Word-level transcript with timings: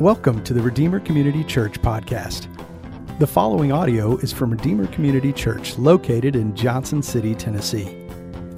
Welcome 0.00 0.44
to 0.44 0.52
the 0.52 0.60
Redeemer 0.60 1.00
Community 1.00 1.42
Church 1.42 1.80
podcast. 1.80 2.48
The 3.18 3.26
following 3.26 3.72
audio 3.72 4.18
is 4.18 4.30
from 4.30 4.50
Redeemer 4.50 4.86
Community 4.88 5.32
Church 5.32 5.78
located 5.78 6.36
in 6.36 6.54
Johnson 6.54 7.02
City, 7.02 7.34
Tennessee. 7.34 7.96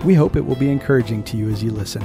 We 0.04 0.14
hope 0.14 0.34
it 0.34 0.44
will 0.44 0.56
be 0.56 0.68
encouraging 0.68 1.22
to 1.22 1.36
you 1.36 1.48
as 1.48 1.62
you 1.62 1.70
listen. 1.70 2.04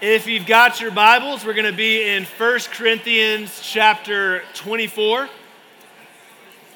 If 0.00 0.26
you've 0.26 0.44
got 0.44 0.80
your 0.80 0.90
Bibles, 0.90 1.44
we're 1.44 1.54
going 1.54 1.70
to 1.70 1.76
be 1.76 2.02
in 2.02 2.24
1 2.24 2.60
Corinthians 2.72 3.60
chapter 3.62 4.42
24. 4.54 5.28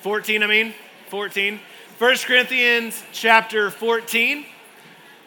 14, 0.03 0.43
I 0.45 0.47
mean, 0.47 0.75
14. 1.09 1.59
1 1.99 2.17
Corinthians 2.19 3.03
chapter 3.11 3.73
14. 3.73 4.47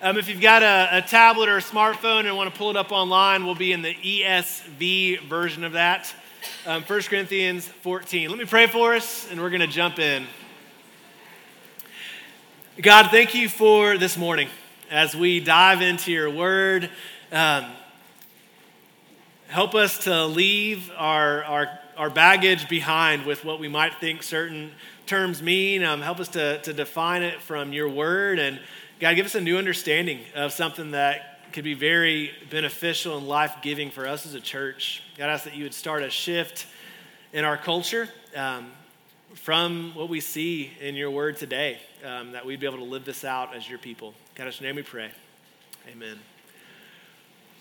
Um, 0.03 0.17
if 0.17 0.27
you've 0.27 0.41
got 0.41 0.63
a, 0.63 0.97
a, 0.97 1.01
tablet 1.01 1.47
or 1.47 1.55
a 1.55 1.61
smartphone 1.61 2.25
and 2.25 2.35
want 2.35 2.53
to 2.53 2.57
pull 2.57 2.69
it 2.69 2.75
up 2.75 2.91
online, 2.91 3.45
we'll 3.45 3.55
be 3.55 3.71
in 3.71 3.81
the 3.81 3.93
ESV 3.93 5.21
version 5.29 5.63
of 5.63 5.71
that. 5.71 6.13
Um, 6.67 6.83
1 6.83 7.01
Corinthians 7.03 7.65
14. 7.65 8.29
Let 8.29 8.37
me 8.37 8.43
pray 8.43 8.67
for 8.67 8.95
us, 8.95 9.31
and 9.31 9.39
we're 9.39 9.49
going 9.49 9.61
to 9.61 9.67
jump 9.67 9.99
in. 9.99 10.25
God, 12.81 13.11
thank 13.11 13.33
you 13.33 13.47
for 13.47 13.97
this 13.97 14.17
morning 14.17 14.49
as 14.91 15.15
we 15.15 15.39
dive 15.39 15.81
into 15.81 16.11
your 16.11 16.29
word. 16.29 16.89
Um, 17.31 17.67
help 19.47 19.73
us 19.73 19.99
to 19.99 20.25
leave 20.25 20.91
our, 20.97 21.45
our, 21.45 21.79
our 21.95 22.09
baggage 22.09 22.67
behind 22.67 23.25
with 23.25 23.45
what 23.45 23.57
we 23.57 23.69
might 23.69 23.93
think 24.01 24.21
certain 24.21 24.71
terms 25.05 25.41
mean. 25.41 25.81
Um, 25.81 26.01
help 26.01 26.19
us 26.19 26.27
to, 26.29 26.61
to 26.63 26.73
define 26.73 27.23
it 27.23 27.41
from 27.41 27.71
your 27.71 27.87
word 27.87 28.37
and 28.37 28.59
God, 29.03 29.17
give 29.17 29.25
us 29.25 29.35
a 29.35 29.41
new 29.41 29.57
understanding 29.57 30.21
of 30.33 30.53
something 30.53 30.91
that 30.91 31.51
could 31.51 31.65
be 31.65 31.73
very 31.73 32.31
beneficial 32.49 33.17
and 33.17 33.27
life 33.27 33.55
giving 33.61 33.91
for 33.91 34.07
us 34.07 34.25
as 34.25 34.33
a 34.33 34.39
church. 34.39 35.03
God, 35.17 35.27
ask 35.27 35.43
that 35.43 35.55
you 35.55 35.63
would 35.63 35.73
start 35.73 36.03
a 36.03 36.09
shift 36.09 36.67
in 37.33 37.43
our 37.43 37.57
culture 37.57 38.07
um, 38.33 38.71
from 39.33 39.91
what 39.93 40.07
we 40.07 40.21
see 40.21 40.71
in 40.79 40.95
your 40.95 41.11
word 41.11 41.35
today, 41.35 41.81
um, 42.05 42.31
that 42.31 42.45
we'd 42.45 42.61
be 42.61 42.65
able 42.65 42.77
to 42.77 42.85
live 42.85 43.03
this 43.03 43.25
out 43.25 43.53
as 43.53 43.69
your 43.69 43.77
people. 43.77 44.13
God, 44.35 44.47
in 44.47 44.53
your 44.53 44.69
name 44.69 44.77
we 44.77 44.83
pray. 44.83 45.11
Amen. 45.91 46.17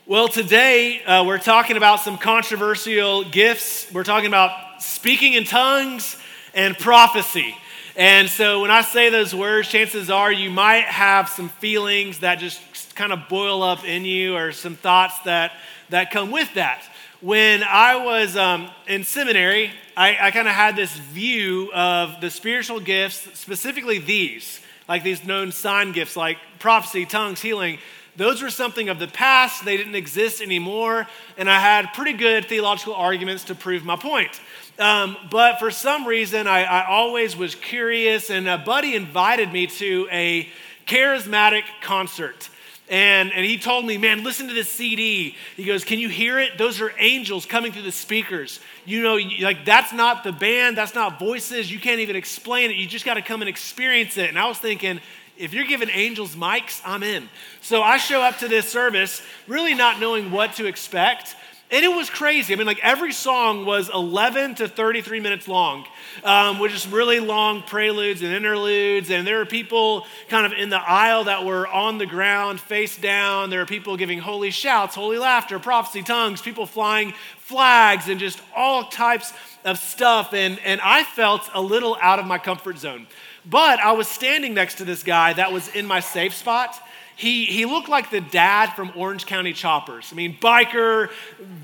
Well, 0.06 0.28
today 0.28 1.02
uh, 1.02 1.24
we're 1.24 1.39
talking 1.39 1.77
about 1.77 1.98
some 1.98 2.19
controversial 2.19 3.24
gifts. 3.24 3.91
We're 3.92 4.05
talking 4.05 4.28
about 4.28 4.80
speaking 4.80 5.33
in 5.33 5.42
tongues 5.42 6.17
and 6.55 6.78
prophecy. 6.78 7.56
And 7.95 8.29
so 8.29 8.62
when 8.62 8.71
I 8.71 8.81
say 8.81 9.11
those 9.11 9.35
words, 9.35 9.69
chances 9.69 10.09
are 10.09 10.33
you 10.33 10.51
might 10.51 10.85
have 10.85 11.29
some 11.29 11.51
feelings 11.51 12.21
that 12.21 12.39
just 12.39 12.61
kind 12.95 13.12
of 13.12 13.29
boil 13.29 13.62
up 13.62 13.85
in 13.85 14.07
you 14.07 14.35
or 14.35 14.53
some 14.53 14.77
thoughts 14.77 15.19
that, 15.27 15.53
that 15.91 16.11
come 16.11 16.31
with 16.31 16.55
that. 16.55 16.83
When 17.20 17.63
I 17.63 18.03
was 18.03 18.35
um, 18.35 18.70
in 18.89 19.05
seminary, 19.05 19.73
I, 19.95 20.17
I 20.19 20.31
kind 20.31 20.48
of 20.48 20.55
had 20.55 20.75
this 20.75 20.93
view 20.97 21.70
of 21.75 22.20
the 22.23 22.31
spiritual 22.31 22.81
gifts, 22.81 23.39
specifically 23.39 23.98
these, 23.98 24.61
like 24.89 25.03
these 25.03 25.23
known 25.23 25.53
sign 25.53 25.93
gifts 25.93 26.17
like 26.17 26.39
prophecy, 26.59 27.05
tongues, 27.05 27.43
healing. 27.43 27.79
Those 28.17 28.43
were 28.43 28.51
something 28.51 28.89
of 28.89 28.98
the 28.98 29.07
past, 29.07 29.65
they 29.65 29.77
didn't 29.77 29.95
exist 29.95 30.41
anymore, 30.41 31.07
and 31.37 31.48
I 31.48 31.61
had 31.61 31.93
pretty 31.95 32.13
good 32.15 32.47
theological 32.47 32.95
arguments 32.95 33.45
to 33.45 33.55
prove 33.55 33.85
my 33.85 33.97
point. 33.97 34.41
Um, 34.78 35.17
but 35.31 35.59
for 35.59 35.70
some 35.70 36.06
reason, 36.06 36.47
I, 36.47 36.65
I 36.65 36.87
always 36.87 37.37
was 37.37 37.55
curious, 37.55 38.31
and 38.31 38.48
a 38.48 38.59
buddy 38.59 38.95
invited 38.95 39.53
me 39.53 39.67
to 39.67 40.09
a 40.11 40.48
charismatic 40.87 41.62
concert. 41.83 42.48
And, 42.89 43.33
and 43.33 43.45
he 43.45 43.59
told 43.59 43.87
me, 43.87 43.97
man, 43.97 44.23
listen 44.25 44.48
to 44.48 44.55
this 44.55 44.70
CD. 44.70 45.37
He 45.56 45.64
goes, 45.64 45.84
Can 45.84 45.98
you 45.98 46.09
hear 46.09 46.39
it? 46.39 46.59
Those 46.59 46.81
are 46.81 46.92
angels 46.98 47.47
coming 47.47 47.73
through 47.73 47.83
the 47.83 47.92
speakers. 47.92 48.61
You 48.84 49.03
know, 49.03 49.19
like 49.41 49.64
that's 49.64 49.92
not 49.92 50.25
the 50.25 50.33
band, 50.33 50.77
that's 50.77 50.95
not 50.95 51.19
voices. 51.19 51.73
You 51.73 51.79
can't 51.79 52.01
even 52.01 52.17
explain 52.17 52.70
it. 52.70 52.77
You 52.77 52.86
just 52.86 53.05
got 53.05 53.14
to 53.14 53.23
come 53.23 53.41
and 53.41 53.48
experience 53.48 54.19
it. 54.19 54.29
And 54.29 54.39
I 54.39 54.46
was 54.46 54.58
thinking, 54.58 55.01
if 55.39 55.55
you're 55.55 55.64
giving 55.64 55.89
angels 55.89 56.36
mics, 56.36 56.83
I'm 56.85 57.02
in. 57.02 57.29
So 57.63 57.83
I 57.83 57.96
show 57.96 58.20
up 58.20 58.39
to 58.39 58.48
this 58.48 58.69
service 58.69 59.23
really 59.46 59.75
not 59.75 59.98
knowing 59.98 60.30
what 60.30 60.55
to 60.57 60.67
expect. 60.67 61.35
And 61.72 61.83
it 61.86 61.88
was 61.88 62.10
crazy. 62.10 62.52
I 62.52 62.56
mean, 62.56 62.66
like 62.66 62.80
every 62.83 63.14
song 63.14 63.64
was 63.64 63.88
11 63.88 64.56
to 64.56 64.68
33 64.68 65.20
minutes 65.20 65.48
long, 65.48 65.86
um, 66.22 66.58
which 66.58 66.74
is 66.74 66.86
really 66.86 67.18
long 67.18 67.62
preludes 67.62 68.20
and 68.20 68.30
interludes. 68.30 69.10
And 69.10 69.27
there 69.27 69.38
were 69.38 69.46
people 69.46 70.06
kind 70.28 70.44
of 70.44 70.52
in 70.52 70.68
the 70.68 70.77
aisle 70.77 71.24
that 71.24 71.46
were 71.46 71.66
on 71.66 71.96
the 71.96 72.05
ground, 72.05 72.60
face 72.60 72.98
down. 72.98 73.48
There 73.48 73.60
were 73.60 73.66
people 73.66 73.96
giving 73.96 74.18
holy 74.18 74.50
shouts, 74.50 74.94
holy 74.94 75.16
laughter, 75.16 75.58
prophecy, 75.58 76.02
tongues, 76.02 76.42
people 76.42 76.66
flying 76.66 77.14
flags, 77.38 78.10
and 78.10 78.20
just 78.20 78.39
all 78.54 78.90
types 78.90 79.33
of 79.64 79.78
stuff. 79.78 80.34
And, 80.34 80.58
and 80.66 80.78
I 80.83 81.04
felt 81.04 81.48
a 81.54 81.62
little 81.62 81.96
out 82.02 82.18
of 82.18 82.27
my 82.27 82.36
comfort 82.36 82.77
zone. 82.77 83.06
But 83.46 83.80
I 83.80 83.92
was 83.92 84.08
standing 84.08 84.52
next 84.52 84.74
to 84.74 84.84
this 84.84 85.02
guy 85.02 85.33
that 85.33 85.52
was 85.52 85.68
in 85.74 85.86
my 85.86 86.00
safe 86.00 86.34
spot 86.34 86.78
he, 87.22 87.44
he 87.44 87.66
looked 87.66 87.88
like 87.88 88.10
the 88.10 88.20
dad 88.20 88.72
from 88.74 88.90
Orange 88.96 89.27
County 89.27 89.52
Choppers. 89.52 90.08
I 90.10 90.16
mean, 90.16 90.36
biker, 90.40 91.08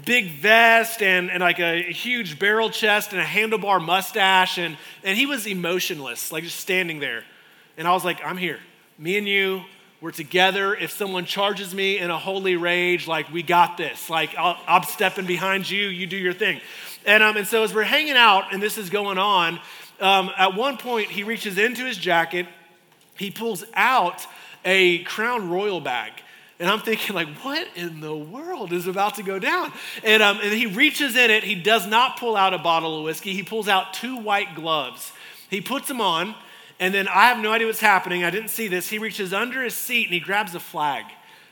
big 0.04 0.30
vest, 0.30 1.02
and, 1.02 1.32
and 1.32 1.40
like 1.40 1.58
a 1.58 1.82
huge 1.82 2.38
barrel 2.38 2.70
chest 2.70 3.12
and 3.12 3.20
a 3.20 3.24
handlebar 3.24 3.84
mustache. 3.84 4.58
And, 4.58 4.76
and 5.02 5.18
he 5.18 5.26
was 5.26 5.48
emotionless, 5.48 6.30
like 6.30 6.44
just 6.44 6.60
standing 6.60 7.00
there. 7.00 7.24
And 7.76 7.88
I 7.88 7.92
was 7.92 8.04
like, 8.04 8.24
I'm 8.24 8.36
here. 8.36 8.60
Me 8.98 9.18
and 9.18 9.26
you, 9.26 9.62
we're 10.00 10.12
together. 10.12 10.76
If 10.76 10.92
someone 10.92 11.24
charges 11.24 11.74
me 11.74 11.98
in 11.98 12.08
a 12.08 12.18
holy 12.18 12.54
rage, 12.54 13.08
like, 13.08 13.32
we 13.32 13.42
got 13.42 13.76
this. 13.76 14.08
Like, 14.08 14.36
i 14.38 14.56
am 14.68 14.84
stepping 14.84 15.26
behind 15.26 15.68
you, 15.68 15.88
you 15.88 16.06
do 16.06 16.16
your 16.16 16.34
thing. 16.34 16.60
And, 17.04 17.20
um, 17.20 17.36
and 17.36 17.48
so 17.48 17.64
as 17.64 17.74
we're 17.74 17.82
hanging 17.82 18.16
out 18.16 18.52
and 18.52 18.62
this 18.62 18.78
is 18.78 18.90
going 18.90 19.18
on, 19.18 19.58
um, 19.98 20.30
at 20.38 20.54
one 20.54 20.76
point 20.76 21.10
he 21.10 21.24
reaches 21.24 21.58
into 21.58 21.84
his 21.84 21.96
jacket, 21.96 22.46
he 23.16 23.32
pulls 23.32 23.64
out 23.74 24.24
a 24.64 25.02
Crown 25.04 25.48
Royal 25.50 25.80
bag. 25.80 26.12
And 26.60 26.68
I'm 26.68 26.80
thinking, 26.80 27.14
like, 27.14 27.28
what 27.42 27.68
in 27.76 28.00
the 28.00 28.14
world 28.14 28.72
is 28.72 28.88
about 28.88 29.14
to 29.14 29.22
go 29.22 29.38
down? 29.38 29.72
And, 30.02 30.22
um, 30.22 30.40
and 30.42 30.52
he 30.52 30.66
reaches 30.66 31.14
in 31.14 31.30
it. 31.30 31.44
He 31.44 31.54
does 31.54 31.86
not 31.86 32.18
pull 32.18 32.36
out 32.36 32.52
a 32.52 32.58
bottle 32.58 32.98
of 32.98 33.04
whiskey. 33.04 33.32
He 33.32 33.44
pulls 33.44 33.68
out 33.68 33.94
two 33.94 34.16
white 34.16 34.56
gloves. 34.56 35.12
He 35.50 35.60
puts 35.60 35.86
them 35.86 36.00
on, 36.00 36.34
and 36.80 36.92
then 36.92 37.06
I 37.06 37.28
have 37.28 37.38
no 37.38 37.52
idea 37.52 37.66
what's 37.66 37.80
happening. 37.80 38.24
I 38.24 38.30
didn't 38.30 38.50
see 38.50 38.68
this. 38.68 38.88
He 38.88 38.98
reaches 38.98 39.32
under 39.32 39.62
his 39.62 39.74
seat 39.74 40.06
and 40.06 40.14
he 40.14 40.20
grabs 40.20 40.54
a 40.54 40.60
flag, 40.60 41.04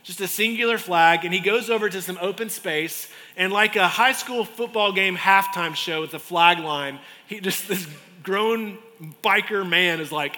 just 0.02 0.20
a 0.20 0.28
singular 0.28 0.76
flag, 0.76 1.24
and 1.24 1.32
he 1.32 1.40
goes 1.40 1.70
over 1.70 1.88
to 1.88 2.02
some 2.02 2.18
open 2.20 2.50
space. 2.50 3.08
And 3.36 3.52
like 3.52 3.76
a 3.76 3.88
high 3.88 4.12
school 4.12 4.44
football 4.44 4.92
game 4.92 5.16
halftime 5.16 5.74
show 5.74 6.00
with 6.00 6.14
a 6.14 6.18
flag 6.18 6.58
line, 6.58 6.98
he 7.26 7.40
just, 7.40 7.68
this 7.68 7.86
grown 8.22 8.78
biker 9.22 9.66
man 9.66 10.00
is 10.00 10.10
like, 10.10 10.36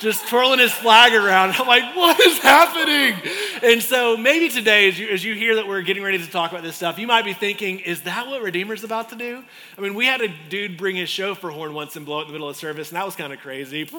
just 0.00 0.26
twirling 0.28 0.58
his 0.58 0.72
flag 0.72 1.14
around. 1.14 1.50
I'm 1.58 1.66
like, 1.66 1.94
what 1.94 2.18
is 2.20 2.38
happening? 2.38 3.20
And 3.62 3.82
so 3.82 4.16
maybe 4.16 4.48
today, 4.48 4.88
as 4.88 4.98
you, 4.98 5.08
as 5.08 5.22
you 5.24 5.34
hear 5.34 5.56
that 5.56 5.68
we're 5.68 5.82
getting 5.82 6.02
ready 6.02 6.18
to 6.18 6.30
talk 6.30 6.50
about 6.50 6.62
this 6.62 6.76
stuff, 6.76 6.98
you 6.98 7.06
might 7.06 7.24
be 7.24 7.34
thinking, 7.34 7.80
is 7.80 8.02
that 8.02 8.26
what 8.26 8.42
Redeemer's 8.42 8.82
about 8.82 9.10
to 9.10 9.16
do? 9.16 9.44
I 9.76 9.80
mean, 9.80 9.94
we 9.94 10.06
had 10.06 10.22
a 10.22 10.28
dude 10.48 10.76
bring 10.76 10.96
his 10.96 11.08
shofar 11.08 11.50
horn 11.50 11.74
once 11.74 11.96
and 11.96 12.06
blow 12.06 12.20
it 12.20 12.22
in 12.22 12.28
the 12.28 12.32
middle 12.32 12.48
of 12.48 12.56
service, 12.56 12.88
and 12.88 12.96
that 12.96 13.04
was 13.04 13.14
kind 13.14 13.32
of 13.32 13.38
crazy. 13.40 13.88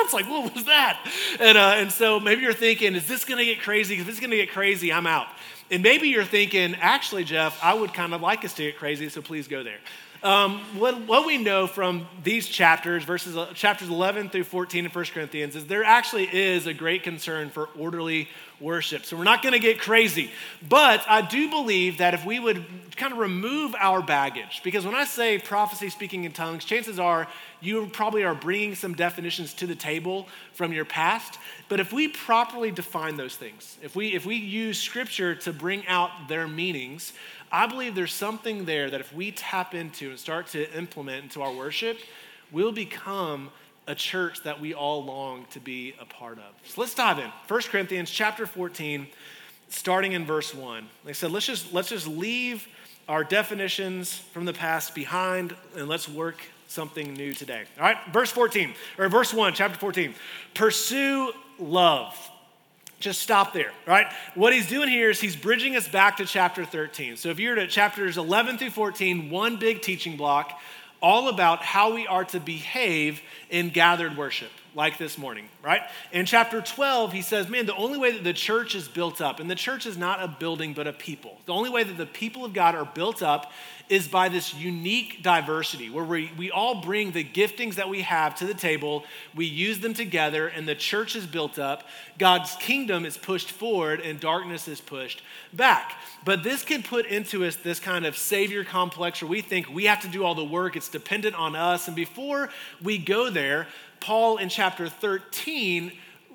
It's 0.00 0.14
like, 0.14 0.28
what 0.30 0.54
was 0.54 0.64
that? 0.64 1.06
And, 1.38 1.58
uh, 1.58 1.74
and 1.76 1.92
so 1.92 2.18
maybe 2.18 2.40
you're 2.40 2.54
thinking, 2.54 2.94
is 2.94 3.06
this 3.06 3.26
going 3.26 3.38
to 3.38 3.44
get 3.44 3.60
crazy? 3.60 3.96
If 3.96 4.08
it's 4.08 4.20
going 4.20 4.30
to 4.30 4.36
get 4.36 4.50
crazy, 4.52 4.90
I'm 4.90 5.06
out. 5.06 5.26
And 5.70 5.82
maybe 5.82 6.08
you're 6.08 6.24
thinking, 6.24 6.76
actually, 6.76 7.24
Jeff, 7.24 7.62
I 7.62 7.74
would 7.74 7.92
kind 7.92 8.14
of 8.14 8.22
like 8.22 8.42
us 8.44 8.54
to 8.54 8.62
get 8.62 8.78
crazy, 8.78 9.10
so 9.10 9.20
please 9.20 9.48
go 9.48 9.62
there. 9.62 9.78
Um, 10.22 10.58
what, 10.76 11.06
what, 11.06 11.26
we 11.26 11.38
know 11.38 11.68
from 11.68 12.08
these 12.24 12.48
chapters, 12.48 13.04
verses 13.04 13.36
uh, 13.36 13.52
chapters 13.54 13.88
11 13.88 14.30
through 14.30 14.44
14 14.44 14.84
in 14.84 14.90
1 14.90 15.04
Corinthians, 15.14 15.54
is 15.54 15.66
there 15.66 15.84
actually 15.84 16.24
is 16.24 16.66
a 16.66 16.74
great 16.74 17.04
concern 17.04 17.50
for 17.50 17.68
orderly 17.78 18.28
worship. 18.58 19.04
So 19.04 19.16
we're 19.16 19.22
not 19.22 19.42
going 19.42 19.52
to 19.52 19.60
get 19.60 19.80
crazy. 19.80 20.32
But 20.68 21.04
I 21.08 21.22
do 21.22 21.48
believe 21.48 21.98
that 21.98 22.14
if 22.14 22.26
we 22.26 22.40
would 22.40 22.64
kind 22.96 23.12
of 23.12 23.18
remove 23.20 23.76
our 23.78 24.02
baggage, 24.02 24.60
because 24.64 24.84
when 24.84 24.96
I 24.96 25.04
say 25.04 25.38
prophecy, 25.38 25.88
speaking 25.88 26.24
in 26.24 26.32
tongues, 26.32 26.64
chances 26.64 26.98
are 26.98 27.28
you 27.60 27.86
probably 27.86 28.24
are 28.24 28.34
bringing 28.34 28.74
some 28.74 28.94
definitions 28.94 29.54
to 29.54 29.68
the 29.68 29.76
table 29.76 30.26
from 30.52 30.72
your 30.72 30.84
past. 30.84 31.38
But 31.68 31.80
if 31.80 31.92
we 31.92 32.08
properly 32.08 32.70
define 32.70 33.16
those 33.16 33.36
things, 33.36 33.76
if 33.82 33.94
we, 33.94 34.14
if 34.14 34.24
we 34.24 34.36
use 34.36 34.78
scripture 34.80 35.34
to 35.36 35.52
bring 35.52 35.86
out 35.86 36.10
their 36.28 36.48
meanings, 36.48 37.12
I 37.52 37.66
believe 37.66 37.94
there's 37.94 38.12
something 38.12 38.64
there 38.64 38.88
that 38.90 39.00
if 39.00 39.12
we 39.12 39.32
tap 39.32 39.74
into 39.74 40.10
and 40.10 40.18
start 40.18 40.48
to 40.48 40.70
implement 40.76 41.24
into 41.24 41.42
our 41.42 41.52
worship, 41.52 41.98
we'll 42.50 42.72
become 42.72 43.50
a 43.86 43.94
church 43.94 44.42
that 44.44 44.60
we 44.60 44.74
all 44.74 45.04
long 45.04 45.46
to 45.50 45.60
be 45.60 45.94
a 46.00 46.04
part 46.04 46.38
of. 46.38 46.54
So 46.64 46.80
let's 46.80 46.94
dive 46.94 47.18
in. 47.18 47.30
1 47.48 47.60
Corinthians 47.62 48.10
chapter 48.10 48.46
14, 48.46 49.06
starting 49.68 50.12
in 50.12 50.24
verse 50.24 50.54
1. 50.54 50.86
Like 51.04 51.10
I 51.10 51.12
said, 51.12 51.32
let's 51.32 51.46
just, 51.46 51.72
let's 51.72 51.88
just 51.88 52.06
leave 52.06 52.66
our 53.08 53.24
definitions 53.24 54.18
from 54.32 54.44
the 54.44 54.52
past 54.52 54.94
behind 54.94 55.56
and 55.76 55.88
let's 55.88 56.08
work 56.08 56.36
something 56.66 57.14
new 57.14 57.32
today. 57.32 57.64
All 57.78 57.84
right, 57.84 57.96
verse 58.12 58.30
14, 58.30 58.74
or 58.98 59.08
verse 59.08 59.32
1, 59.32 59.54
chapter 59.54 59.78
14. 59.78 60.14
Pursue 60.52 61.32
love 61.58 62.16
just 63.00 63.22
stop 63.22 63.52
there, 63.52 63.72
right? 63.86 64.06
What 64.34 64.52
he's 64.52 64.68
doing 64.68 64.88
here 64.88 65.10
is 65.10 65.20
he's 65.20 65.36
bridging 65.36 65.76
us 65.76 65.86
back 65.86 66.16
to 66.16 66.24
chapter 66.24 66.64
13. 66.64 67.16
So 67.16 67.28
if 67.28 67.38
you're 67.38 67.58
at 67.58 67.70
chapters 67.70 68.18
11 68.18 68.58
through 68.58 68.70
14, 68.70 69.30
one 69.30 69.56
big 69.56 69.82
teaching 69.82 70.16
block, 70.16 70.58
all 71.00 71.28
about 71.28 71.62
how 71.62 71.94
we 71.94 72.06
are 72.08 72.24
to 72.24 72.40
behave 72.40 73.22
in 73.50 73.70
gathered 73.70 74.16
worship 74.16 74.50
like 74.78 74.96
this 74.96 75.18
morning, 75.18 75.48
right? 75.60 75.82
In 76.12 76.24
chapter 76.24 76.60
12, 76.60 77.12
he 77.12 77.20
says, 77.20 77.48
Man, 77.48 77.66
the 77.66 77.74
only 77.74 77.98
way 77.98 78.12
that 78.12 78.22
the 78.22 78.32
church 78.32 78.76
is 78.76 78.86
built 78.86 79.20
up, 79.20 79.40
and 79.40 79.50
the 79.50 79.56
church 79.56 79.86
is 79.86 79.98
not 79.98 80.22
a 80.22 80.28
building, 80.28 80.72
but 80.72 80.86
a 80.86 80.92
people. 80.92 81.36
The 81.46 81.52
only 81.52 81.68
way 81.68 81.82
that 81.82 81.98
the 81.98 82.06
people 82.06 82.44
of 82.44 82.54
God 82.54 82.76
are 82.76 82.84
built 82.84 83.20
up 83.20 83.50
is 83.88 84.06
by 84.06 84.28
this 84.28 84.54
unique 84.54 85.22
diversity 85.22 85.90
where 85.90 86.04
we, 86.04 86.30
we 86.38 86.50
all 86.50 86.80
bring 86.80 87.10
the 87.10 87.24
giftings 87.24 87.74
that 87.76 87.88
we 87.88 88.02
have 88.02 88.36
to 88.36 88.46
the 88.46 88.54
table, 88.54 89.04
we 89.34 89.46
use 89.46 89.80
them 89.80 89.94
together, 89.94 90.46
and 90.46 90.68
the 90.68 90.74
church 90.74 91.16
is 91.16 91.26
built 91.26 91.58
up. 91.58 91.84
God's 92.18 92.54
kingdom 92.56 93.04
is 93.04 93.16
pushed 93.16 93.50
forward, 93.50 94.00
and 94.00 94.20
darkness 94.20 94.68
is 94.68 94.80
pushed 94.80 95.22
back. 95.52 95.94
But 96.24 96.42
this 96.42 96.62
can 96.62 96.82
put 96.82 97.06
into 97.06 97.44
us 97.44 97.56
this 97.56 97.80
kind 97.80 98.06
of 98.06 98.16
savior 98.16 98.62
complex 98.62 99.22
where 99.22 99.30
we 99.30 99.40
think 99.40 99.68
we 99.68 99.86
have 99.86 100.02
to 100.02 100.08
do 100.08 100.24
all 100.24 100.34
the 100.34 100.44
work, 100.44 100.76
it's 100.76 100.88
dependent 100.88 101.34
on 101.34 101.56
us. 101.56 101.88
And 101.88 101.96
before 101.96 102.50
we 102.82 102.98
go 102.98 103.30
there, 103.30 103.66
Paul 104.00 104.38
in 104.38 104.48
chapter 104.48 104.88
13 104.88 105.92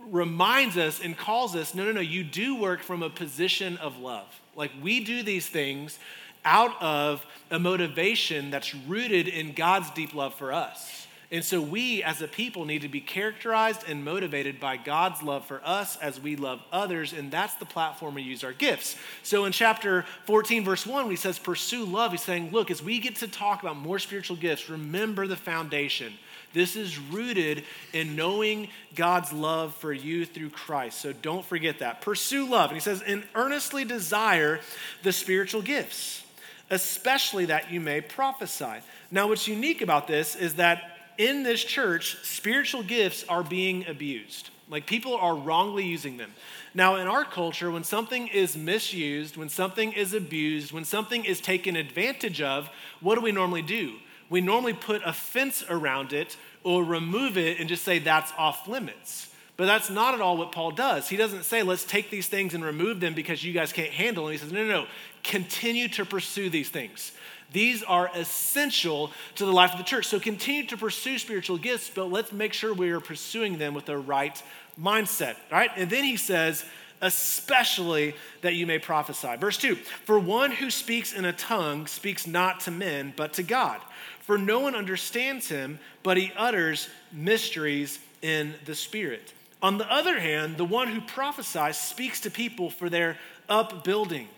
reminds 0.07 0.77
us 0.77 0.99
and 1.01 1.17
calls 1.17 1.55
us 1.55 1.73
no, 1.73 1.85
no, 1.85 1.93
no, 1.93 2.01
you 2.01 2.23
do 2.23 2.55
work 2.55 2.81
from 2.81 3.03
a 3.03 3.09
position 3.09 3.77
of 3.77 3.97
love. 3.97 4.27
Like 4.55 4.71
we 4.81 5.03
do 5.03 5.23
these 5.23 5.47
things 5.47 5.97
out 6.45 6.81
of 6.81 7.25
a 7.49 7.59
motivation 7.59 8.51
that's 8.51 8.75
rooted 8.75 9.27
in 9.27 9.53
God's 9.53 9.89
deep 9.91 10.13
love 10.13 10.33
for 10.33 10.51
us. 10.51 11.07
And 11.33 11.43
so 11.43 11.59
we 11.59 12.03
as 12.03 12.21
a 12.21 12.27
people 12.27 12.63
need 12.63 12.83
to 12.83 12.87
be 12.87 13.01
characterized 13.01 13.89
and 13.89 14.05
motivated 14.05 14.59
by 14.59 14.77
God's 14.77 15.23
love 15.23 15.43
for 15.45 15.61
us 15.65 15.97
as 15.97 16.19
we 16.19 16.35
love 16.35 16.61
others. 16.71 17.11
And 17.11 17.31
that's 17.31 17.55
the 17.55 17.65
platform 17.65 18.13
we 18.13 18.21
use 18.21 18.43
our 18.43 18.53
gifts. 18.53 18.95
So 19.23 19.45
in 19.45 19.51
chapter 19.51 20.05
14, 20.25 20.63
verse 20.63 20.85
1, 20.85 21.09
he 21.09 21.15
says, 21.15 21.39
Pursue 21.39 21.85
love. 21.85 22.11
He's 22.11 22.21
saying, 22.21 22.51
Look, 22.51 22.69
as 22.69 22.83
we 22.83 22.99
get 22.99 23.15
to 23.17 23.27
talk 23.27 23.63
about 23.63 23.77
more 23.77 23.97
spiritual 23.97 24.37
gifts, 24.37 24.69
remember 24.69 25.25
the 25.25 25.35
foundation. 25.35 26.13
This 26.53 26.75
is 26.75 26.99
rooted 26.99 27.63
in 27.93 28.15
knowing 28.15 28.69
God's 28.95 29.33
love 29.33 29.73
for 29.75 29.91
you 29.91 30.25
through 30.25 30.51
Christ. 30.51 31.01
So 31.01 31.11
don't 31.13 31.43
forget 31.45 31.79
that. 31.79 32.01
Pursue 32.01 32.47
love. 32.47 32.69
And 32.69 32.77
he 32.77 32.81
says, 32.81 33.01
and 33.01 33.23
earnestly 33.35 33.85
desire 33.85 34.59
the 35.01 35.11
spiritual 35.11 35.61
gifts, 35.61 36.23
especially 36.69 37.45
that 37.45 37.71
you 37.71 37.79
may 37.79 38.01
prophesy. 38.01 38.81
Now, 39.11 39.27
what's 39.27 39.47
unique 39.47 39.81
about 39.81 40.07
this 40.07 40.35
is 40.35 40.55
that 40.55 40.97
in 41.17 41.43
this 41.43 41.63
church, 41.63 42.17
spiritual 42.23 42.83
gifts 42.83 43.23
are 43.27 43.43
being 43.43 43.85
abused. 43.87 44.49
Like 44.69 44.85
people 44.87 45.15
are 45.15 45.35
wrongly 45.35 45.85
using 45.85 46.17
them. 46.17 46.31
Now, 46.73 46.95
in 46.95 47.07
our 47.07 47.25
culture, 47.25 47.69
when 47.69 47.83
something 47.83 48.27
is 48.27 48.57
misused, 48.57 49.37
when 49.37 49.49
something 49.49 49.91
is 49.93 50.13
abused, 50.13 50.71
when 50.71 50.85
something 50.85 51.25
is 51.25 51.39
taken 51.41 51.75
advantage 51.75 52.41
of, 52.41 52.69
what 52.99 53.15
do 53.15 53.21
we 53.21 53.31
normally 53.31 53.61
do? 53.61 53.93
We 54.29 54.41
normally 54.41 54.73
put 54.73 55.01
a 55.05 55.13
fence 55.13 55.63
around 55.69 56.13
it 56.13 56.37
or 56.63 56.83
remove 56.83 57.37
it 57.37 57.59
and 57.59 57.69
just 57.69 57.83
say 57.83 57.99
that's 57.99 58.31
off 58.37 58.67
limits. 58.67 59.29
But 59.55 59.67
that's 59.67 59.89
not 59.89 60.15
at 60.15 60.21
all 60.21 60.37
what 60.37 60.51
Paul 60.51 60.71
does. 60.71 61.07
He 61.07 61.17
doesn't 61.17 61.43
say, 61.43 61.61
let's 61.61 61.85
take 61.85 62.09
these 62.09 62.27
things 62.27 62.53
and 62.53 62.65
remove 62.65 62.99
them 62.99 63.13
because 63.13 63.43
you 63.43 63.53
guys 63.53 63.71
can't 63.71 63.91
handle 63.91 64.25
them. 64.25 64.31
He 64.31 64.39
says, 64.39 64.51
no, 64.51 64.65
no, 64.65 64.81
no, 64.81 64.87
continue 65.23 65.87
to 65.89 66.05
pursue 66.05 66.49
these 66.49 66.69
things. 66.69 67.11
These 67.51 67.83
are 67.83 68.09
essential 68.15 69.11
to 69.35 69.45
the 69.45 69.51
life 69.51 69.73
of 69.73 69.77
the 69.77 69.83
church. 69.83 70.07
So 70.07 70.19
continue 70.19 70.65
to 70.67 70.77
pursue 70.77 71.19
spiritual 71.19 71.59
gifts, 71.59 71.91
but 71.93 72.05
let's 72.05 72.31
make 72.31 72.51
sure 72.51 72.73
we 72.73 72.89
are 72.89 72.99
pursuing 72.99 73.59
them 73.59 73.75
with 73.75 73.85
the 73.85 73.97
right 73.97 74.41
mindset. 74.81 75.35
All 75.51 75.59
right? 75.59 75.69
And 75.75 75.87
then 75.87 76.03
he 76.03 76.17
says, 76.17 76.65
especially 76.99 78.15
that 78.41 78.55
you 78.55 78.65
may 78.65 78.79
prophesy. 78.79 79.35
Verse 79.35 79.57
2 79.57 79.75
For 79.75 80.17
one 80.17 80.49
who 80.51 80.71
speaks 80.71 81.13
in 81.13 81.25
a 81.25 81.33
tongue 81.33 81.85
speaks 81.85 82.25
not 82.25 82.61
to 82.61 82.71
men, 82.71 83.13
but 83.15 83.33
to 83.33 83.43
God 83.43 83.79
for 84.23 84.37
no 84.37 84.61
one 84.61 84.73
understands 84.73 85.49
him, 85.49 85.79
but 86.01 86.17
he 86.17 86.31
utters 86.35 86.89
mysteries 87.11 87.99
in 88.21 88.55
the 88.65 88.73
Spirit. 88.73 89.33
On 89.61 89.77
the 89.77 89.91
other 89.91 90.19
hand, 90.19 90.57
the 90.57 90.65
one 90.65 90.87
who 90.87 91.01
prophesies 91.01 91.77
speaks 91.77 92.21
to 92.21 92.31
people 92.31 92.69
for 92.69 92.89
their 92.89 93.17
upbuilding 93.49 94.29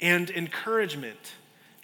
and 0.00 0.30
encouragement 0.30 1.34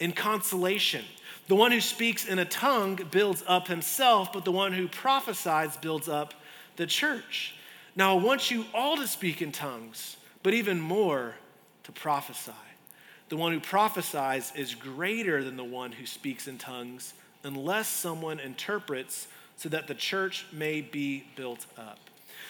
and 0.01 0.17
consolation. 0.17 1.05
The 1.49 1.55
one 1.55 1.71
who 1.71 1.83
speaks 1.83 2.27
in 2.27 2.39
a 2.39 2.47
tongue 2.47 2.99
builds 3.11 3.45
up 3.47 3.69
himself, 3.69 4.33
but 4.33 4.47
the 4.47 4.53
one 4.53 4.73
who 4.73 4.89
prophesies 4.89 5.77
builds 5.77 6.09
up 6.09 6.33
the 6.77 6.87
church. 6.87 7.55
Now, 7.95 8.17
I 8.17 8.23
want 8.23 8.51
you 8.51 8.65
all 8.73 8.97
to 8.97 9.07
speak 9.07 9.43
in 9.43 9.53
tongues, 9.53 10.17
but 10.43 10.55
even 10.55 10.81
more 10.81 11.35
to 11.85 11.93
prophesy. 11.93 12.53
The 13.29 13.37
one 13.37 13.53
who 13.53 13.61
prophesies 13.61 14.53
is 14.57 14.75
greater 14.75 15.45
than 15.45 15.57
the 15.57 15.65
one 15.65 15.93
who 15.93 16.07
speaks 16.07 16.49
in 16.49 16.57
tongues 16.57 17.13
unless 17.45 17.89
someone 17.89 18.41
interprets 18.41 19.29
so 19.57 19.69
that 19.69 19.87
the 19.87 19.95
church 19.95 20.47
may 20.53 20.81
be 20.81 21.25
built 21.37 21.67
up. 21.79 21.99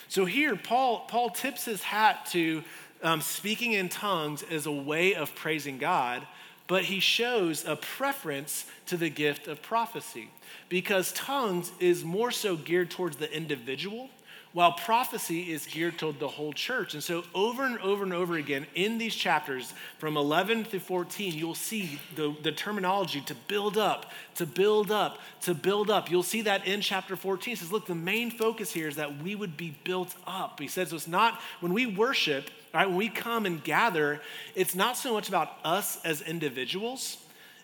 So 0.09 0.25
here, 0.25 0.57
Paul, 0.57 1.05
Paul 1.09 1.31
tips 1.31 1.65
his 1.65 1.83
hat 1.83 2.27
to 2.33 2.63
um, 3.03 3.21
speaking 3.21 3.73
in 3.73 3.89
tongues 3.89 4.43
as 4.43 4.67
a 4.67 4.73
way 4.73 5.15
of 5.15 5.35
praising 5.35 5.79
God, 5.79 6.27
but 6.67 6.85
he 6.85 7.01
shows 7.01 7.67
a 7.67 7.77
preference 7.77 8.65
to 8.87 8.97
the 8.97 9.11
gift 9.11 9.49
of 9.49 9.61
prophecy 9.61 10.31
because 10.69 11.13
tongues 11.13 11.73
is 11.79 12.05
more 12.05 12.31
so 12.31 12.57
geared 12.57 12.91
towards 12.91 13.17
the 13.19 13.31
individual 13.35 14.09
while 14.55 14.71
prophecy 14.71 15.53
is 15.53 15.67
geared 15.67 15.99
toward 15.99 16.21
the 16.21 16.29
whole 16.29 16.53
church. 16.53 16.95
And 16.95 17.03
so, 17.03 17.25
over 17.35 17.65
and 17.65 17.77
over 17.81 18.05
and 18.05 18.13
over 18.13 18.37
again 18.37 18.67
in 18.77 18.99
these 18.99 19.15
chapters, 19.15 19.75
from 19.99 20.17
11 20.17 20.67
to 20.67 20.79
14, 20.79 21.35
you'll 21.35 21.57
see 21.57 21.99
the, 22.15 22.35
the 22.43 22.53
terminology 22.53 23.21
to 23.23 23.35
build 23.35 23.77
up, 23.77 24.13
to 24.37 24.47
build 24.47 24.93
up, 24.93 25.19
to 25.43 25.55
build 25.55 25.91
up. 25.91 26.09
You'll 26.09 26.23
see 26.23 26.43
that 26.43 26.69
in 26.69 26.81
chapter 26.81 27.17
14. 27.17 27.53
It 27.53 27.59
says, 27.59 27.73
look, 27.73 27.87
the 27.87 27.97
main 27.97 28.31
focus 28.31 28.73
here 28.73 28.87
is 28.87 28.95
that 28.95 29.21
we 29.21 29.35
would 29.35 29.57
be 29.57 29.77
built 29.83 30.15
up. 30.25 30.61
He 30.61 30.69
says, 30.69 30.91
so 30.91 30.97
it's 30.97 31.09
not 31.09 31.41
when 31.59 31.75
we 31.75 31.87
worship, 31.87 32.49
right, 32.73 32.87
when 32.87 32.97
we 32.97 33.09
come 33.09 33.47
and 33.47 33.63
gather, 33.63 34.21
it's 34.55 34.77
not 34.77 34.97
so 34.97 35.15
much 35.15 35.29
about 35.29 35.51
us 35.65 36.03
as 36.05 36.23
individuals, 36.23 37.17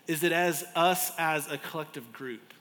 is 0.07 0.23
it 0.23 0.33
as 0.33 0.65
us 0.75 1.13
as 1.17 1.49
a 1.49 1.57
collective 1.57 2.11
group 2.11 2.53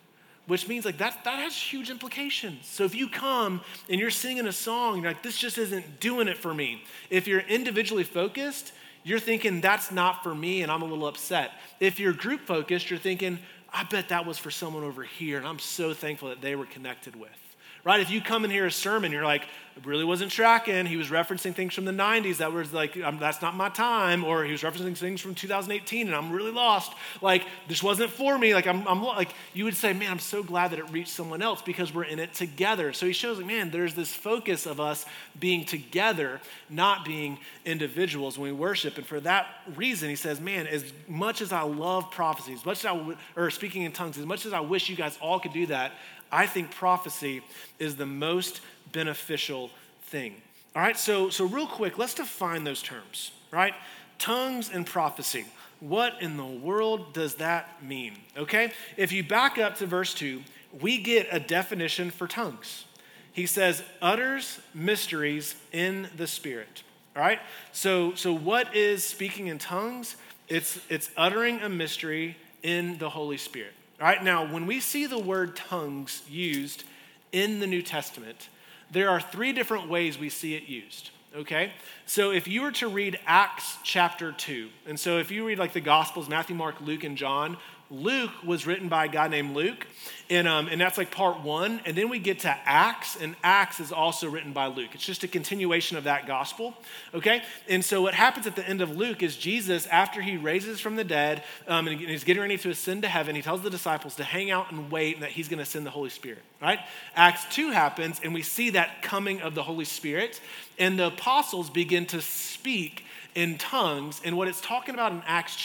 which 0.51 0.67
means 0.67 0.85
like 0.85 0.99
that, 0.99 1.23
that 1.25 1.39
has 1.39 1.55
huge 1.57 1.91
implications. 1.91 2.67
So 2.67 2.83
if 2.85 2.95
you 2.95 3.09
come 3.09 3.61
and 3.89 4.01
you're 4.01 4.11
singing 4.11 4.49
a 4.49 4.53
song, 4.53 4.97
you're 4.97 5.13
like, 5.13 5.23
this 5.23 5.39
just 5.39 5.59
isn't 5.59 6.01
doing 6.01 6.27
it 6.27 6.37
for 6.37 6.53
me. 6.53 6.83
If 7.09 7.29
you're 7.29 7.41
individually 7.41 8.03
focused, 8.03 8.73
you're 9.05 9.21
thinking 9.21 9.61
that's 9.61 9.93
not 9.93 10.25
for 10.25 10.35
me 10.35 10.63
and 10.63 10.73
I'm 10.73 10.83
a 10.83 10.87
little 10.87 11.07
upset. 11.07 11.53
If 11.79 12.01
you're 12.01 12.13
group 12.13 12.41
focused, 12.41 12.91
you're 12.91 12.99
thinking, 12.99 13.39
I 13.73 13.85
bet 13.85 14.09
that 14.09 14.27
was 14.27 14.39
for 14.39 14.51
someone 14.51 14.83
over 14.83 15.05
here 15.05 15.39
and 15.39 15.47
I'm 15.47 15.61
so 15.61 15.95
thankful 15.95 16.31
that 16.31 16.41
they 16.41 16.57
were 16.57 16.67
connected 16.67 17.15
with 17.15 17.50
right? 17.85 18.01
If 18.01 18.11
you 18.11 18.21
come 18.21 18.45
and 18.45 18.53
hear 18.53 18.67
a 18.67 18.73
sermon, 18.73 19.13
you're 19.13 19.25
like, 19.25 19.43
really 19.85 20.05
wasn't 20.05 20.31
tracking. 20.31 20.87
He 20.87 20.97
was 20.97 21.09
referencing 21.09 21.55
things 21.55 21.75
from 21.75 21.85
the 21.85 21.93
90s 21.93 22.39
that 22.39 22.53
was 22.53 22.73
like, 22.73 22.97
um, 23.03 23.19
that's 23.19 23.41
not 23.41 23.55
my 23.55 23.69
time. 23.69 24.25
Or 24.25 24.45
he 24.45 24.53
was 24.53 24.63
referencing 24.63 24.97
things 24.97 25.21
from 25.21 25.35
2018 25.35 26.07
and 26.07 26.15
I'm 26.15 26.31
really 26.33 26.51
lost. 26.51 26.93
Like, 27.21 27.45
this 27.69 27.83
wasn't 27.83 28.11
for 28.11 28.37
me. 28.39 28.55
Like, 28.55 28.67
I'm, 28.67 28.87
I'm 28.87 29.03
like, 29.03 29.31
you 29.55 29.65
would 29.65 29.77
say, 29.77 29.93
man, 29.93 30.11
I'm 30.11 30.19
so 30.19 30.43
glad 30.43 30.73
that 30.73 30.79
it 30.79 30.91
reached 30.91 31.11
someone 31.11 31.43
else 31.43 31.63
because 31.63 31.95
we're 31.95 32.05
in 32.05 32.19
it 32.19 32.35
together. 32.35 32.93
So 32.93 33.07
he 33.07 33.13
shows, 33.13 33.39
like, 33.39 33.47
man, 33.47 33.71
there's 33.71 33.95
this 33.95 34.13
focus 34.13 34.67
of 34.67 34.81
us 34.81 35.07
being 35.39 35.65
together, 35.65 36.41
not 36.69 37.05
being 37.05 37.39
individuals 37.65 38.39
when 38.39 38.53
we 38.53 38.57
worship. 38.57 38.99
And 38.99 39.07
for 39.07 39.21
that 39.21 39.47
reason, 39.77 40.09
he 40.09 40.17
says, 40.17 40.41
man, 40.41 40.67
as 40.67 40.93
much 41.09 41.41
as 41.41 41.53
I 41.53 41.63
love 41.63 42.11
prophecies, 42.11 42.61
as 42.61 42.67
much 42.67 42.81
as 42.81 42.87
I, 42.87 42.97
w- 42.97 43.17
or 43.37 43.51
speaking 43.51 43.83
in 43.83 43.93
tongues, 43.93 44.19
as 44.19 44.27
much 44.27 44.45
as 44.45 44.53
I 44.53 44.61
wish 44.61 44.89
you 44.89 44.97
guys 44.97 45.17
all 45.23 45.41
could 45.41 45.53
do 45.53 45.67
that, 45.67 45.93
I 46.33 46.47
think 46.47 46.71
prophecy 46.71 47.43
is 47.79 47.97
the 47.97 48.07
most 48.07 48.61
beneficial 48.93 49.71
thing. 50.03 50.35
All 50.75 50.83
right, 50.83 50.99
so, 50.99 51.31
so 51.31 51.45
real 51.45 51.67
quick, 51.67 51.99
let's 51.99 52.15
define 52.15 52.65
those 52.65 52.83
terms, 52.83 53.33
right? 53.51 53.75
Tongues 54.19 54.71
and 54.73 54.87
prophecy. 54.87 55.47
What 55.81 56.21
in 56.21 56.37
the 56.37 56.45
world 56.45 57.13
does 57.13 57.37
that 57.37 57.83
mean? 57.83 58.15
Okay, 58.37 58.73
if 58.97 59.13
you 59.13 59.25
back 59.25 59.59
up 59.59 59.77
to 59.79 59.87
verse 59.87 60.15
2, 60.15 60.43
we 60.81 60.99
get 60.99 61.27
a 61.33 61.41
definition 61.41 62.11
for 62.11 62.29
tongues. 62.29 62.85
He 63.33 63.47
says, 63.47 63.83
utters 64.03 64.61
mysteries 64.75 65.55
in 65.73 66.09
the 66.17 66.27
Spirit. 66.27 66.83
All 67.17 67.23
right, 67.23 67.41
so, 67.73 68.15
so 68.15 68.33
what 68.33 68.77
is 68.77 69.03
speaking 69.03 69.49
in 69.49 69.59
tongues? 69.59 70.17
It's, 70.49 70.79
it's 70.89 71.11
uttering 71.17 71.61
a 71.61 71.69
mystery 71.69 72.37
in 72.63 72.99
the 72.99 73.11
Holy 73.11 73.37
Spirit. 73.37 73.73
All 74.01 74.07
right, 74.07 74.25
now 74.25 74.51
when 74.51 74.67
we 74.67 74.81
see 74.81 75.05
the 75.05 75.19
word 75.19 75.55
tongues 75.57 76.23
used 76.27 76.85
in 77.33 77.61
the 77.61 77.67
New 77.67 77.83
Testament, 77.83 78.49
there 78.91 79.11
are 79.11 79.21
three 79.21 79.53
different 79.53 79.91
ways 79.91 80.19
we 80.19 80.31
see 80.31 80.55
it 80.55 80.63
used. 80.63 81.11
Okay? 81.37 81.73
So 82.07 82.31
if 82.31 82.49
you 82.49 82.63
were 82.63 82.73
to 82.73 82.89
read 82.89 83.19
Acts 83.27 83.77
chapter 83.85 84.33
2, 84.33 84.71
and 84.87 84.99
so 84.99 85.19
if 85.19 85.31
you 85.31 85.47
read 85.47 85.59
like 85.59 85.75
the 85.75 85.83
Gospels, 85.83 86.31
Matthew, 86.31 86.57
Mark, 86.57 86.81
Luke, 86.81 87.05
and 87.05 87.15
John, 87.15 87.59
Luke 87.91 88.31
was 88.45 88.67
written 88.69 88.89
by 88.89 89.07
a 89.07 89.09
guy 89.09 89.27
named 89.27 89.55
Luke, 89.55 89.85
and, 90.29 90.47
um, 90.47 90.69
and 90.69 90.81
that's 90.81 90.97
like 90.97 91.11
part 91.11 91.41
one. 91.41 91.81
And 91.85 91.97
then 91.97 92.09
we 92.09 92.21
get 92.21 92.41
to 92.41 92.57
Acts, 92.65 93.17
and 93.17 93.35
Acts 93.43 93.81
is 93.81 93.91
also 93.91 94.29
written 94.29 94.53
by 94.53 94.67
Luke. 94.67 94.91
It's 94.95 95.05
just 95.05 95.25
a 95.25 95.29
continuation 95.29 95.97
of 95.97 96.05
that 96.05 96.27
gospel, 96.29 96.75
okay? 97.13 97.43
And 97.69 97.85
so 97.85 98.01
what 98.01 98.15
happens 98.15 98.47
at 98.47 98.55
the 98.55 98.67
end 98.67 98.81
of 98.81 98.97
Luke 98.97 99.25
is 99.25 99.37
Jesus, 99.37 99.89
after 99.89 100.21
he 100.21 100.37
raises 100.37 100.79
from 100.79 100.95
the 100.95 101.03
dead 101.03 101.43
um, 101.67 101.89
and 101.89 101.99
he's 101.99 102.23
getting 102.23 102.41
ready 102.41 102.57
to 102.59 102.71
ascend 102.71 103.03
to 103.03 103.09
heaven, 103.09 103.35
he 103.35 103.43
tells 103.43 103.63
the 103.63 103.71
disciples 103.71 104.15
to 104.17 104.25
hang 104.25 104.53
out 104.53 104.71
and 104.71 104.91
wait 104.91 105.15
and 105.15 105.25
that 105.25 105.31
he's 105.31 105.49
going 105.49 105.59
to 105.59 105.65
send 105.65 105.85
the 105.85 105.91
Holy 105.91 106.11
Spirit, 106.11 106.43
right? 106.63 106.79
Acts 107.17 107.45
2 107.55 107.73
happens, 107.73 108.21
and 108.23 108.33
we 108.33 108.43
see 108.43 108.71
that 108.71 109.03
coming 109.03 109.41
of 109.41 109.57
the 109.57 109.65
Holy 109.65 109.85
Spirit, 109.85 110.41
and 110.79 110.97
the 110.97 111.09
apostles 111.09 111.69
begin 111.69 112.07
to 112.07 112.21
speak 112.21 113.05
in 113.35 113.59
tongues. 113.59 114.21
And 114.25 114.37
what 114.37 114.49
it's 114.49 114.61
talking 114.61 114.95
about 114.95 115.13
in 115.13 115.23
Acts 115.27 115.57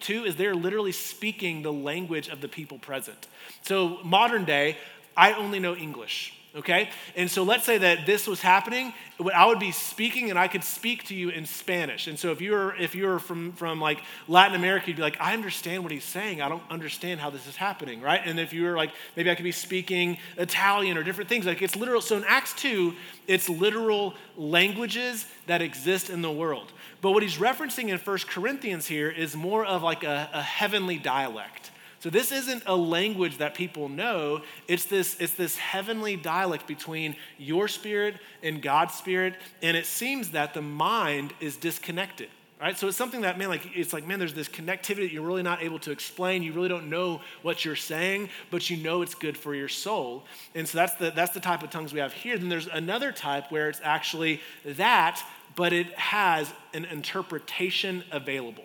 2 0.00 0.24
is 0.24 0.36
they're 0.36 0.54
literally 0.54 0.92
speaking 0.92 1.62
the 1.62 1.72
language 1.72 2.28
of 2.28 2.40
the 2.40 2.48
people 2.48 2.78
present. 2.78 3.26
So, 3.62 3.98
modern 4.04 4.44
day, 4.44 4.76
I 5.16 5.32
only 5.32 5.58
know 5.60 5.74
English 5.74 6.34
okay? 6.54 6.90
And 7.16 7.30
so 7.30 7.42
let's 7.42 7.64
say 7.64 7.78
that 7.78 8.06
this 8.06 8.26
was 8.26 8.40
happening, 8.40 8.92
I 9.34 9.46
would 9.46 9.58
be 9.58 9.72
speaking 9.72 10.30
and 10.30 10.38
I 10.38 10.48
could 10.48 10.64
speak 10.64 11.04
to 11.04 11.14
you 11.14 11.30
in 11.30 11.46
Spanish. 11.46 12.06
And 12.06 12.18
so 12.18 12.30
if 12.30 12.40
you're 12.40 12.74
if 12.76 12.94
you're 12.94 13.18
from 13.18 13.52
from 13.52 13.80
like 13.80 14.00
Latin 14.28 14.54
America, 14.56 14.88
you'd 14.88 14.96
be 14.96 15.02
like, 15.02 15.20
I 15.20 15.32
understand 15.32 15.82
what 15.82 15.92
he's 15.92 16.04
saying. 16.04 16.40
I 16.40 16.48
don't 16.48 16.62
understand 16.70 17.20
how 17.20 17.30
this 17.30 17.46
is 17.46 17.56
happening, 17.56 18.00
right? 18.00 18.20
And 18.24 18.38
if 18.38 18.52
you're 18.52 18.76
like 18.76 18.90
maybe 19.16 19.30
I 19.30 19.34
could 19.34 19.44
be 19.44 19.52
speaking 19.52 20.18
Italian 20.36 20.96
or 20.96 21.02
different 21.02 21.28
things, 21.28 21.46
like 21.46 21.62
it's 21.62 21.76
literal. 21.76 22.00
So 22.00 22.16
in 22.16 22.24
Acts 22.26 22.52
2, 22.54 22.94
it's 23.26 23.48
literal 23.48 24.14
languages 24.36 25.26
that 25.46 25.62
exist 25.62 26.10
in 26.10 26.22
the 26.22 26.32
world. 26.32 26.72
But 27.00 27.12
what 27.12 27.22
he's 27.22 27.36
referencing 27.36 27.88
in 27.88 27.98
First 27.98 28.28
Corinthians 28.28 28.86
here 28.86 29.10
is 29.10 29.36
more 29.36 29.64
of 29.64 29.82
like 29.82 30.04
a, 30.04 30.28
a 30.32 30.42
heavenly 30.42 30.98
dialect. 30.98 31.70
So 32.04 32.10
this 32.10 32.32
isn't 32.32 32.64
a 32.66 32.76
language 32.76 33.38
that 33.38 33.54
people 33.54 33.88
know. 33.88 34.42
It's 34.68 34.84
this, 34.84 35.16
it's 35.20 35.32
this 35.32 35.56
heavenly 35.56 36.16
dialect 36.16 36.66
between 36.66 37.16
your 37.38 37.66
spirit 37.66 38.16
and 38.42 38.60
God's 38.60 38.92
spirit. 38.92 39.32
And 39.62 39.74
it 39.74 39.86
seems 39.86 40.32
that 40.32 40.52
the 40.52 40.60
mind 40.60 41.32
is 41.40 41.56
disconnected. 41.56 42.28
Right? 42.60 42.76
So 42.76 42.88
it's 42.88 42.96
something 42.98 43.22
that, 43.22 43.38
man, 43.38 43.48
like, 43.48 43.74
it's 43.74 43.94
like, 43.94 44.06
man, 44.06 44.18
there's 44.18 44.34
this 44.34 44.50
connectivity 44.50 44.96
that 44.96 45.12
you're 45.12 45.22
really 45.22 45.42
not 45.42 45.62
able 45.62 45.78
to 45.78 45.92
explain. 45.92 46.42
You 46.42 46.52
really 46.52 46.68
don't 46.68 46.90
know 46.90 47.22
what 47.40 47.64
you're 47.64 47.74
saying, 47.74 48.28
but 48.50 48.68
you 48.68 48.76
know 48.76 49.00
it's 49.00 49.14
good 49.14 49.38
for 49.38 49.54
your 49.54 49.68
soul. 49.68 50.26
And 50.54 50.68
so 50.68 50.76
that's 50.76 50.96
the, 50.96 51.10
that's 51.10 51.32
the 51.32 51.40
type 51.40 51.62
of 51.62 51.70
tongues 51.70 51.94
we 51.94 52.00
have 52.00 52.12
here. 52.12 52.36
Then 52.36 52.50
there's 52.50 52.66
another 52.66 53.12
type 53.12 53.50
where 53.50 53.70
it's 53.70 53.80
actually 53.82 54.42
that, 54.66 55.22
but 55.56 55.72
it 55.72 55.86
has 55.98 56.52
an 56.74 56.84
interpretation 56.84 58.04
available 58.12 58.64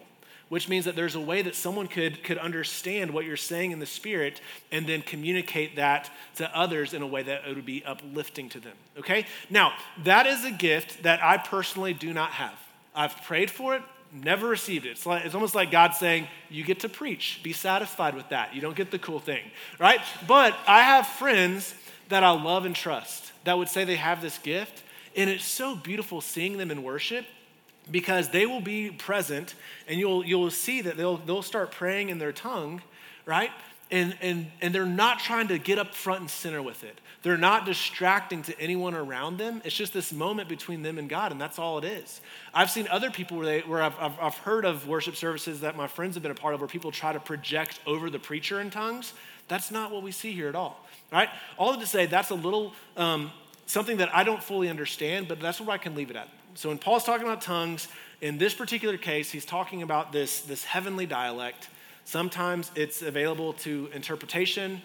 which 0.50 0.68
means 0.68 0.86
that 0.86 0.96
there's 0.96 1.15
a 1.15 1.20
way 1.20 1.41
that 1.41 1.56
someone 1.56 1.88
could, 1.88 2.24
could 2.24 2.38
understand 2.38 3.12
what 3.12 3.25
you're 3.25 3.38
saying 3.38 3.72
in 3.72 3.79
the 3.79 3.86
spirit 3.86 4.41
and 4.72 4.86
then 4.88 5.01
communicate 5.01 5.75
that 5.77 6.10
to 6.36 6.58
others 6.58 6.94
in 6.94 7.01
a 7.01 7.08
way 7.08 7.24
that 7.24 7.44
it 7.48 7.56
would 7.56 7.65
be 7.65 7.84
uplifting 7.86 8.50
to 8.50 8.60
them. 8.60 8.75
Okay? 8.98 9.25
Now, 9.50 9.74
that 10.03 10.25
is 10.25 10.44
a 10.44 10.51
gift 10.51 11.03
that 11.03 11.24
I 11.24 11.38
personally 11.38 11.94
do 11.94 12.13
not 12.13 12.32
have. 12.32 12.60
I've 12.96 13.15
prayed 13.24 13.51
for 13.51 13.75
it, 13.75 13.84
never 14.12 14.48
received 14.48 14.86
it. 14.86 14.89
It's, 14.89 15.06
like, 15.06 15.24
it's 15.24 15.36
almost 15.36 15.56
like 15.56 15.70
God 15.72 15.94
saying, 15.94 16.27
You 16.50 16.63
get 16.63 16.79
to 16.82 16.89
preach, 16.89 17.41
be 17.44 17.53
satisfied 17.53 18.15
with 18.15 18.29
that. 18.29 18.56
You 18.56 18.62
don't 18.62 18.75
get 18.75 18.91
the 18.91 19.00
cool 19.00 19.20
thing, 19.20 19.44
right? 19.77 20.00
But 20.27 20.58
I 20.68 20.82
have 20.82 21.08
friends 21.08 21.75
that 22.10 22.24
I 22.24 22.32
love 22.32 22.65
and 22.65 22.75
trust 22.75 23.32
that 23.44 23.58
would 23.58 23.70
say 23.70 23.84
they 23.84 23.96
have 23.96 24.22
this 24.22 24.38
gift. 24.39 24.84
And 25.15 25.29
it's 25.29 25.46
so 25.46 25.75
beautiful 25.75 26.22
seeing 26.22 26.58
them 26.58 26.72
in 26.72 26.84
worship 26.84 27.25
because 27.91 28.29
they 28.29 28.46
will 28.46 28.62
be 28.62 28.91
present 28.91 29.55
and 29.88 30.00
you'll, 30.00 30.25
you'll 30.25 30.51
see 30.51 30.81
that 30.81 30.98
they'll, 30.98 31.17
they'll 31.17 31.41
start 31.41 31.72
praying 31.72 32.10
in 32.10 32.19
their 32.19 32.31
tongue, 32.31 32.81
right? 33.25 33.51
And, 33.91 34.15
and, 34.22 34.48
and 34.62 34.74
they're 34.74 34.86
not 34.86 35.19
trying 35.19 35.48
to 35.48 35.58
get 35.58 35.79
up 35.79 35.96
front 35.96 36.22
and 36.22 36.29
center 36.29 36.62
with 36.62 36.84
it. 36.84 37.00
They're 37.22 37.38
not 37.38 37.65
distracting 37.65 38.43
to 38.43 38.60
anyone 38.60 38.93
around 38.93 39.38
them. 39.38 39.62
It's 39.65 39.75
just 39.75 39.93
this 39.93 40.13
moment 40.13 40.48
between 40.48 40.84
them 40.84 40.98
and 40.98 41.10
God, 41.10 41.31
and 41.31 41.41
that's 41.41 41.60
all 41.60 41.77
it 41.79 41.84
is. 41.84 42.22
I've 42.53 42.69
seen 42.69 42.88
other 42.88 43.12
people 43.12 43.38
where, 43.38 43.46
they, 43.46 43.60
where 43.62 43.81
I've, 43.81 43.96
I've, 44.00 44.19
I've 44.22 44.38
heard 44.38 44.63
of 44.63 44.88
worship 44.88 45.15
services 45.17 45.62
that 45.62 45.75
my 45.75 45.88
friends 45.88 46.15
have 46.15 46.24
been 46.24 46.31
a 46.31 46.36
part 46.36 46.53
of 46.53 46.62
where 46.62 46.69
people 46.69 46.91
try 46.91 47.12
to 47.12 47.19
project 47.19 47.79
over 47.86 48.10
the 48.10 48.19
preacher 48.19 48.62
in 48.62 48.69
tongues. 48.69 49.13
That's 49.50 49.69
not 49.69 49.91
what 49.91 50.03
we 50.03 50.12
see 50.12 50.31
here 50.31 50.48
at 50.48 50.55
all, 50.55 50.86
right? 51.12 51.29
All 51.58 51.75
to 51.75 51.88
say 51.88 52.05
that's 52.05 52.29
a 52.29 52.36
little 52.36 52.74
um, 52.96 53.31
something 53.65 53.98
that 53.98 54.15
I 54.15 54.24
don't 54.24 54.41
fully 54.41 54.69
understand, 54.69 55.27
but 55.27 55.41
that's 55.41 55.60
where 55.60 55.72
I 55.72 55.77
can 55.77 55.96
leave 55.96 56.10
it 56.10 56.15
at. 56.15 56.29
So 56.60 56.68
when 56.68 56.78
Paul's 56.78 57.06
talking 57.06 57.25
about 57.25 57.39
tongues, 57.39 57.88
in 58.20 58.38
this 58.38 58.54
particular 58.54 58.98
case, 58.98 59.32
he's 59.32 59.46
talking 59.46 59.82
about 59.82 60.12
this, 60.12 60.42
this 60.42 60.66
heavenly 60.66 61.06
dialect. 61.06 61.70
Sometimes 62.04 62.70
it's 62.75 63.01
available 63.01 63.54
to 63.63 63.89
interpretation, 63.94 64.82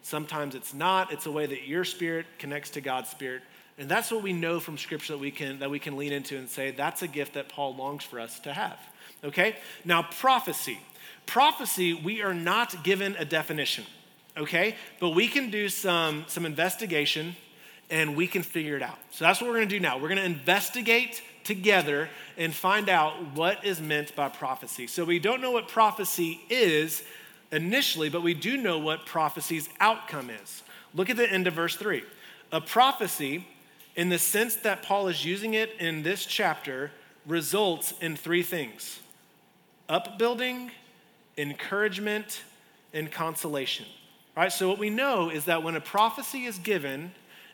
sometimes 0.00 0.54
it's 0.54 0.72
not. 0.72 1.12
It's 1.12 1.26
a 1.26 1.30
way 1.30 1.44
that 1.44 1.68
your 1.68 1.84
spirit 1.84 2.24
connects 2.38 2.70
to 2.70 2.80
God's 2.80 3.10
spirit. 3.10 3.42
And 3.76 3.86
that's 3.86 4.10
what 4.10 4.22
we 4.22 4.32
know 4.32 4.60
from 4.60 4.78
scripture 4.78 5.12
that 5.12 5.18
we 5.18 5.30
can 5.30 5.58
that 5.58 5.68
we 5.68 5.78
can 5.78 5.98
lean 5.98 6.14
into 6.14 6.38
and 6.38 6.48
say 6.48 6.70
that's 6.70 7.02
a 7.02 7.08
gift 7.08 7.34
that 7.34 7.50
Paul 7.50 7.76
longs 7.76 8.02
for 8.02 8.18
us 8.18 8.40
to 8.40 8.54
have. 8.54 8.78
Okay? 9.22 9.56
Now 9.84 10.02
prophecy. 10.02 10.80
Prophecy, 11.26 11.92
we 11.92 12.22
are 12.22 12.32
not 12.32 12.82
given 12.82 13.14
a 13.18 13.26
definition. 13.26 13.84
Okay? 14.38 14.74
But 15.00 15.10
we 15.10 15.28
can 15.28 15.50
do 15.50 15.68
some 15.68 16.24
some 16.28 16.46
investigation 16.46 17.36
and 17.90 18.16
we 18.16 18.26
can 18.26 18.42
figure 18.42 18.76
it 18.76 18.82
out. 18.82 18.98
So 19.10 19.24
that's 19.24 19.40
what 19.40 19.48
we're 19.48 19.56
going 19.56 19.68
to 19.68 19.74
do 19.74 19.80
now. 19.80 19.98
We're 19.98 20.08
going 20.08 20.18
to 20.18 20.24
investigate 20.24 21.22
together 21.44 22.08
and 22.36 22.54
find 22.54 22.88
out 22.88 23.34
what 23.34 23.64
is 23.64 23.80
meant 23.80 24.14
by 24.14 24.28
prophecy. 24.28 24.86
So 24.86 25.04
we 25.04 25.18
don't 25.18 25.40
know 25.40 25.50
what 25.50 25.68
prophecy 25.68 26.40
is 26.48 27.02
initially, 27.50 28.08
but 28.08 28.22
we 28.22 28.34
do 28.34 28.56
know 28.56 28.78
what 28.78 29.06
prophecy's 29.06 29.68
outcome 29.80 30.30
is. 30.30 30.62
Look 30.94 31.10
at 31.10 31.16
the 31.16 31.30
end 31.30 31.46
of 31.46 31.54
verse 31.54 31.76
3. 31.76 32.02
A 32.52 32.60
prophecy, 32.60 33.46
in 33.96 34.08
the 34.08 34.18
sense 34.18 34.56
that 34.56 34.82
Paul 34.82 35.08
is 35.08 35.24
using 35.24 35.54
it 35.54 35.70
in 35.78 36.02
this 36.02 36.24
chapter, 36.24 36.92
results 37.26 37.94
in 38.00 38.16
three 38.16 38.42
things 38.42 39.00
upbuilding, 39.88 40.70
encouragement, 41.36 42.42
and 42.92 43.10
consolation. 43.10 43.86
All 44.36 44.44
right, 44.44 44.52
so 44.52 44.68
what 44.68 44.78
we 44.78 44.88
know 44.88 45.30
is 45.30 45.46
that 45.46 45.64
when 45.64 45.74
a 45.74 45.80
prophecy 45.80 46.44
is 46.44 46.58
given, 46.58 47.10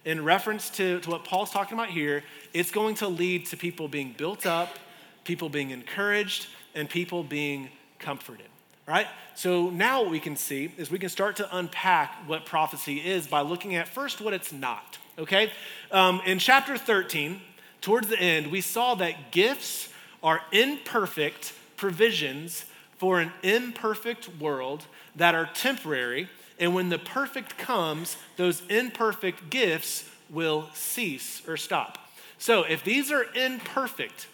in 0.07 0.25
reference 0.25 0.71
to, 0.71 1.01
to 1.01 1.11
what 1.11 1.25
Paul's 1.25 1.51
talking 1.51 1.77
about 1.77 1.91
here, 1.91 2.23
it's 2.55 2.71
going 2.71 2.95
to 2.97 3.09
lead 3.09 3.45
to 3.47 3.57
people 3.57 3.89
being 3.89 4.15
built 4.17 4.47
up, 4.47 4.79
people 5.25 5.49
being 5.49 5.71
encouraged, 5.71 6.47
and 6.75 6.89
people 6.89 7.25
being 7.25 7.69
comforted. 7.99 8.47
Right? 8.87 9.09
So 9.35 9.69
now 9.69 10.03
what 10.03 10.13
we 10.13 10.21
can 10.21 10.37
see 10.37 10.73
is 10.79 10.93
we 10.93 11.01
can 11.01 11.09
start 11.09 11.37
to 11.37 11.57
unpack 11.57 12.29
what 12.29 12.47
prophecy 12.47 12.99
is 12.99 13.27
by 13.27 13.41
looking 13.41 13.75
at 13.75 13.89
first 13.89 14.21
what 14.21 14.33
it's 14.33 14.53
not. 14.53 14.97
Okay? 15.19 15.51
Um, 15.91 16.23
in 16.25 16.39
chapter 16.39 16.79
13, 16.79 17.41
towards 17.81 18.07
the 18.07 18.19
end, 18.19 18.47
we 18.47 18.61
saw 18.61 18.95
that 18.95 19.33
gifts 19.33 19.89
are 20.23 20.41
imperfect 20.53 21.53
provisions 21.77 22.65
for 22.97 23.21
an 23.21 23.33
imperfect 23.43 24.29
world 24.39 24.85
that 25.17 25.35
are 25.35 25.51
temporary 25.53 26.29
and 26.59 26.75
when 26.75 26.89
the 26.89 26.99
perfect 26.99 27.59
comes, 27.59 28.17
those 28.37 28.63
imperfect 28.69 29.51
gifts 29.51 30.09
will 30.31 30.69
cease 30.75 31.47
or 31.47 31.57
stop. 31.57 31.99
So 32.39 32.63
if 32.63 32.83
these 32.83 33.11
are 33.11 33.25
imperfect, 33.35 34.27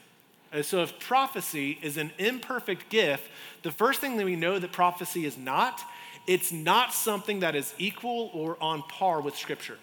uh, 0.53 0.63
so 0.63 0.83
if 0.83 0.99
prophecy 0.99 1.79
is 1.83 1.97
an 1.97 2.13
imperfect 2.19 2.89
gift, 2.89 3.29
the 3.63 3.71
first 3.71 4.01
thing 4.01 4.17
that 4.17 4.27
we 4.27 4.37
know 4.37 4.59
that 4.59 4.73
prophecy 4.73 5.25
is 5.25 5.37
not, 5.37 5.81
it's 6.27 6.53
not 6.53 6.93
something 6.93 7.41
that 7.41 7.55
is 7.55 7.75
equal 7.79 8.31
or 8.33 8.57
on 8.61 8.83
par 8.83 9.21
with 9.21 9.37
Scripture. 9.37 9.79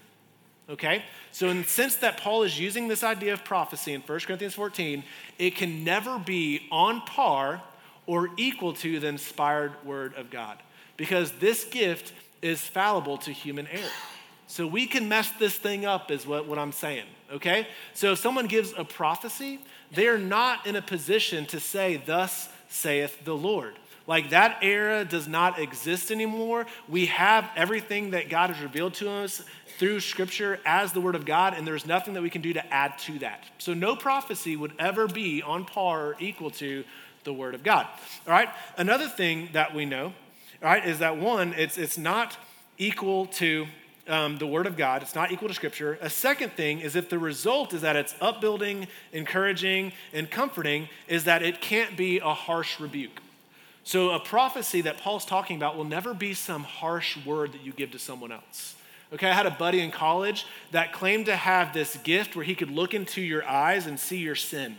Okay? 0.69 1.03
So, 1.31 1.49
in 1.49 1.63
the 1.63 1.67
sense 1.67 1.95
that 1.97 2.17
Paul 2.17 2.43
is 2.43 2.59
using 2.59 2.87
this 2.87 3.03
idea 3.03 3.33
of 3.33 3.43
prophecy 3.43 3.93
in 3.93 4.01
1 4.01 4.19
Corinthians 4.19 4.53
14, 4.53 5.03
it 5.39 5.55
can 5.55 5.83
never 5.83 6.19
be 6.19 6.67
on 6.71 7.01
par 7.01 7.61
or 8.05 8.29
equal 8.37 8.73
to 8.73 8.99
the 8.99 9.07
inspired 9.07 9.73
word 9.83 10.13
of 10.15 10.29
God. 10.29 10.59
Because 10.95 11.31
this 11.33 11.63
gift 11.63 12.13
is 12.41 12.61
fallible 12.61 13.17
to 13.19 13.31
human 13.31 13.67
error. 13.67 13.91
So 14.47 14.65
we 14.65 14.87
can 14.87 15.07
mess 15.07 15.29
this 15.37 15.55
thing 15.55 15.85
up, 15.85 16.09
is 16.09 16.25
what, 16.25 16.47
what 16.47 16.57
I'm 16.57 16.71
saying, 16.71 17.05
okay? 17.31 17.67
So 17.93 18.13
if 18.13 18.19
someone 18.19 18.47
gives 18.47 18.73
a 18.75 18.83
prophecy, 18.83 19.59
they're 19.91 20.17
not 20.17 20.65
in 20.65 20.75
a 20.75 20.81
position 20.81 21.45
to 21.47 21.59
say, 21.59 22.01
Thus 22.03 22.49
saith 22.67 23.23
the 23.25 23.35
Lord. 23.35 23.75
Like 24.07 24.31
that 24.31 24.63
era 24.63 25.05
does 25.05 25.27
not 25.27 25.59
exist 25.59 26.09
anymore. 26.09 26.65
We 26.87 27.05
have 27.07 27.47
everything 27.55 28.11
that 28.11 28.27
God 28.27 28.49
has 28.49 28.59
revealed 28.59 28.95
to 28.95 29.11
us 29.11 29.43
through 29.77 29.99
Scripture 29.99 30.59
as 30.65 30.93
the 30.93 30.99
Word 30.99 31.13
of 31.13 31.25
God, 31.25 31.53
and 31.53 31.67
there's 31.67 31.85
nothing 31.85 32.15
that 32.15 32.23
we 32.23 32.31
can 32.31 32.41
do 32.41 32.53
to 32.53 32.73
add 32.73 32.97
to 32.99 33.19
that. 33.19 33.43
So 33.59 33.75
no 33.75 33.95
prophecy 33.95 34.55
would 34.55 34.73
ever 34.79 35.07
be 35.07 35.43
on 35.43 35.63
par 35.63 36.07
or 36.07 36.15
equal 36.19 36.49
to 36.51 36.83
the 37.23 37.33
Word 37.33 37.53
of 37.53 37.61
God. 37.61 37.85
All 38.25 38.33
right? 38.33 38.49
Another 38.77 39.07
thing 39.07 39.49
that 39.53 39.75
we 39.75 39.85
know 39.85 40.13
right, 40.61 40.85
is 40.85 40.99
that 40.99 41.17
one, 41.17 41.53
it's, 41.53 41.77
it's 41.77 41.97
not 41.97 42.37
equal 42.77 43.27
to 43.27 43.67
um, 44.07 44.37
the 44.39 44.47
Word 44.47 44.65
of 44.65 44.75
God, 44.75 45.03
it's 45.03 45.15
not 45.15 45.31
equal 45.31 45.47
to 45.47 45.53
Scripture. 45.53 45.97
A 46.01 46.09
second 46.09 46.53
thing 46.53 46.79
is 46.79 46.95
if 46.95 47.09
the 47.09 47.19
result 47.19 47.73
is 47.73 47.81
that 47.81 47.95
it's 47.95 48.15
upbuilding, 48.19 48.87
encouraging, 49.13 49.93
and 50.13 50.29
comforting, 50.29 50.89
is 51.07 51.25
that 51.25 51.43
it 51.43 51.61
can't 51.61 51.95
be 51.95 52.17
a 52.17 52.33
harsh 52.33 52.79
rebuke. 52.79 53.21
So, 53.83 54.11
a 54.11 54.19
prophecy 54.19 54.81
that 54.81 54.97
Paul's 54.97 55.25
talking 55.25 55.57
about 55.57 55.77
will 55.77 55.85
never 55.85 56.13
be 56.13 56.33
some 56.33 56.63
harsh 56.63 57.17
word 57.25 57.53
that 57.53 57.63
you 57.63 57.71
give 57.71 57.91
to 57.91 57.99
someone 57.99 58.31
else. 58.31 58.75
Okay, 59.13 59.29
I 59.29 59.33
had 59.33 59.47
a 59.47 59.51
buddy 59.51 59.79
in 59.79 59.89
college 59.89 60.45
that 60.71 60.93
claimed 60.93 61.25
to 61.25 61.35
have 61.35 61.73
this 61.73 61.97
gift 61.97 62.35
where 62.35 62.45
he 62.45 62.53
could 62.53 62.69
look 62.69 62.93
into 62.93 63.21
your 63.21 63.43
eyes 63.47 63.87
and 63.87 63.99
see 63.99 64.17
your 64.17 64.35
sin. 64.35 64.75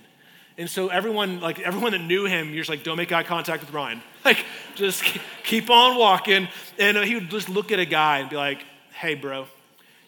And 0.58 0.68
so 0.68 0.88
everyone, 0.88 1.40
like 1.40 1.58
everyone 1.60 1.92
that 1.92 2.02
knew 2.02 2.26
him, 2.26 2.48
you're 2.48 2.58
just 2.58 2.70
like, 2.70 2.82
don't 2.82 2.96
make 2.96 3.12
eye 3.12 3.22
contact 3.22 3.62
with 3.62 3.72
Ryan. 3.72 4.02
Like, 4.22 4.44
just 4.74 5.02
keep 5.44 5.70
on 5.70 5.96
walking. 5.96 6.46
And 6.78 6.98
uh, 6.98 7.00
he 7.00 7.14
would 7.14 7.30
just 7.30 7.48
look 7.48 7.72
at 7.72 7.78
a 7.78 7.86
guy 7.86 8.18
and 8.18 8.28
be 8.28 8.36
like, 8.36 8.62
hey, 8.92 9.14
bro, 9.14 9.46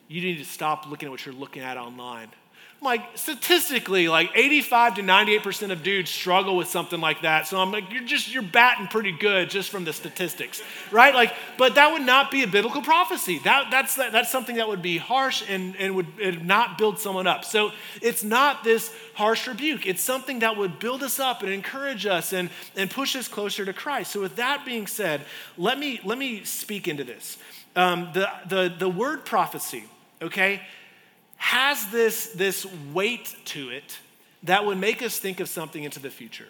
you 0.07 0.21
need 0.21 0.37
to 0.37 0.45
stop 0.45 0.87
looking 0.87 1.07
at 1.07 1.11
what 1.11 1.25
you're 1.25 1.35
looking 1.35 1.63
at 1.63 1.79
online 1.79 2.29
like 2.83 3.17
statistically 3.17 4.09
like 4.09 4.31
85 4.35 4.97
to 4.97 5.03
98% 5.03 5.71
of 5.71 5.83
dudes 5.83 6.11
struggle 6.11 6.57
with 6.57 6.69
something 6.69 7.01
like 7.01 7.23
that. 7.23 7.47
So 7.47 7.59
i'm 7.59 7.71
like 7.71 7.93
you're 7.93 8.03
just 8.03 8.33
you're 8.33 8.43
batting 8.43 8.89
pretty 8.89 9.13
good 9.13 9.51
just 9.51 9.71
from 9.71 9.85
the 9.85 9.93
statistics 9.93 10.63
right? 10.91 11.15
Like 11.15 11.33
but 11.59 11.77
that 11.77 11.93
would 11.93 12.03
not 12.03 12.31
be 12.31 12.43
a 12.43 12.47
biblical 12.47 12.83
prophecy. 12.83 13.39
That, 13.45 13.71
that's 13.71 13.95
that's 13.95 14.31
something 14.31 14.57
that 14.57 14.69
would 14.69 14.83
be 14.83 14.99
harsh 14.99 15.45
and, 15.49 15.77
and 15.77 15.95
would 15.95 16.45
not 16.45 16.77
build 16.77 16.99
someone 16.99 17.27
up. 17.27 17.45
So 17.45 17.71
it's 18.01 18.25
not 18.25 18.65
this 18.65 18.93
harsh 19.15 19.47
rebuke. 19.47 19.87
It's 19.87 20.03
something 20.03 20.41
that 20.41 20.57
would 20.57 20.79
build 20.79 21.03
us 21.03 21.21
up 21.21 21.43
and 21.43 21.53
encourage 21.53 22.07
us 22.07 22.33
and, 22.33 22.51
and 22.77 22.91
push 22.91 23.15
us 23.15 23.29
closer 23.29 23.65
to 23.65 23.73
christ. 23.73 24.13
So 24.13 24.21
with 24.21 24.37
that 24.37 24.65
being 24.65 24.87
said 24.87 25.23
let 25.57 25.79
me 25.79 26.01
let 26.05 26.19
me 26.19 26.45
speak 26.45 26.89
into 26.89 27.05
this. 27.05 27.39
Um, 27.77 28.11
the, 28.13 28.29
the 28.49 28.75
the 28.77 28.89
word 28.89 29.25
prophecy 29.25 29.85
okay 30.21 30.61
has 31.43 31.89
this, 31.89 32.29
this 32.29 32.65
weight 32.95 33.35
to 33.45 33.69
it 33.71 33.99
that 34.45 34.65
would 34.65 34.79
make 34.79 35.03
us 35.03 35.19
think 35.19 35.41
of 35.41 35.49
something 35.49 35.83
into 35.83 35.99
the 35.99 36.09
future. 36.09 36.47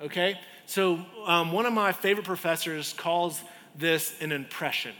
Okay? 0.00 0.38
So, 0.66 1.00
um, 1.26 1.50
one 1.50 1.66
of 1.66 1.72
my 1.72 1.90
favorite 1.90 2.26
professors 2.26 2.92
calls 2.92 3.42
this 3.76 4.14
an 4.20 4.30
impression. 4.30 4.92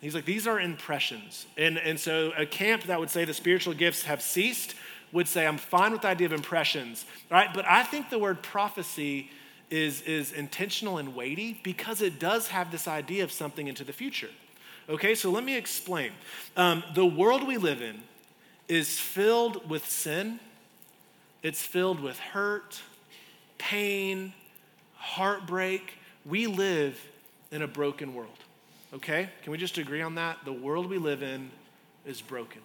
He's 0.00 0.14
like, 0.14 0.24
these 0.24 0.46
are 0.46 0.60
impressions. 0.60 1.46
And, 1.58 1.78
and 1.78 1.98
so, 1.98 2.32
a 2.36 2.46
camp 2.46 2.84
that 2.84 3.00
would 3.00 3.10
say 3.10 3.24
the 3.24 3.34
spiritual 3.34 3.74
gifts 3.74 4.04
have 4.04 4.22
ceased 4.22 4.76
would 5.10 5.26
say, 5.26 5.48
I'm 5.48 5.58
fine 5.58 5.90
with 5.90 6.02
the 6.02 6.08
idea 6.08 6.28
of 6.28 6.32
impressions. 6.32 7.04
Right? 7.28 7.52
But 7.52 7.66
I 7.66 7.82
think 7.82 8.08
the 8.08 8.20
word 8.20 8.40
prophecy 8.40 9.30
is, 9.68 10.00
is 10.02 10.30
intentional 10.30 10.98
and 10.98 11.16
weighty 11.16 11.60
because 11.64 12.02
it 12.02 12.20
does 12.20 12.48
have 12.48 12.70
this 12.70 12.86
idea 12.86 13.24
of 13.24 13.32
something 13.32 13.66
into 13.66 13.82
the 13.82 13.92
future. 13.92 14.30
Okay, 14.88 15.16
so 15.16 15.28
let 15.28 15.42
me 15.42 15.56
explain. 15.56 16.12
Um, 16.56 16.84
the 16.94 17.06
world 17.06 17.44
we 17.44 17.56
live 17.56 17.82
in 17.82 18.00
is 18.68 18.98
filled 18.98 19.68
with 19.68 19.88
sin, 19.88 20.40
it's 21.42 21.64
filled 21.64 22.00
with 22.00 22.18
hurt, 22.18 22.80
pain, 23.58 24.32
heartbreak. 24.96 25.98
We 26.24 26.46
live 26.46 27.00
in 27.50 27.62
a 27.62 27.68
broken 27.68 28.14
world. 28.14 28.30
Okay? 28.94 29.28
Can 29.42 29.52
we 29.52 29.58
just 29.58 29.78
agree 29.78 30.02
on 30.02 30.14
that? 30.16 30.38
The 30.44 30.52
world 30.52 30.88
we 30.88 30.98
live 30.98 31.22
in 31.22 31.50
is 32.06 32.20
broken. 32.20 32.60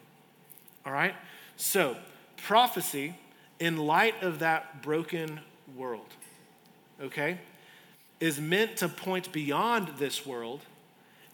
All 0.85 0.93
right? 0.93 1.15
So, 1.55 1.97
prophecy 2.37 3.15
in 3.59 3.77
light 3.77 4.21
of 4.21 4.39
that 4.39 4.81
broken 4.81 5.39
world, 5.75 6.05
okay, 7.01 7.39
is 8.19 8.39
meant 8.39 8.77
to 8.77 8.89
point 8.89 9.31
beyond 9.31 9.89
this 9.97 10.25
world 10.25 10.61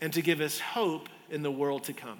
and 0.02 0.12
to 0.14 0.22
give 0.22 0.42
us 0.42 0.60
hope 0.60 1.10
in 1.30 1.44
the 1.44 1.52
world 1.52 1.84
to 1.86 1.94
come. 1.94 2.20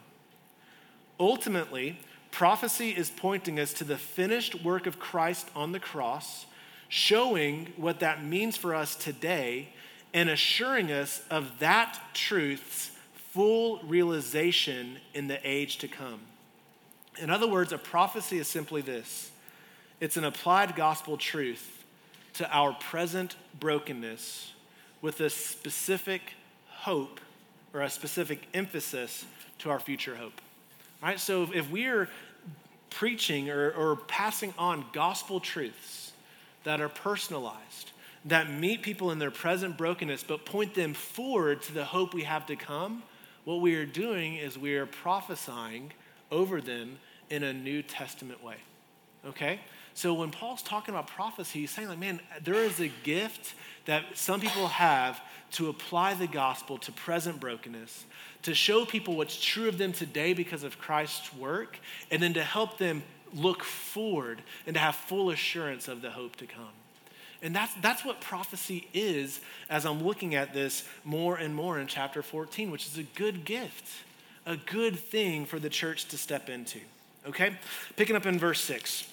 Ultimately, 1.20 2.00
Prophecy 2.34 2.90
is 2.90 3.12
pointing 3.12 3.60
us 3.60 3.74
to 3.74 3.84
the 3.84 3.96
finished 3.96 4.64
work 4.64 4.88
of 4.88 4.98
Christ 4.98 5.48
on 5.56 5.72
the 5.72 5.80
cross, 5.80 6.48
showing 6.90 7.72
what 7.78 8.00
that 8.00 8.24
means 8.24 8.58
for 8.58 8.74
us 8.74 8.96
today, 8.96 9.70
and 10.16 10.32
assuring 10.32 10.92
us 10.92 11.22
of 11.30 11.60
that 11.60 12.00
truth's 12.16 12.90
full 13.14 13.84
realization 13.84 14.98
in 15.14 15.28
the 15.28 15.40
age 15.48 15.78
to 15.78 15.88
come. 15.88 16.22
In 17.20 17.30
other 17.30 17.48
words, 17.48 17.72
a 17.72 17.78
prophecy 17.78 18.40
is 18.40 18.48
simply 18.48 18.82
this 18.82 19.30
it's 20.00 20.18
an 20.18 20.24
applied 20.24 20.76
gospel 20.76 21.18
truth 21.18 21.86
to 22.34 22.50
our 22.50 22.74
present 22.74 23.36
brokenness 23.60 24.54
with 25.04 25.20
a 25.20 25.30
specific 25.30 26.34
hope 26.68 27.20
or 27.76 27.82
a 27.82 27.92
specific 27.92 28.48
emphasis 28.56 29.24
to 29.60 29.70
our 29.70 29.80
future 29.80 30.16
hope. 30.16 30.42
Right? 31.04 31.20
So 31.20 31.50
if 31.54 31.70
we're 31.70 32.08
preaching 32.90 33.50
or, 33.50 33.72
or 33.72 33.98
passing 33.98 34.54
on 34.58 34.86
gospel 34.94 35.42
truths 35.42 36.14
that 36.64 36.80
are 36.80 36.88
personalized, 36.88 37.92
that 38.26 38.50
meet 38.50 38.84
people 38.84 39.12
in 39.12 39.20
their 39.20 39.32
present 39.32 39.78
brokenness, 39.78 40.24
but 40.24 40.46
point 40.46 40.74
them 40.76 40.94
forward 40.94 41.62
to 41.64 41.74
the 41.74 41.84
hope 41.84 42.14
we 42.14 42.24
have 42.24 42.46
to 42.46 42.56
come, 42.56 43.04
what 43.44 43.60
we 43.60 43.76
are 43.76 43.86
doing 43.86 44.36
is 44.36 44.58
we 44.58 44.78
are 44.78 44.86
prophesying 44.86 45.92
over 46.32 46.62
them 46.62 46.98
in 47.30 47.44
a 47.44 47.52
New 47.52 47.82
Testament 47.82 48.42
way. 48.42 48.56
Okay? 49.28 49.60
So 49.96 50.14
when 50.14 50.32
Paul's 50.32 50.64
talking 50.64 50.94
about 50.94 51.08
prophecy, 51.08 51.62
he's 51.62 51.72
saying, 51.72 51.88
like, 51.88 52.00
man, 52.00 52.20
there 52.44 52.56
is 52.56 52.80
a 52.80 52.90
gift 53.04 53.54
that 53.86 54.04
some 54.16 54.42
people 54.42 54.68
have 54.68 55.22
to 55.52 55.70
apply 55.70 56.16
the 56.16 56.28
gospel 56.28 56.78
to 56.80 56.92
present 56.92 57.40
brokenness, 57.40 58.06
to 58.42 58.56
show 58.56 58.86
people 58.86 59.16
what's 59.16 59.40
true 59.40 59.68
of 59.68 59.78
them 59.78 59.94
today 59.94 60.34
because 60.34 60.64
of 60.64 60.80
Christ's 60.80 61.34
work, 61.36 61.78
and 62.10 62.22
then 62.24 62.34
to 62.34 62.44
help 62.44 62.78
them 62.78 63.04
look 63.34 63.64
forward 63.64 64.42
and 64.66 64.74
to 64.74 64.80
have 64.80 64.96
full 64.96 65.30
assurance 65.30 65.88
of 65.88 66.02
the 66.02 66.10
hope 66.10 66.36
to 66.38 66.46
come. 66.46 66.66
And 67.42 67.54
that's, 67.54 67.74
that's 67.76 68.06
what 68.06 68.22
prophecy 68.22 68.88
is 68.94 69.42
as 69.70 69.86
I'm 69.86 70.02
looking 70.04 70.34
at 70.34 70.54
this 70.54 70.88
more 71.04 71.36
and 71.36 71.54
more 71.54 71.78
in 71.78 71.88
chapter 71.88 72.24
14, 72.24 72.72
which 72.72 72.88
is 72.88 72.98
a 72.98 73.04
good 73.04 73.44
gift, 73.44 73.86
a 74.46 74.56
good 74.56 74.98
thing 74.98 75.46
for 75.46 75.60
the 75.60 75.70
church 75.70 76.06
to 76.06 76.18
step 76.18 76.50
into. 76.50 76.80
Okay? 77.28 77.58
Picking 77.98 78.16
up 78.16 78.26
in 78.26 78.40
verse 78.40 78.62
6. 78.62 79.13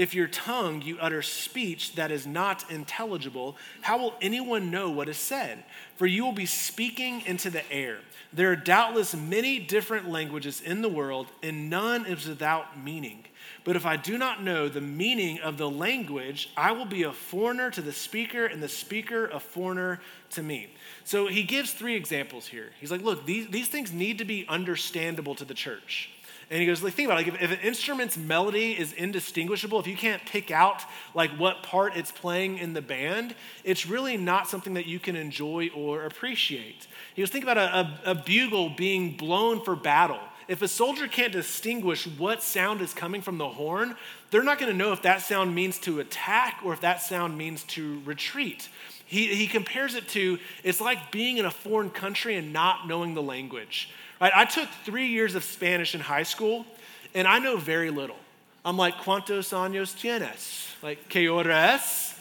if 0.00 0.14
your 0.14 0.28
tongue 0.28 0.80
you 0.80 0.96
utter 0.98 1.20
speech 1.20 1.94
that 1.96 2.10
is 2.10 2.26
not 2.26 2.64
intelligible, 2.70 3.54
how 3.82 3.98
will 3.98 4.14
anyone 4.22 4.70
know 4.70 4.88
what 4.88 5.10
is 5.10 5.18
said? 5.18 5.62
For 5.96 6.06
you 6.06 6.24
will 6.24 6.32
be 6.32 6.46
speaking 6.46 7.20
into 7.26 7.50
the 7.50 7.70
air. 7.70 7.98
There 8.32 8.50
are 8.50 8.56
doubtless 8.56 9.14
many 9.14 9.58
different 9.58 10.08
languages 10.08 10.62
in 10.62 10.80
the 10.80 10.88
world, 10.88 11.26
and 11.42 11.68
none 11.68 12.06
is 12.06 12.26
without 12.26 12.82
meaning. 12.82 13.26
But 13.62 13.76
if 13.76 13.84
I 13.84 13.98
do 13.98 14.16
not 14.16 14.42
know 14.42 14.70
the 14.70 14.80
meaning 14.80 15.38
of 15.40 15.58
the 15.58 15.68
language, 15.68 16.48
I 16.56 16.72
will 16.72 16.86
be 16.86 17.02
a 17.02 17.12
foreigner 17.12 17.70
to 17.72 17.82
the 17.82 17.92
speaker, 17.92 18.46
and 18.46 18.62
the 18.62 18.70
speaker 18.70 19.26
a 19.26 19.38
foreigner 19.38 20.00
to 20.30 20.42
me. 20.42 20.68
So 21.04 21.26
he 21.26 21.42
gives 21.42 21.74
three 21.74 21.94
examples 21.94 22.46
here. 22.46 22.70
He's 22.80 22.90
like, 22.90 23.02
look, 23.02 23.26
these, 23.26 23.48
these 23.48 23.68
things 23.68 23.92
need 23.92 24.16
to 24.16 24.24
be 24.24 24.46
understandable 24.48 25.34
to 25.34 25.44
the 25.44 25.52
church. 25.52 26.08
And 26.50 26.58
he 26.58 26.66
goes, 26.66 26.82
like, 26.82 26.94
think 26.94 27.06
about 27.06 27.20
it. 27.20 27.28
Like, 27.28 27.40
if, 27.40 27.42
if, 27.42 27.58
an 27.60 27.64
instrument's 27.64 28.16
melody 28.16 28.72
is 28.72 28.92
indistinguishable, 28.92 29.78
if 29.78 29.86
you 29.86 29.96
can't 29.96 30.20
pick 30.26 30.50
out 30.50 30.82
like 31.14 31.30
what 31.38 31.62
part 31.62 31.96
it's 31.96 32.10
playing 32.10 32.58
in 32.58 32.72
the 32.72 32.82
band, 32.82 33.36
it's 33.62 33.86
really 33.86 34.16
not 34.16 34.48
something 34.48 34.74
that 34.74 34.86
you 34.86 34.98
can 34.98 35.14
enjoy 35.14 35.70
or 35.72 36.04
appreciate. 36.04 36.88
He 37.14 37.22
goes, 37.22 37.30
think 37.30 37.44
about 37.44 37.56
a, 37.56 37.78
a, 37.78 38.00
a 38.10 38.14
bugle 38.16 38.70
being 38.70 39.16
blown 39.16 39.64
for 39.64 39.76
battle. 39.76 40.18
If 40.48 40.62
a 40.62 40.66
soldier 40.66 41.06
can't 41.06 41.32
distinguish 41.32 42.08
what 42.08 42.42
sound 42.42 42.80
is 42.80 42.92
coming 42.92 43.22
from 43.22 43.38
the 43.38 43.48
horn, 43.48 43.94
they're 44.32 44.42
not 44.42 44.58
going 44.58 44.72
to 44.72 44.76
know 44.76 44.92
if 44.92 45.02
that 45.02 45.22
sound 45.22 45.54
means 45.54 45.78
to 45.80 46.00
attack 46.00 46.60
or 46.64 46.72
if 46.72 46.80
that 46.80 47.00
sound 47.00 47.38
means 47.38 47.62
to 47.64 48.02
retreat. 48.04 48.68
He, 49.06 49.28
he 49.28 49.46
compares 49.46 49.94
it 49.94 50.08
to 50.08 50.40
it's 50.64 50.80
like 50.80 51.12
being 51.12 51.36
in 51.38 51.44
a 51.44 51.50
foreign 51.52 51.90
country 51.90 52.34
and 52.34 52.52
not 52.52 52.88
knowing 52.88 53.14
the 53.14 53.22
language. 53.22 53.90
Right? 54.20 54.32
I 54.34 54.44
took 54.44 54.68
three 54.84 55.06
years 55.06 55.34
of 55.34 55.44
Spanish 55.44 55.94
in 55.94 56.00
high 56.00 56.24
school, 56.24 56.66
and 57.14 57.26
I 57.26 57.38
know 57.38 57.56
very 57.56 57.90
little. 57.90 58.16
I'm 58.64 58.76
like, 58.76 58.96
¿cuántos 58.96 59.52
años 59.54 59.94
tienes? 59.94 60.66
Like, 60.82 61.08
¿qué 61.08 61.32
hora 61.32 61.72
es? 61.74 62.14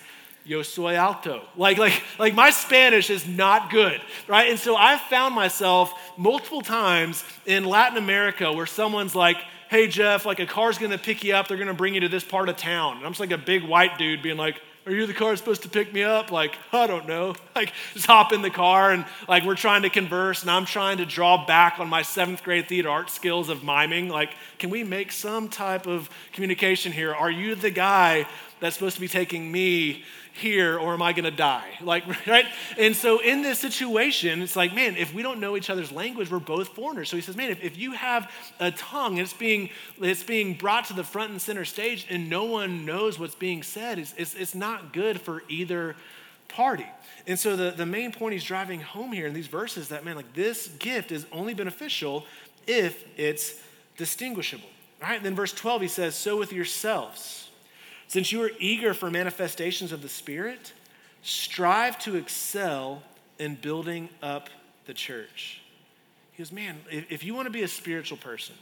Yo 0.46 0.62
soy 0.62 0.96
alto. 0.96 1.42
Like, 1.58 1.78
like, 1.78 2.02
like 2.18 2.34
my 2.34 2.50
Spanish 2.50 3.10
is 3.10 3.28
not 3.28 3.70
good, 3.70 4.02
right? 4.28 4.50
And 4.50 4.58
so 4.58 4.76
I've 4.76 5.02
found 5.02 5.36
myself 5.36 5.94
multiple 6.18 6.62
times 6.62 7.24
in 7.46 7.66
Latin 7.66 7.98
America 7.98 8.52
where 8.52 8.66
someone's 8.66 9.14
like, 9.14 9.38
hey, 9.70 9.88
Jeff, 9.88 10.26
like 10.26 10.40
a 10.40 10.46
car's 10.46 10.78
gonna 10.78 10.98
pick 10.98 11.24
you 11.24 11.36
up, 11.36 11.48
they're 11.48 11.58
gonna 11.58 11.74
bring 11.74 11.94
you 11.94 12.00
to 12.00 12.10
this 12.10 12.24
part 12.24 12.48
of 12.50 12.56
town. 12.56 12.98
And 12.98 13.06
I'm 13.06 13.12
just 13.12 13.20
like 13.20 13.32
a 13.32 13.38
big 13.38 13.64
white 13.64 13.98
dude 13.98 14.24
being 14.24 14.38
like, 14.38 14.60
are 14.86 14.92
you 14.92 15.06
the 15.06 15.14
car 15.14 15.36
supposed 15.36 15.64
to 15.64 15.70
pick 15.70 15.94
me 15.94 16.04
up? 16.04 16.32
Like, 16.32 16.56
I 16.72 16.88
don't 16.88 17.08
know. 17.08 17.36
Like, 17.56 17.74
just 17.94 18.06
hop 18.06 18.32
in 18.32 18.42
the 18.42 18.50
car 18.50 18.92
and 18.92 19.04
like 19.28 19.44
we're 19.44 19.54
trying 19.54 19.82
to 19.82 19.90
converse 19.90 20.44
and 20.44 20.50
I'm 20.50 20.66
trying 20.66 21.00
to 21.00 21.06
draw 21.06 21.46
back 21.46 21.78
on 21.78 21.90
my 21.90 22.04
seventh 22.04 22.42
grade 22.42 22.70
theater 22.70 22.88
art 22.88 23.10
skills 23.10 23.50
of 23.50 23.66
miming. 23.66 24.08
Like, 24.08 24.30
can 24.60 24.70
we 24.70 24.86
make 24.86 25.12
some 25.12 25.50
type 25.50 25.86
of 25.86 26.10
communication 26.32 26.94
here? 26.94 27.14
Are 27.14 27.30
you 27.30 27.56
the 27.56 27.70
guy 27.70 28.26
that's 28.62 28.76
supposed 28.76 28.96
to 28.96 29.02
be 29.02 29.10
taking 29.10 29.52
me 29.52 30.06
here 30.40 30.78
or 30.78 30.94
am 30.94 31.02
I 31.02 31.14
going 31.14 31.26
to 31.26 31.32
die? 31.32 31.78
Like, 31.82 32.06
right? 32.28 32.46
And 32.78 32.96
so 32.96 33.20
in 33.20 33.42
this 33.42 33.60
situation, 33.60 34.42
it's 34.42 34.56
like, 34.56 34.74
man, 34.74 34.98
if 34.98 35.14
we 35.14 35.22
don't 35.22 35.40
know 35.40 35.56
each 35.56 35.70
other's 35.70 35.92
language, 35.92 36.32
we're 36.32 36.40
both 36.40 36.70
foreigners. 36.70 37.10
So 37.10 37.16
he 37.16 37.22
says, 37.22 37.36
man, 37.36 37.52
if, 37.52 37.64
if 37.64 37.78
you 37.78 37.92
have 37.92 38.32
a 38.60 38.72
tongue 38.72 39.14
and 39.14 39.22
it's 39.22 39.34
being, 39.34 39.70
it's 40.02 40.24
being 40.24 40.56
brought 40.56 40.86
to 40.86 40.94
the 40.94 41.04
front 41.04 41.32
and 41.32 41.42
center 41.42 41.66
stage 41.66 42.08
and 42.10 42.30
no 42.30 42.46
one 42.46 42.86
knows 42.86 43.20
what's 43.20 43.36
being 43.36 43.62
said, 43.64 44.00
it's, 44.00 44.14
it's, 44.18 44.34
it's 44.34 44.56
not 44.56 44.94
good 44.94 45.22
for 45.22 45.44
either 45.48 45.96
party. 46.48 46.88
And 47.28 47.38
so 47.38 47.56
the, 47.56 47.72
the 47.72 47.86
main 47.86 48.12
point 48.12 48.34
he's 48.34 48.44
driving 48.44 48.82
home 48.82 49.12
here 49.12 49.28
in 49.28 49.34
these 49.34 49.48
verses 49.48 49.90
that, 49.90 50.04
man, 50.04 50.16
like 50.16 50.34
this 50.34 50.68
gift 50.80 51.12
is 51.12 51.26
only 51.32 51.54
beneficial 51.54 52.26
if 52.66 53.06
it's 53.18 53.62
distinguishable. 53.98 54.70
Right? 55.02 55.18
And 55.18 55.26
then 55.26 55.36
verse 55.36 55.54
12, 55.54 55.82
he 55.84 55.88
says, 55.88 56.16
so 56.16 56.38
with 56.38 56.52
yourselves 56.52 57.49
since 58.10 58.32
you 58.32 58.44
are 58.44 58.50
eager 58.60 58.94
for 58.96 59.10
manifestations 59.12 59.92
of 59.92 60.02
the 60.02 60.10
Spirit, 60.10 60.74
strive 61.22 61.98
to 62.00 62.16
excel 62.16 63.04
in 63.38 63.54
building 63.56 64.10
up 64.22 64.50
the 64.88 64.96
church. 64.96 65.62
He 66.32 66.42
goes, 66.44 66.52
Man, 66.52 66.78
if 66.90 67.24
you 67.24 67.36
want 67.36 67.46
to 67.46 67.52
be 67.52 67.62
a 67.62 67.68
spiritual 67.68 68.18
person, 68.18 68.56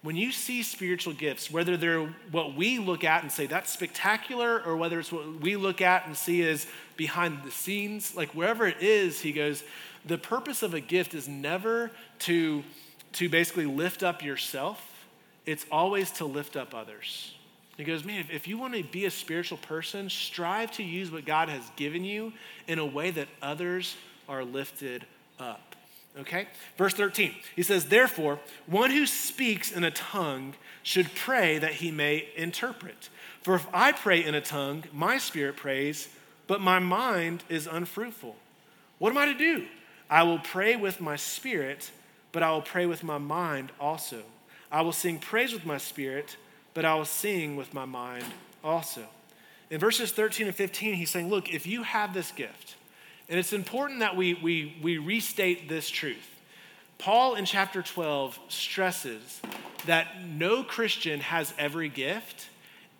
when 0.00 0.16
you 0.16 0.32
see 0.32 0.62
spiritual 0.62 1.12
gifts, 1.12 1.50
whether 1.50 1.76
they're 1.76 2.06
what 2.30 2.54
we 2.54 2.78
look 2.78 3.04
at 3.04 3.22
and 3.22 3.30
say 3.30 3.46
that's 3.46 3.70
spectacular, 3.70 4.62
or 4.64 4.78
whether 4.78 4.98
it's 4.98 5.12
what 5.12 5.40
we 5.40 5.56
look 5.56 5.82
at 5.82 6.06
and 6.06 6.16
see 6.16 6.42
as 6.42 6.66
behind 6.96 7.42
the 7.44 7.50
scenes, 7.50 8.16
like 8.16 8.30
wherever 8.30 8.66
it 8.66 8.80
is, 8.80 9.20
he 9.20 9.32
goes, 9.32 9.62
the 10.06 10.18
purpose 10.18 10.62
of 10.62 10.72
a 10.72 10.80
gift 10.80 11.12
is 11.12 11.28
never 11.28 11.90
to, 12.20 12.64
to 13.12 13.28
basically 13.28 13.66
lift 13.66 14.02
up 14.02 14.22
yourself, 14.22 15.06
it's 15.44 15.66
always 15.70 16.10
to 16.12 16.24
lift 16.24 16.56
up 16.56 16.74
others. 16.74 17.34
He 17.76 17.84
goes, 17.84 18.04
Man, 18.04 18.26
if 18.32 18.46
you 18.46 18.58
want 18.58 18.74
to 18.74 18.82
be 18.84 19.04
a 19.04 19.10
spiritual 19.10 19.58
person, 19.58 20.08
strive 20.08 20.70
to 20.72 20.82
use 20.82 21.10
what 21.10 21.24
God 21.24 21.48
has 21.48 21.62
given 21.76 22.04
you 22.04 22.32
in 22.68 22.78
a 22.78 22.86
way 22.86 23.10
that 23.10 23.28
others 23.42 23.96
are 24.28 24.44
lifted 24.44 25.04
up. 25.38 25.74
Okay? 26.20 26.46
Verse 26.78 26.94
13, 26.94 27.34
he 27.56 27.62
says, 27.62 27.86
Therefore, 27.86 28.38
one 28.66 28.90
who 28.90 29.06
speaks 29.06 29.72
in 29.72 29.82
a 29.82 29.90
tongue 29.90 30.54
should 30.82 31.12
pray 31.14 31.58
that 31.58 31.74
he 31.74 31.90
may 31.90 32.28
interpret. 32.36 33.08
For 33.42 33.54
if 33.56 33.66
I 33.74 33.92
pray 33.92 34.24
in 34.24 34.34
a 34.34 34.40
tongue, 34.40 34.84
my 34.92 35.18
spirit 35.18 35.56
prays, 35.56 36.08
but 36.46 36.60
my 36.60 36.78
mind 36.78 37.42
is 37.48 37.66
unfruitful. 37.66 38.36
What 38.98 39.10
am 39.10 39.18
I 39.18 39.26
to 39.26 39.34
do? 39.34 39.66
I 40.08 40.22
will 40.22 40.38
pray 40.38 40.76
with 40.76 41.00
my 41.00 41.16
spirit, 41.16 41.90
but 42.30 42.42
I 42.42 42.52
will 42.52 42.62
pray 42.62 42.86
with 42.86 43.02
my 43.02 43.18
mind 43.18 43.72
also. 43.80 44.22
I 44.70 44.82
will 44.82 44.92
sing 44.92 45.18
praise 45.18 45.52
with 45.52 45.66
my 45.66 45.78
spirit 45.78 46.36
but 46.74 46.84
I 46.84 46.94
will 46.94 47.04
sing 47.04 47.56
with 47.56 47.72
my 47.72 47.84
mind 47.84 48.26
also. 48.62 49.02
In 49.70 49.80
verses 49.80 50.12
13 50.12 50.48
and 50.48 50.54
15, 50.54 50.94
he's 50.94 51.10
saying, 51.10 51.30
Look, 51.30 51.52
if 51.52 51.66
you 51.66 51.82
have 51.84 52.12
this 52.12 52.32
gift, 52.32 52.74
and 53.28 53.38
it's 53.38 53.52
important 53.52 54.00
that 54.00 54.16
we, 54.16 54.34
we, 54.34 54.76
we 54.82 54.98
restate 54.98 55.68
this 55.68 55.88
truth. 55.88 56.30
Paul 56.98 57.34
in 57.34 57.44
chapter 57.44 57.82
12 57.82 58.38
stresses 58.48 59.40
that 59.86 60.22
no 60.24 60.62
Christian 60.62 61.20
has 61.20 61.52
every 61.58 61.88
gift, 61.88 62.48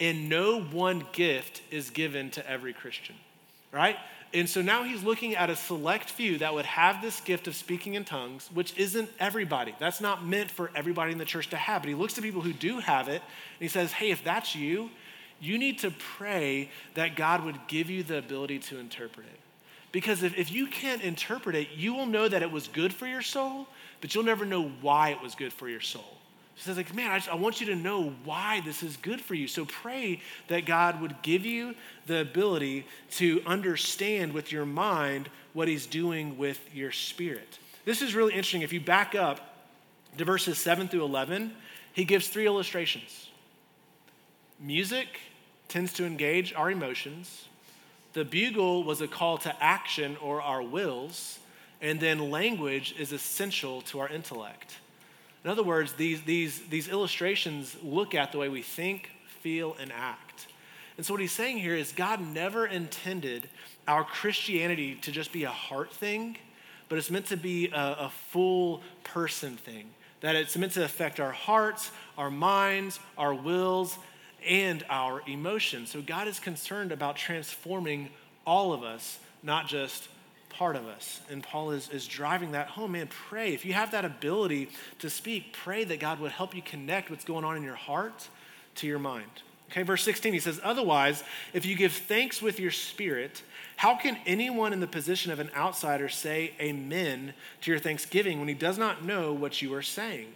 and 0.01 0.29
no 0.29 0.61
one 0.61 1.07
gift 1.13 1.63
is 1.71 1.91
given 1.91 2.31
to 2.33 2.51
every 2.51 2.73
Christian, 2.73 3.15
right? 3.73 3.97
And 4.35 4.51
so 4.51 4.61
now 4.63 4.83
he's 4.83 5.05
looking 5.05 5.37
at 5.37 5.49
a 5.49 5.55
select 5.55 6.11
few 6.11 6.39
that 6.39 6.53
would 6.53 6.67
have 6.67 7.01
this 7.01 7.21
gift 7.21 7.47
of 7.47 7.55
speaking 7.55 7.95
in 7.95 8.05
tongues, 8.05 8.51
which 8.53 8.77
isn't 8.77 9.09
everybody. 9.21 9.77
That's 9.79 10.01
not 10.01 10.27
meant 10.27 10.51
for 10.51 10.73
everybody 10.75 11.13
in 11.13 11.19
the 11.19 11.25
church 11.25 11.51
to 11.51 11.57
have. 11.57 11.83
But 11.83 11.89
he 11.89 11.95
looks 11.95 12.15
to 12.15 12.23
people 12.23 12.41
who 12.41 12.53
do 12.53 12.81
have 12.81 13.07
it, 13.07 13.23
and 13.23 13.61
he 13.61 13.69
says, 13.69 13.93
hey, 13.93 14.11
if 14.11 14.25
that's 14.25 14.57
you, 14.57 14.91
you 15.41 15.57
need 15.57 15.79
to 15.81 15.93
pray 15.93 16.69
that 16.95 17.15
God 17.15 17.45
would 17.45 17.59
give 17.69 17.89
you 17.89 18.03
the 18.03 18.19
ability 18.19 18.59
to 18.59 18.79
interpret 18.79 19.27
it. 19.27 19.41
Because 19.93 20.25
if, 20.25 20.37
if 20.37 20.51
you 20.51 20.67
can't 20.67 21.03
interpret 21.03 21.55
it, 21.55 21.69
you 21.77 21.95
will 21.95 22.07
know 22.07 22.27
that 22.27 22.43
it 22.43 22.51
was 22.51 22.67
good 22.67 22.93
for 22.93 23.07
your 23.07 23.23
soul, 23.23 23.69
but 24.01 24.15
you'll 24.15 24.25
never 24.25 24.45
know 24.45 24.65
why 24.81 25.11
it 25.11 25.23
was 25.23 25.37
good 25.37 25.53
for 25.53 25.69
your 25.69 25.81
soul. 25.81 26.19
She 26.57 26.63
says, 26.63 26.77
like, 26.77 26.95
man, 26.95 27.11
I, 27.11 27.19
just, 27.19 27.31
I 27.31 27.35
want 27.35 27.61
you 27.61 27.67
to 27.67 27.77
know 27.77 28.15
why 28.25 28.61
this 28.61 28.83
is 28.83 28.97
good 28.97 29.21
for 29.21 29.35
you. 29.35 29.49
So 29.49 29.65
pray 29.65 30.21
that 30.49 30.67
God 30.67 31.01
would 31.01 31.21
give 31.23 31.45
you 31.45 31.75
the 32.07 32.21
ability 32.21 32.87
to 33.13 33.43
understand 33.45 34.33
with 34.33 34.53
your 34.53 34.65
mind 34.65 35.29
what 35.53 35.67
he's 35.67 35.87
doing 35.87 36.39
with 36.39 36.61
your 36.73 36.93
spirit. 36.93 37.59
This 37.85 38.03
is 38.03 38.15
really 38.15 38.33
interesting. 38.33 38.63
If 38.63 38.73
you 38.73 38.81
back 38.81 39.15
up 39.15 39.41
to 40.17 40.25
verses 40.25 40.59
7 40.59 40.89
through 40.89 41.05
11, 41.05 41.53
he 41.93 42.05
gives 42.05 42.29
three 42.29 42.47
illustrations. 42.47 43.31
Music 44.61 45.09
tends 45.69 45.93
to 45.95 46.07
engage 46.07 46.53
our 46.55 46.71
emotions. 46.71 47.49
The 48.13 48.25
bugle 48.25 48.85
was 48.85 49.01
a 49.01 49.09
call 49.09 49.39
to 49.39 49.63
action 49.63 50.17
or 50.23 50.41
our 50.41 50.63
wills. 50.63 51.41
And 51.81 51.99
then 51.99 52.31
language 52.31 52.95
is 52.99 53.13
essential 53.13 53.83
to 53.83 53.99
our 53.99 54.09
intellect. 54.09 54.77
In 55.45 55.51
other 55.51 55.63
words, 55.63 55.93
these, 55.93 56.23
these, 56.23 56.59
these 56.71 56.89
illustrations 56.89 57.77
look 57.83 58.15
at 58.15 58.33
the 58.33 58.39
way 58.39 58.49
we 58.49 58.63
think, 58.63 59.11
feel, 59.43 59.77
and 59.79 59.93
act. 59.93 60.47
And 60.97 61.05
so, 61.05 61.13
what 61.13 61.21
he's 61.21 61.33
saying 61.33 61.59
here 61.59 61.75
is 61.75 61.93
God 61.93 62.21
never 62.21 62.67
intended 62.67 63.49
our 63.87 64.05
Christianity 64.05 64.95
to 65.03 65.13
just 65.13 65.33
be 65.33 65.45
a 65.45 65.51
heart 65.51 65.93
thing, 65.93 66.39
but 66.89 66.99
it's 66.99 67.11
meant 67.11 67.27
to 67.27 67.37
be 67.37 67.69
a, 67.69 67.97
a 68.01 68.13
full 68.31 68.81
person 69.03 69.57
thing. 69.57 69.91
That 70.21 70.37
it's 70.37 70.57
meant 70.57 70.73
to 70.73 70.85
affect 70.85 71.21
our 71.21 71.33
hearts, 71.33 71.91
our 72.17 72.31
minds, 72.31 72.99
our 73.19 73.35
wills, 73.35 73.99
and 74.47 74.85
our 74.89 75.23
emotions. 75.27 75.91
So, 75.91 76.01
God 76.01 76.27
is 76.27 76.39
concerned 76.39 76.93
about 76.93 77.17
transforming 77.17 78.09
all 78.47 78.73
of 78.73 78.83
us, 78.83 79.19
not 79.43 79.67
just 79.67 80.09
part 80.55 80.77
of 80.77 80.87
us. 80.87 81.21
And 81.31 81.43
Paul 81.43 81.73
is, 81.73 81.91
is 81.91 82.07
driving 82.07 82.53
that 82.53 82.69
home. 82.69 82.93
Man, 82.93 83.09
pray. 83.09 83.53
If 83.55 83.65
you 83.65 83.73
have 83.73 83.91
that 83.93 84.05
ability 84.05 84.69
to 85.01 85.11
speak, 85.11 85.53
pray 85.53 85.85
that 85.85 86.01
God 86.01 86.21
would 86.21 86.33
help 86.33 86.55
you 86.55 86.63
connect 86.63 87.11
what's 87.11 87.25
going 87.25 87.45
on 87.45 87.57
in 87.57 87.63
your 87.63 87.75
heart 87.75 88.29
to 88.77 88.87
your 88.87 88.99
mind. 88.99 89.31
Okay, 89.71 89.83
verse 89.83 90.05
16, 90.05 90.33
he 90.33 90.39
says, 90.39 90.61
Otherwise, 90.63 91.25
if 91.53 91.67
you 91.67 91.75
give 91.75 91.93
thanks 91.93 92.41
with 92.41 92.61
your 92.61 92.71
spirit, 92.71 93.43
how 93.77 93.97
can 93.97 94.17
anyone 94.27 94.73
in 94.73 94.81
the 94.81 94.87
position 94.87 95.33
of 95.33 95.41
an 95.41 95.51
outsider 95.57 96.09
say 96.09 96.53
amen 96.61 97.35
to 97.63 97.71
your 97.71 97.81
thanksgiving 97.81 98.39
when 98.39 98.49
he 98.49 98.55
does 98.55 98.79
not 98.79 99.05
know 99.05 99.33
what 99.33 99.61
you 99.63 99.75
are 99.75 99.83
saying? 99.83 100.33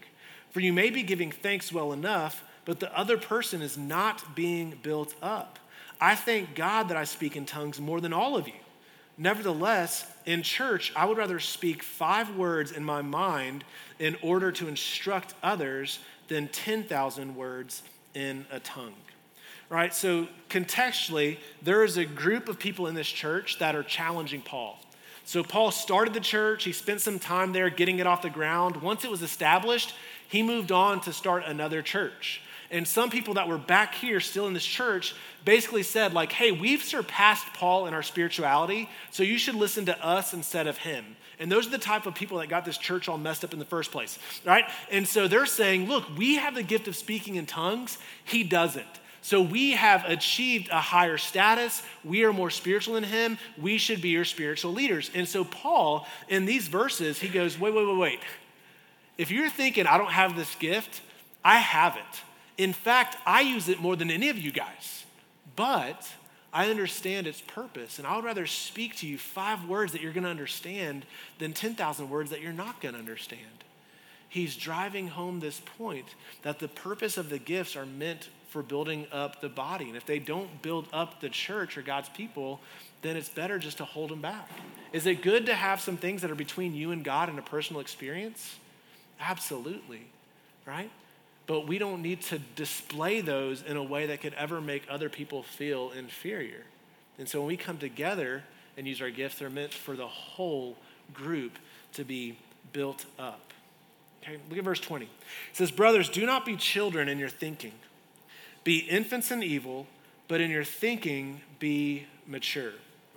For 0.50 0.60
you 0.60 0.72
may 0.72 0.90
be 0.90 1.02
giving 1.02 1.30
thanks 1.30 1.72
well 1.72 1.92
enough, 1.92 2.42
but 2.64 2.80
the 2.80 2.96
other 2.98 3.16
person 3.16 3.62
is 3.62 3.78
not 3.78 4.34
being 4.34 4.78
built 4.82 5.14
up. 5.22 5.58
I 6.00 6.14
thank 6.14 6.54
God 6.54 6.88
that 6.88 6.96
I 6.96 7.04
speak 7.04 7.36
in 7.36 7.44
tongues 7.44 7.80
more 7.80 8.00
than 8.00 8.12
all 8.12 8.36
of 8.36 8.48
you. 8.48 8.54
Nevertheless, 9.20 10.06
in 10.26 10.44
church, 10.44 10.92
I 10.94 11.04
would 11.04 11.18
rather 11.18 11.40
speak 11.40 11.82
five 11.82 12.36
words 12.36 12.70
in 12.70 12.84
my 12.84 13.02
mind 13.02 13.64
in 13.98 14.16
order 14.22 14.52
to 14.52 14.68
instruct 14.68 15.34
others 15.42 15.98
than 16.28 16.46
10,000 16.46 17.34
words 17.34 17.82
in 18.14 18.46
a 18.52 18.60
tongue. 18.60 18.94
Right? 19.68 19.92
So, 19.92 20.28
contextually, 20.48 21.38
there 21.60 21.82
is 21.82 21.96
a 21.96 22.04
group 22.04 22.48
of 22.48 22.58
people 22.58 22.86
in 22.86 22.94
this 22.94 23.08
church 23.08 23.58
that 23.58 23.74
are 23.74 23.82
challenging 23.82 24.40
Paul. 24.40 24.78
So, 25.24 25.42
Paul 25.42 25.72
started 25.72 26.14
the 26.14 26.20
church, 26.20 26.64
he 26.64 26.72
spent 26.72 27.00
some 27.00 27.18
time 27.18 27.52
there 27.52 27.68
getting 27.68 27.98
it 27.98 28.06
off 28.06 28.22
the 28.22 28.30
ground. 28.30 28.76
Once 28.76 29.04
it 29.04 29.10
was 29.10 29.22
established, 29.22 29.94
he 30.28 30.42
moved 30.42 30.70
on 30.70 31.00
to 31.02 31.12
start 31.12 31.42
another 31.44 31.82
church. 31.82 32.40
And 32.70 32.86
some 32.86 33.08
people 33.08 33.34
that 33.34 33.48
were 33.48 33.58
back 33.58 33.94
here 33.94 34.20
still 34.20 34.46
in 34.46 34.52
this 34.52 34.64
church 34.64 35.14
basically 35.44 35.82
said, 35.82 36.12
like, 36.12 36.32
hey, 36.32 36.52
we've 36.52 36.82
surpassed 36.82 37.46
Paul 37.54 37.86
in 37.86 37.94
our 37.94 38.02
spirituality, 38.02 38.88
so 39.10 39.22
you 39.22 39.38
should 39.38 39.54
listen 39.54 39.86
to 39.86 40.04
us 40.04 40.34
instead 40.34 40.66
of 40.66 40.76
him. 40.78 41.16
And 41.38 41.50
those 41.50 41.66
are 41.66 41.70
the 41.70 41.78
type 41.78 42.04
of 42.06 42.14
people 42.14 42.38
that 42.38 42.48
got 42.48 42.64
this 42.64 42.76
church 42.76 43.08
all 43.08 43.16
messed 43.16 43.44
up 43.44 43.52
in 43.52 43.58
the 43.58 43.64
first 43.64 43.90
place, 43.92 44.18
right? 44.44 44.64
And 44.90 45.06
so 45.06 45.28
they're 45.28 45.46
saying, 45.46 45.88
look, 45.88 46.04
we 46.16 46.36
have 46.36 46.54
the 46.54 46.62
gift 46.62 46.88
of 46.88 46.96
speaking 46.96 47.36
in 47.36 47.46
tongues, 47.46 47.96
he 48.24 48.42
doesn't. 48.42 48.84
So 49.22 49.42
we 49.42 49.72
have 49.72 50.04
achieved 50.04 50.68
a 50.70 50.80
higher 50.80 51.18
status. 51.18 51.82
We 52.04 52.24
are 52.24 52.32
more 52.32 52.50
spiritual 52.50 52.94
than 52.94 53.04
him. 53.04 53.38
We 53.60 53.76
should 53.78 54.00
be 54.00 54.10
your 54.10 54.24
spiritual 54.24 54.72
leaders. 54.72 55.10
And 55.14 55.28
so 55.28 55.44
Paul, 55.44 56.06
in 56.28 56.44
these 56.46 56.68
verses, 56.68 57.18
he 57.18 57.28
goes, 57.28 57.58
wait, 57.58 57.74
wait, 57.74 57.86
wait, 57.86 57.98
wait. 57.98 58.20
If 59.16 59.30
you're 59.30 59.50
thinking, 59.50 59.86
I 59.86 59.98
don't 59.98 60.12
have 60.12 60.36
this 60.36 60.54
gift, 60.54 61.02
I 61.44 61.56
have 61.58 61.96
it. 61.96 62.22
In 62.58 62.72
fact, 62.72 63.16
I 63.24 63.40
use 63.40 63.68
it 63.68 63.80
more 63.80 63.96
than 63.96 64.10
any 64.10 64.28
of 64.28 64.36
you 64.36 64.50
guys, 64.50 65.04
but 65.56 66.10
I 66.52 66.70
understand 66.70 67.26
its 67.26 67.40
purpose, 67.40 67.98
and 67.98 68.06
I 68.06 68.16
would 68.16 68.24
rather 68.24 68.46
speak 68.46 68.96
to 68.96 69.06
you 69.06 69.16
five 69.16 69.64
words 69.66 69.92
that 69.92 70.00
you're 70.00 70.12
going 70.12 70.24
to 70.24 70.30
understand 70.30 71.06
than 71.38 71.52
10,000 71.52 72.10
words 72.10 72.30
that 72.30 72.40
you're 72.40 72.52
not 72.52 72.80
going 72.80 72.94
to 72.94 72.98
understand. 72.98 73.40
He's 74.28 74.56
driving 74.56 75.08
home 75.08 75.40
this 75.40 75.60
point 75.78 76.06
that 76.42 76.58
the 76.58 76.68
purpose 76.68 77.16
of 77.16 77.30
the 77.30 77.38
gifts 77.38 77.76
are 77.76 77.86
meant 77.86 78.28
for 78.48 78.62
building 78.62 79.06
up 79.12 79.40
the 79.40 79.48
body. 79.48 79.86
And 79.86 79.96
if 79.96 80.04
they 80.06 80.18
don't 80.18 80.62
build 80.62 80.86
up 80.92 81.20
the 81.20 81.28
church 81.28 81.78
or 81.78 81.82
God's 81.82 82.08
people, 82.08 82.60
then 83.02 83.16
it's 83.16 83.28
better 83.28 83.58
just 83.58 83.78
to 83.78 83.84
hold 83.84 84.10
them 84.10 84.20
back. 84.20 84.50
Is 84.92 85.06
it 85.06 85.22
good 85.22 85.46
to 85.46 85.54
have 85.54 85.80
some 85.80 85.96
things 85.96 86.22
that 86.22 86.30
are 86.30 86.34
between 86.36 86.74
you 86.74 86.90
and 86.90 87.04
God 87.04 87.28
in 87.28 87.38
a 87.38 87.42
personal 87.42 87.80
experience? 87.80 88.56
Absolutely, 89.20 90.06
right? 90.66 90.90
But 91.48 91.66
we 91.66 91.78
don't 91.78 92.02
need 92.02 92.20
to 92.24 92.38
display 92.38 93.22
those 93.22 93.62
in 93.62 93.76
a 93.76 93.82
way 93.82 94.06
that 94.06 94.20
could 94.20 94.34
ever 94.34 94.60
make 94.60 94.84
other 94.88 95.08
people 95.08 95.42
feel 95.42 95.90
inferior. 95.90 96.62
And 97.18 97.28
so 97.28 97.40
when 97.40 97.48
we 97.48 97.56
come 97.56 97.78
together 97.78 98.44
and 98.76 98.86
use 98.86 99.00
our 99.00 99.10
gifts, 99.10 99.38
they're 99.38 99.50
meant 99.50 99.72
for 99.72 99.96
the 99.96 100.06
whole 100.06 100.76
group 101.12 101.58
to 101.94 102.04
be 102.04 102.38
built 102.72 103.06
up. 103.18 103.52
Okay, 104.22 104.36
look 104.50 104.58
at 104.58 104.64
verse 104.64 104.78
20. 104.78 105.06
It 105.06 105.10
says, 105.52 105.70
Brothers, 105.70 106.10
do 106.10 106.26
not 106.26 106.44
be 106.44 106.54
children 106.54 107.08
in 107.08 107.18
your 107.18 107.30
thinking. 107.30 107.72
Be 108.62 108.80
infants 108.80 109.30
in 109.30 109.42
evil, 109.42 109.86
but 110.28 110.42
in 110.42 110.50
your 110.50 110.64
thinking 110.64 111.40
be 111.58 112.06
mature. 112.26 112.72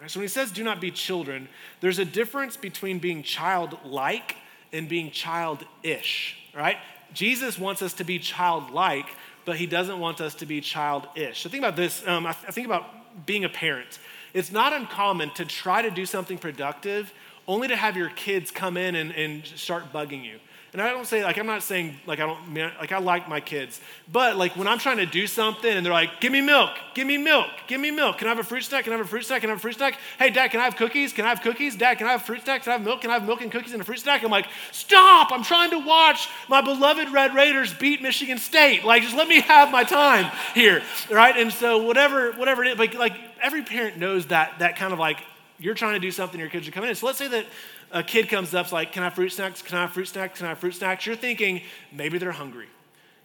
So 0.08 0.20
when 0.20 0.24
he 0.24 0.30
says 0.30 0.52
do 0.52 0.64
not 0.64 0.80
be 0.80 0.90
children, 0.90 1.50
there's 1.82 2.00
a 2.00 2.06
difference 2.06 2.56
between 2.58 3.00
being 3.00 3.24
childlike 3.24 4.36
and 4.74 4.88
being 4.88 5.12
childish, 5.12 6.38
right? 6.56 6.78
Jesus 7.14 7.58
wants 7.60 7.82
us 7.82 7.94
to 7.94 8.04
be 8.04 8.20
childlike, 8.20 9.08
but 9.46 9.58
he 9.58 9.66
doesn't 9.66 10.00
want 10.00 10.22
us 10.22 10.36
to 10.36 10.46
be 10.46 10.62
childish. 10.62 11.42
So 11.42 11.50
think 11.50 11.62
about 11.62 11.76
this. 11.76 12.06
Um, 12.08 12.26
I, 12.26 12.34
th- 12.34 12.46
I 12.48 12.52
think 12.52 12.68
about 12.68 13.26
being 13.26 13.44
a 13.44 13.50
parent. 13.50 14.00
It's 14.34 14.52
not 14.52 14.74
uncommon 14.74 15.32
to 15.32 15.46
try 15.46 15.82
to 15.82 15.92
do 15.92 16.06
something 16.06 16.38
productive 16.38 17.14
only 17.48 17.68
to 17.68 17.76
have 17.76 17.98
your 17.98 18.10
kids 18.10 18.52
come 18.52 18.78
in 18.78 18.96
and, 18.96 19.12
and 19.12 19.46
start 19.46 19.92
bugging 19.92 20.24
you. 20.24 20.40
And 20.74 20.82
I 20.82 20.90
don't 20.92 21.06
say 21.06 21.22
like 21.22 21.38
I'm 21.38 21.46
not 21.46 21.64
saying 21.64 22.00
like 22.06 22.20
I 22.22 22.26
don't 22.26 22.54
like 22.54 22.94
I 22.94 23.00
like 23.00 23.28
my 23.28 23.42
kids, 23.42 23.82
but 24.10 24.38
like 24.38 24.56
when 24.56 24.70
I'm 24.70 24.80
trying 24.80 24.98
to 24.98 25.06
do 25.06 25.28
something 25.28 25.70
and 25.70 25.86
they're 25.86 25.92
like, 25.92 26.22
"Give 26.22 26.32
me 26.32 26.40
milk, 26.40 26.72
give 26.94 27.06
me 27.06 27.18
milk, 27.18 27.48
give 27.68 27.82
me 27.82 27.92
milk. 27.92 28.20
Can 28.20 28.28
I 28.28 28.30
have 28.30 28.40
a 28.40 28.44
fruit 28.44 28.64
snack? 28.64 28.86
Can 28.86 28.94
I 28.94 28.96
have 28.96 29.06
a 29.06 29.10
fruit 29.10 29.26
snack? 29.26 29.42
Can 29.42 29.50
I 29.50 29.52
have 29.52 29.60
a 29.60 29.62
fruit 29.62 29.76
snack? 29.76 29.98
Hey, 30.18 30.30
Dad, 30.30 30.48
can 30.48 30.62
I 30.62 30.64
have 30.64 30.78
cookies? 30.78 31.12
Can 31.12 31.26
I 31.26 31.30
have 31.30 31.42
cookies? 31.42 31.76
Dad, 31.76 31.96
can 31.96 32.08
I 32.08 32.12
have 32.12 32.22
fruit 32.22 32.44
snacks? 32.46 32.64
Can 32.64 32.72
I 32.72 32.78
have 32.78 32.86
milk? 32.86 33.02
Can 33.02 33.10
I 33.10 33.16
have 33.16 33.26
milk 33.26 33.42
and 33.42 33.52
cookies 33.52 33.74
and 33.74 33.82
a 33.82 33.86
fruit 33.86 34.00
snack?" 34.00 34.24
I'm 34.24 34.32
like, 34.32 34.48
"Stop! 34.72 35.34
I'm 35.34 35.44
trying 35.44 35.72
to 35.72 35.80
watch 35.80 36.30
my 36.48 36.62
beloved 36.62 37.10
Red 37.10 37.36
Raiders 37.36 37.74
beat 37.74 38.02
Michigan 38.02 38.38
State. 38.38 38.86
Like, 38.86 39.04
just 39.04 39.16
let 39.16 39.28
me 39.28 39.42
have 39.42 39.72
my 39.72 39.84
time 39.84 40.32
here, 40.56 40.82
right?" 41.10 41.36
And 41.36 41.52
so 41.52 41.80
whatever 41.80 42.32
whatever 42.32 42.64
it 42.64 42.72
is, 42.72 42.80
like 42.80 42.94
like 42.94 43.18
every 43.42 43.64
parent 43.64 43.98
knows 43.98 44.28
that 44.28 44.60
that 44.60 44.78
kind 44.78 44.94
of 44.94 45.00
like 45.00 45.18
you're 45.60 45.76
trying 45.76 45.94
to 45.94 46.00
do 46.00 46.12
something, 46.12 46.40
your 46.40 46.50
kids 46.50 46.68
are 46.68 46.72
coming 46.72 46.90
in. 46.90 46.96
So 46.96 47.06
let's 47.06 47.18
say 47.18 47.28
that 47.28 47.46
a 47.92 48.04
kid 48.04 48.30
comes 48.30 48.54
up, 48.54 48.72
like, 48.72 48.92
Can 48.92 49.04
I 49.04 49.08
have 49.08 49.16
fruit 49.16 49.30
snacks? 49.30 49.62
Can 49.62 49.78
I 49.78 49.82
have 49.82 49.92
fruit 49.92 50.08
snacks? 50.08 50.38
Can 50.38 50.46
I 50.46 50.50
have 50.50 50.60
fruit 50.60 50.76
snacks? 50.76 51.06
You're 51.06 51.16
thinking, 51.16 51.62
maybe 51.92 52.18
they're 52.18 52.32
hungry. 52.32 52.68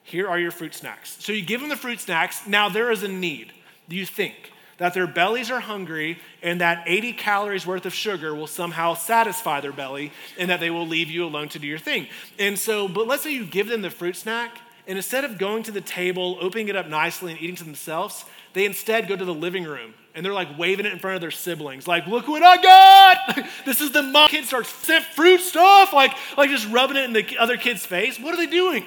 Here 0.02 0.28
are 0.28 0.38
your 0.38 0.50
fruit 0.50 0.74
snacks. 0.74 1.16
So 1.20 1.32
you 1.32 1.44
give 1.44 1.60
them 1.60 1.68
the 1.68 1.76
fruit 1.76 2.00
snacks. 2.00 2.46
Now 2.46 2.68
there 2.68 2.90
is 2.90 3.02
a 3.02 3.08
need. 3.08 3.52
You 3.88 4.06
think 4.06 4.52
that 4.78 4.94
their 4.94 5.06
bellies 5.06 5.50
are 5.50 5.60
hungry 5.60 6.18
and 6.42 6.60
that 6.60 6.84
80 6.86 7.14
calories 7.14 7.66
worth 7.66 7.86
of 7.86 7.94
sugar 7.94 8.34
will 8.34 8.46
somehow 8.46 8.94
satisfy 8.94 9.60
their 9.60 9.72
belly 9.72 10.12
and 10.38 10.50
that 10.50 10.60
they 10.60 10.70
will 10.70 10.86
leave 10.86 11.10
you 11.10 11.24
alone 11.24 11.48
to 11.50 11.58
do 11.58 11.66
your 11.66 11.78
thing. 11.78 12.06
And 12.38 12.58
so, 12.58 12.86
but 12.86 13.06
let's 13.06 13.22
say 13.22 13.32
you 13.32 13.46
give 13.46 13.68
them 13.68 13.82
the 13.82 13.90
fruit 13.90 14.16
snack 14.16 14.58
and 14.86 14.96
instead 14.96 15.24
of 15.24 15.38
going 15.38 15.64
to 15.64 15.72
the 15.72 15.80
table, 15.80 16.38
opening 16.40 16.68
it 16.68 16.76
up 16.76 16.88
nicely 16.88 17.32
and 17.32 17.40
eating 17.40 17.56
to 17.56 17.64
themselves, 17.64 18.24
they 18.52 18.64
instead 18.64 19.08
go 19.08 19.16
to 19.16 19.24
the 19.24 19.34
living 19.34 19.64
room 19.64 19.94
and 20.16 20.24
they're 20.24 20.32
like 20.32 20.58
waving 20.58 20.86
it 20.86 20.92
in 20.92 20.98
front 20.98 21.14
of 21.14 21.20
their 21.20 21.30
siblings, 21.30 21.86
like, 21.86 22.06
look 22.06 22.26
what 22.26 22.42
I 22.42 22.56
got! 22.56 23.46
this 23.66 23.82
is 23.82 23.92
the 23.92 24.02
mom. 24.02 24.28
Kid 24.28 24.46
starts 24.46 24.70
sent 24.70 25.04
fruit 25.04 25.40
stuff, 25.40 25.92
like, 25.92 26.12
like 26.36 26.50
just 26.50 26.68
rubbing 26.70 26.96
it 26.96 27.04
in 27.04 27.12
the 27.12 27.38
other 27.38 27.58
kid's 27.58 27.84
face. 27.84 28.18
What 28.18 28.32
are 28.32 28.38
they 28.38 28.46
doing? 28.46 28.84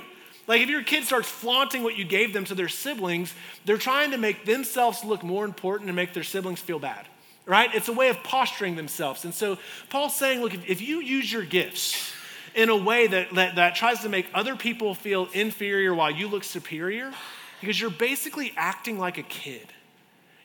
Like, 0.47 0.61
if 0.61 0.69
your 0.69 0.81
kid 0.81 1.03
starts 1.03 1.29
flaunting 1.29 1.83
what 1.83 1.95
you 1.95 2.03
gave 2.03 2.33
them 2.33 2.43
to 2.45 2.55
their 2.55 2.67
siblings, 2.67 3.35
they're 3.65 3.77
trying 3.77 4.11
to 4.11 4.17
make 4.17 4.45
themselves 4.45 5.05
look 5.05 5.21
more 5.21 5.45
important 5.45 5.87
and 5.87 5.95
make 5.95 6.15
their 6.15 6.23
siblings 6.23 6.59
feel 6.59 6.79
bad, 6.79 7.05
right? 7.45 7.69
It's 7.75 7.87
a 7.87 7.93
way 7.93 8.09
of 8.09 8.23
posturing 8.23 8.75
themselves. 8.75 9.23
And 9.23 9.33
so 9.33 9.59
Paul's 9.91 10.15
saying, 10.15 10.41
look, 10.41 10.55
if, 10.67 10.81
you 10.81 11.01
use 11.01 11.31
your 11.31 11.43
gifts 11.43 12.11
in 12.55 12.69
a 12.69 12.75
way 12.75 13.05
that, 13.05 13.35
that, 13.35 13.57
that 13.57 13.75
tries 13.75 13.99
to 13.99 14.09
make 14.09 14.25
other 14.33 14.55
people 14.55 14.95
feel 14.95 15.29
inferior 15.33 15.93
while 15.93 16.09
you 16.09 16.27
look 16.27 16.43
superior, 16.43 17.13
because 17.61 17.79
you're 17.79 17.91
basically 17.91 18.51
acting 18.57 18.97
like 18.97 19.19
a 19.19 19.23
kid 19.23 19.67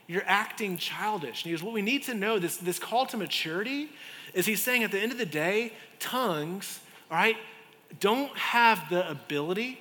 you're 0.07 0.25
acting 0.27 0.77
childish. 0.77 1.43
And 1.43 1.51
he 1.51 1.51
goes, 1.53 1.63
What 1.63 1.75
we 1.75 1.83
need 1.83 2.05
to 2.05 2.15
know, 2.15 2.39
this, 2.39 2.57
this 2.57 2.79
call 2.79 3.07
to 3.07 3.17
maturity, 3.17 3.89
is 4.33 4.47
he's 4.47 4.63
saying 4.63 4.85
at 4.85 4.91
the 4.91 5.01
end 5.01 5.13
of 5.13 5.19
the 5.19 5.27
day, 5.27 5.73
tongues, 6.01 6.81
all 7.11 7.17
right, 7.17 7.37
don't 8.01 8.37
have 8.37 8.89
the 8.91 9.09
ability 9.09 9.81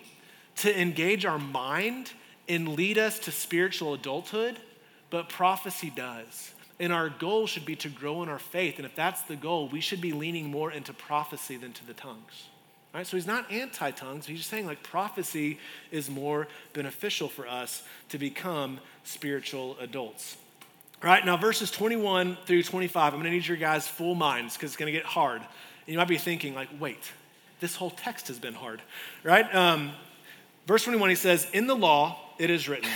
to 0.57 0.79
engage 0.79 1.25
our 1.25 1.39
mind 1.39 2.11
and 2.47 2.69
lead 2.69 2.97
us 2.97 3.19
to 3.19 3.31
spiritual 3.31 3.93
adulthood, 3.93 4.57
but 5.09 5.29
prophecy 5.29 5.91
does. 5.95 6.53
And 6.79 6.91
our 6.91 7.09
goal 7.09 7.47
should 7.47 7.65
be 7.65 7.75
to 7.77 7.89
grow 7.89 8.23
in 8.23 8.29
our 8.29 8.39
faith. 8.39 8.77
And 8.77 8.85
if 8.85 8.95
that's 8.95 9.21
the 9.23 9.35
goal, 9.35 9.69
we 9.69 9.79
should 9.79 10.01
be 10.01 10.11
leaning 10.11 10.49
more 10.49 10.71
into 10.71 10.93
prophecy 10.93 11.55
than 11.55 11.71
to 11.73 11.85
the 11.85 11.93
tongues. 11.93 12.49
Right? 12.93 13.07
So 13.07 13.17
he's 13.17 13.25
not 13.25 13.51
anti 13.51 13.91
tongues. 13.91 14.27
He's 14.27 14.39
just 14.39 14.49
saying 14.49 14.67
like 14.67 14.83
prophecy 14.83 15.57
is 15.91 16.09
more 16.09 16.47
beneficial 16.73 17.27
for 17.27 17.47
us 17.47 17.83
to 18.09 18.19
become 18.19 18.79
spiritual 19.03 19.77
adults. 19.79 20.37
All 21.03 21.09
right, 21.09 21.25
now 21.25 21.35
verses 21.35 21.69
21 21.69 22.37
through 22.45 22.63
25, 22.63 23.13
I'm 23.13 23.19
going 23.19 23.25
to 23.25 23.31
need 23.31 23.45
your 23.45 23.57
guys' 23.57 23.87
full 23.87 24.15
minds 24.15 24.55
because 24.55 24.69
it's 24.69 24.77
going 24.77 24.91
to 24.91 24.97
get 24.97 25.05
hard. 25.05 25.41
And 25.41 25.47
you 25.87 25.97
might 25.97 26.07
be 26.07 26.17
thinking, 26.17 26.55
like, 26.55 26.69
wait, 26.79 27.11
this 27.59 27.75
whole 27.75 27.89
text 27.89 28.29
has 28.29 28.39
been 28.39 28.53
hard, 28.53 28.81
right? 29.21 29.53
Um, 29.53 29.91
verse 30.65 30.83
21, 30.85 31.09
he 31.09 31.15
says, 31.15 31.45
In 31.51 31.67
the 31.67 31.75
law 31.75 32.19
it 32.37 32.49
is 32.49 32.69
written. 32.69 32.89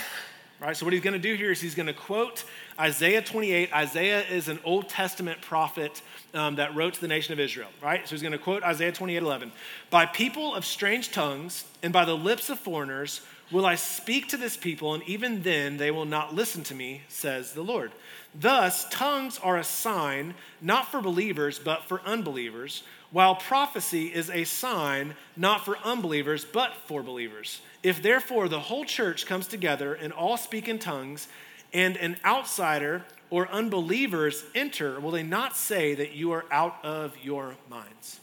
Right? 0.59 0.75
So, 0.75 0.85
what 0.85 0.93
he's 0.93 1.03
going 1.03 1.13
to 1.13 1.19
do 1.19 1.35
here 1.35 1.51
is 1.51 1.61
he's 1.61 1.75
going 1.75 1.87
to 1.87 1.93
quote 1.93 2.43
Isaiah 2.79 3.21
28. 3.21 3.71
Isaiah 3.71 4.21
is 4.21 4.47
an 4.47 4.59
Old 4.63 4.89
Testament 4.89 5.39
prophet 5.39 6.01
um, 6.33 6.55
that 6.55 6.75
wrote 6.75 6.95
to 6.95 7.01
the 7.01 7.07
nation 7.07 7.31
of 7.31 7.39
Israel, 7.39 7.69
right? 7.81 8.07
So, 8.07 8.15
he's 8.15 8.23
going 8.23 8.31
to 8.31 8.39
quote 8.39 8.63
Isaiah 8.63 8.91
28 8.91 9.17
11. 9.17 9.51
By 9.91 10.07
people 10.07 10.55
of 10.55 10.65
strange 10.65 11.11
tongues 11.11 11.63
and 11.83 11.93
by 11.93 12.05
the 12.05 12.17
lips 12.17 12.49
of 12.49 12.57
foreigners 12.57 13.21
will 13.51 13.67
I 13.67 13.75
speak 13.75 14.29
to 14.29 14.37
this 14.37 14.57
people, 14.57 14.93
and 14.93 15.03
even 15.03 15.43
then 15.43 15.77
they 15.77 15.91
will 15.91 16.05
not 16.05 16.33
listen 16.33 16.63
to 16.65 16.75
me, 16.75 17.03
says 17.07 17.53
the 17.53 17.61
Lord. 17.61 17.91
Thus, 18.33 18.87
tongues 18.89 19.39
are 19.41 19.57
a 19.57 19.63
sign 19.63 20.33
not 20.59 20.91
for 20.91 21.01
believers, 21.01 21.59
but 21.59 21.85
for 21.85 22.01
unbelievers, 22.01 22.83
while 23.11 23.35
prophecy 23.35 24.07
is 24.07 24.29
a 24.29 24.43
sign 24.43 25.15
not 25.35 25.63
for 25.63 25.77
unbelievers, 25.83 26.45
but 26.45 26.73
for 26.85 27.01
believers. 27.01 27.61
If 27.83 28.01
therefore 28.01 28.49
the 28.49 28.59
whole 28.59 28.85
church 28.85 29.25
comes 29.25 29.47
together 29.47 29.93
and 29.93 30.11
all 30.11 30.37
speak 30.37 30.67
in 30.67 30.79
tongues, 30.79 31.27
and 31.73 31.97
an 31.97 32.17
outsider 32.23 33.03
or 33.29 33.47
unbelievers 33.49 34.43
enter, 34.55 34.99
will 34.99 35.11
they 35.11 35.23
not 35.23 35.55
say 35.55 35.93
that 35.95 36.13
you 36.13 36.31
are 36.31 36.45
out 36.51 36.83
of 36.83 37.13
your 37.21 37.55
minds? 37.69 38.19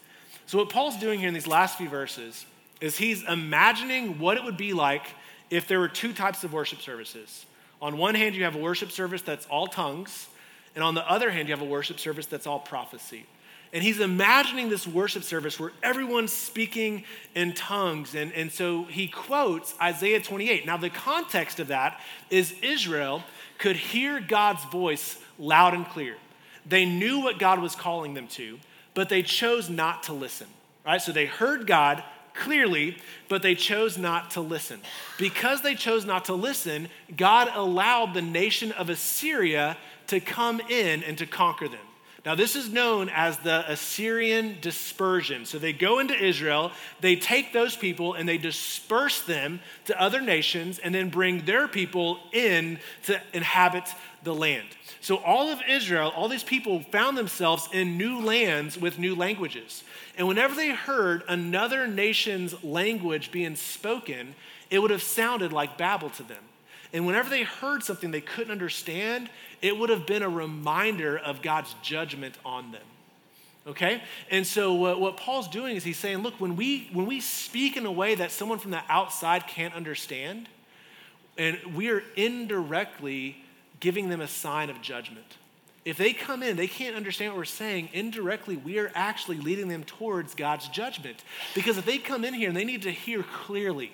So, 0.47 0.59
what 0.59 0.71
Paul's 0.71 0.97
doing 0.97 1.19
here 1.19 1.29
in 1.29 1.35
these 1.35 1.47
last 1.47 1.79
few 1.79 1.89
verses 1.89 2.45
is 2.81 2.99
he's 2.99 3.23
imagining 3.29 4.19
what 4.19 4.37
it 4.37 4.45
would 4.45 4.57
be 4.57 4.73
like 4.73 5.07
if 5.51 5.69
there 5.69 5.79
were 5.79 5.89
two 5.89 6.13
types 6.13 6.45
of 6.45 6.53
worship 6.53 6.81
services. 6.81 7.47
On 7.81 7.97
one 7.97 8.15
hand, 8.15 8.35
you 8.35 8.45
have 8.45 8.57
a 8.57 8.59
worship 8.59 8.91
service 8.91 9.23
that's 9.23 9.47
all 9.47 9.67
tongues, 9.67 10.29
and 10.75 10.83
on 10.83 10.95
the 10.95 11.09
other 11.11 11.31
hand, 11.31 11.49
you 11.49 11.55
have 11.55 11.63
a 11.63 11.69
worship 11.69 11.99
service 11.99 12.27
that's 12.27 12.47
all 12.47 12.59
prophecy. 12.59 13.27
And 13.75 13.83
he's 13.83 13.99
imagining 13.99 14.69
this 14.69 14.87
worship 14.87 15.25
service 15.25 15.59
where 15.59 15.73
everyone's 15.83 16.33
speaking 16.33 17.03
in 17.35 17.55
tongues. 17.55 18.15
And, 18.15 18.33
and 18.33 18.51
so 18.51 18.85
he 18.85 19.09
quotes 19.09 19.75
Isaiah 19.83 20.21
28. 20.21 20.65
Now, 20.65 20.77
the 20.77 20.91
context 20.91 21.59
of 21.59 21.67
that 21.69 22.01
is 22.31 22.55
Israel 22.63 23.25
could 23.59 23.75
hear 23.75 24.21
God's 24.21 24.65
voice 24.67 25.19
loud 25.41 25.75
and 25.75 25.85
clear. 25.87 26.15
They 26.65 26.85
knew 26.85 27.19
what 27.21 27.41
God 27.41 27.61
was 27.61 27.75
calling 27.75 28.15
them 28.15 28.29
to, 28.29 28.61
but 28.95 29.09
they 29.09 29.25
chose 29.25 29.69
not 29.69 30.05
to 30.05 30.13
listen. 30.13 30.47
Right? 30.87 31.03
So 31.03 31.11
they 31.11 31.27
heard 31.27 31.67
God 31.67 32.05
clearly, 32.33 32.97
but 33.29 33.43
they 33.43 33.57
chose 33.57 33.99
not 33.99 34.31
to 34.33 34.41
listen. 34.41 34.81
Because 35.19 35.63
they 35.63 35.75
chose 35.75 36.05
not 36.05 36.27
to 36.27 36.35
listen, 36.35 36.89
God 37.17 37.49
allowed 37.53 38.15
the 38.15 38.23
nation 38.23 38.71
of 38.71 38.89
Assyria 38.89 39.77
to 40.07 40.21
come 40.21 40.61
in 40.61 41.03
and 41.03 41.19
to 41.19 41.27
conquer 41.27 41.67
them. 41.67 41.81
Now, 42.25 42.35
this 42.35 42.57
is 42.57 42.73
known 42.73 43.11
as 43.11 43.37
the 43.39 43.71
Assyrian 43.71 44.57
dispersion. 44.63 45.45
So 45.45 45.59
they 45.59 45.75
go 45.75 45.99
into 45.99 46.15
Israel, 46.15 46.73
they 47.01 47.17
take 47.17 47.53
those 47.53 47.77
people 47.77 48.15
and 48.15 48.27
they 48.27 48.39
disperse 48.39 49.21
them 49.21 49.61
to 49.87 50.01
other 50.01 50.23
nations 50.23 50.79
and 50.79 50.95
then 50.95 51.11
bring 51.11 51.45
their 51.45 51.69
people 51.69 52.19
in 52.33 52.79
to 53.05 53.21
inhabit 53.35 53.85
the 54.23 54.35
land. 54.35 54.67
So 55.03 55.17
all 55.17 55.51
of 55.51 55.61
Israel, 55.69 56.11
all 56.17 56.29
these 56.29 56.43
people 56.43 56.81
found 56.81 57.19
themselves 57.19 57.69
in 57.73 57.99
new 57.99 58.21
lands 58.21 58.79
with 58.79 58.99
new 58.99 59.15
languages. 59.15 59.85
And 60.17 60.27
whenever 60.27 60.55
they 60.55 60.71
heard 60.71 61.25
another 61.29 61.87
nation's 61.87 62.65
language 62.65 63.33
being 63.33 63.55
spoken, 63.55 64.35
it 64.71 64.79
would 64.79 64.91
have 64.91 65.03
sounded 65.03 65.53
like 65.53 65.77
Babel 65.77 66.09
to 66.09 66.23
them. 66.23 66.43
And 66.95 67.05
whenever 67.07 67.29
they 67.29 67.43
heard 67.43 67.83
something 67.83 68.11
they 68.11 68.23
couldn't 68.23 68.53
understand, 68.53 69.29
it 69.61 69.77
would 69.77 69.91
have 69.91 70.07
been 70.07 70.23
a 70.23 70.29
reminder 70.29 71.19
of 71.19 71.43
God's 71.43 71.75
judgment 71.83 72.37
on 72.45 72.73
them. 72.73 72.87
Okay? 73.67 74.03
And 74.31 74.47
so 74.47 74.75
what, 74.75 75.01
what 75.01 75.17
Paul's 75.17 75.49
doing 75.49 75.77
is 75.77 75.85
he's 75.85 75.99
saying, 75.99 76.19
look, 76.19 76.41
when 76.41 76.55
we 76.55 76.89
when 76.93 77.07
we 77.07 77.21
speak 77.21 77.77
in 77.77 77.85
a 77.85 77.93
way 77.93 78.15
that 78.15 78.31
someone 78.31 78.59
from 78.59 78.71
the 78.71 78.83
outside 78.89 79.47
can't 79.47 79.75
understand, 79.75 80.49
And 81.37 81.59
we 81.75 81.91
are 81.91 82.03
indirectly 82.17 83.37
giving 83.81 84.09
them 84.09 84.21
a 84.21 84.29
sign 84.29 84.71
of 84.71 84.81
judgment. 84.81 85.27
If 85.85 85.99
they 85.99 86.13
come 86.13 86.43
in, 86.43 86.57
they 86.57 86.67
can't 86.67 86.97
understand 86.97 87.33
what 87.33 87.39
we're 87.39 87.45
saying. 87.45 87.91
Indirectly, 87.93 88.57
we 88.57 88.79
are 88.79 88.91
actually 88.95 89.39
leading 89.39 89.69
them 89.69 89.85
towards 89.85 90.35
God's 90.35 90.69
judgment. 90.69 91.23
Because 91.55 91.77
if 91.77 91.85
they 91.85 91.99
come 91.99 92.25
in 92.25 92.33
here 92.33 92.49
and 92.49 92.57
they 92.57 92.65
need 92.65 92.83
to 92.83 92.91
hear 92.91 93.23
clearly, 93.23 93.93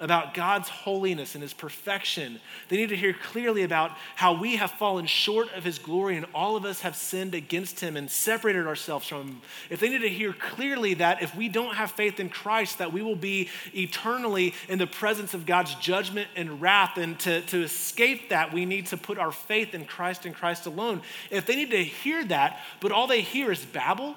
about 0.00 0.34
God's 0.34 0.68
holiness 0.68 1.34
and 1.34 1.42
his 1.42 1.52
perfection. 1.52 2.40
They 2.68 2.76
need 2.76 2.90
to 2.90 2.96
hear 2.96 3.12
clearly 3.12 3.62
about 3.62 3.92
how 4.14 4.40
we 4.40 4.56
have 4.56 4.70
fallen 4.72 5.06
short 5.06 5.52
of 5.54 5.64
his 5.64 5.78
glory 5.78 6.16
and 6.16 6.26
all 6.34 6.56
of 6.56 6.64
us 6.64 6.80
have 6.80 6.96
sinned 6.96 7.34
against 7.34 7.80
him 7.80 7.96
and 7.96 8.10
separated 8.10 8.66
ourselves 8.66 9.06
from 9.08 9.28
him. 9.28 9.42
If 9.70 9.80
they 9.80 9.88
need 9.88 10.02
to 10.02 10.08
hear 10.08 10.32
clearly 10.32 10.94
that 10.94 11.22
if 11.22 11.34
we 11.34 11.48
don't 11.48 11.74
have 11.74 11.90
faith 11.90 12.20
in 12.20 12.28
Christ, 12.28 12.78
that 12.78 12.92
we 12.92 13.02
will 13.02 13.16
be 13.16 13.48
eternally 13.74 14.54
in 14.68 14.78
the 14.78 14.86
presence 14.86 15.34
of 15.34 15.46
God's 15.46 15.74
judgment 15.76 16.28
and 16.36 16.60
wrath. 16.60 16.96
And 16.96 17.18
to, 17.20 17.40
to 17.42 17.62
escape 17.62 18.30
that, 18.30 18.52
we 18.52 18.66
need 18.66 18.86
to 18.86 18.96
put 18.96 19.18
our 19.18 19.32
faith 19.32 19.74
in 19.74 19.84
Christ 19.84 20.26
and 20.26 20.34
Christ 20.34 20.66
alone. 20.66 21.02
If 21.30 21.46
they 21.46 21.56
need 21.56 21.70
to 21.70 21.82
hear 21.82 22.24
that, 22.26 22.60
but 22.80 22.92
all 22.92 23.06
they 23.06 23.20
hear 23.20 23.50
is 23.50 23.64
babble, 23.64 24.16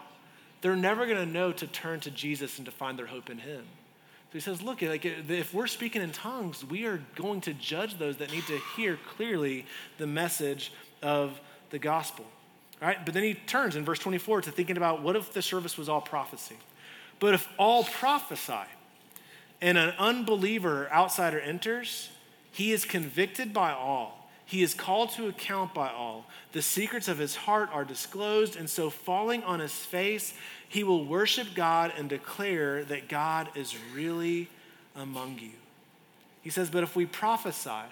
they're 0.62 0.76
never 0.76 1.06
going 1.06 1.18
to 1.18 1.26
know 1.26 1.52
to 1.52 1.68
turn 1.68 2.00
to 2.02 2.12
Jesus 2.12 2.58
and 2.58 2.66
to 2.66 2.72
find 2.72 2.98
their 2.98 3.08
hope 3.08 3.30
in 3.30 3.40
him. 3.40 3.66
He 4.32 4.40
says, 4.40 4.62
look, 4.62 4.82
like 4.82 5.06
if 5.06 5.54
we're 5.54 5.68
speaking 5.68 6.02
in 6.02 6.12
tongues, 6.12 6.64
we 6.64 6.86
are 6.86 7.02
going 7.16 7.42
to 7.42 7.54
judge 7.54 8.00
those 8.00 8.18
that 8.18 8.32
need 8.32 8.46
to 8.46 8.60
hear 8.78 8.98
clearly 9.16 9.66
the 9.98 10.08
message 10.08 10.72
of 11.02 11.40
the 11.70 11.80
gospel. 11.80 12.26
All 12.82 12.88
right, 12.88 13.04
but 13.04 13.14
then 13.14 13.24
he 13.24 13.34
turns 13.34 13.76
in 13.76 13.84
verse 13.84 14.00
24 14.00 14.42
to 14.44 14.52
thinking 14.52 14.78
about 14.78 15.02
what 15.02 15.16
if 15.16 15.34
the 15.34 15.42
service 15.42 15.78
was 15.78 15.90
all 15.90 16.02
prophecy? 16.02 16.56
But 17.20 17.34
if 17.34 17.48
all 17.60 17.84
prophesy 17.84 18.54
and 19.62 19.78
an 19.78 19.94
unbeliever 20.00 20.86
or 20.86 20.94
outsider 20.94 21.40
enters, 21.40 22.10
he 22.52 22.72
is 22.72 22.86
convicted 22.86 23.54
by 23.54 23.74
all. 23.74 24.21
He 24.52 24.64
is 24.64 24.74
called 24.74 25.12
to 25.12 25.30
account 25.30 25.74
by 25.74 25.90
all. 25.90 26.26
The 26.52 26.62
secrets 26.62 27.08
of 27.08 27.18
his 27.18 27.38
heart 27.38 27.70
are 27.72 27.86
disclosed, 27.86 28.58
and 28.58 28.70
so 28.70 28.90
falling 28.90 29.44
on 29.44 29.62
his 29.62 29.72
face, 29.72 30.34
he 30.68 30.84
will 30.84 31.06
worship 31.06 31.48
God 31.56 31.94
and 31.98 32.10
declare 32.10 32.84
that 32.84 33.08
God 33.08 33.48
is 33.56 33.78
really 33.96 34.50
among 34.94 35.40
you. 35.40 35.52
He 36.42 36.50
says, 36.50 36.70
But 36.70 36.84
if 36.84 36.98
we 36.98 37.06
prophesy, 37.06 37.88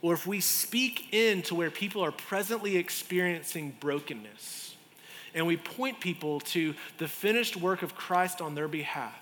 or 0.00 0.14
if 0.14 0.24
we 0.24 0.38
speak 0.38 1.12
in 1.12 1.42
to 1.42 1.56
where 1.56 1.68
people 1.68 2.04
are 2.04 2.12
presently 2.12 2.76
experiencing 2.76 3.74
brokenness, 3.80 4.76
and 5.34 5.48
we 5.48 5.56
point 5.56 5.98
people 5.98 6.38
to 6.38 6.76
the 6.98 7.08
finished 7.08 7.56
work 7.56 7.82
of 7.82 7.96
Christ 7.96 8.40
on 8.40 8.54
their 8.54 8.68
behalf, 8.68 9.18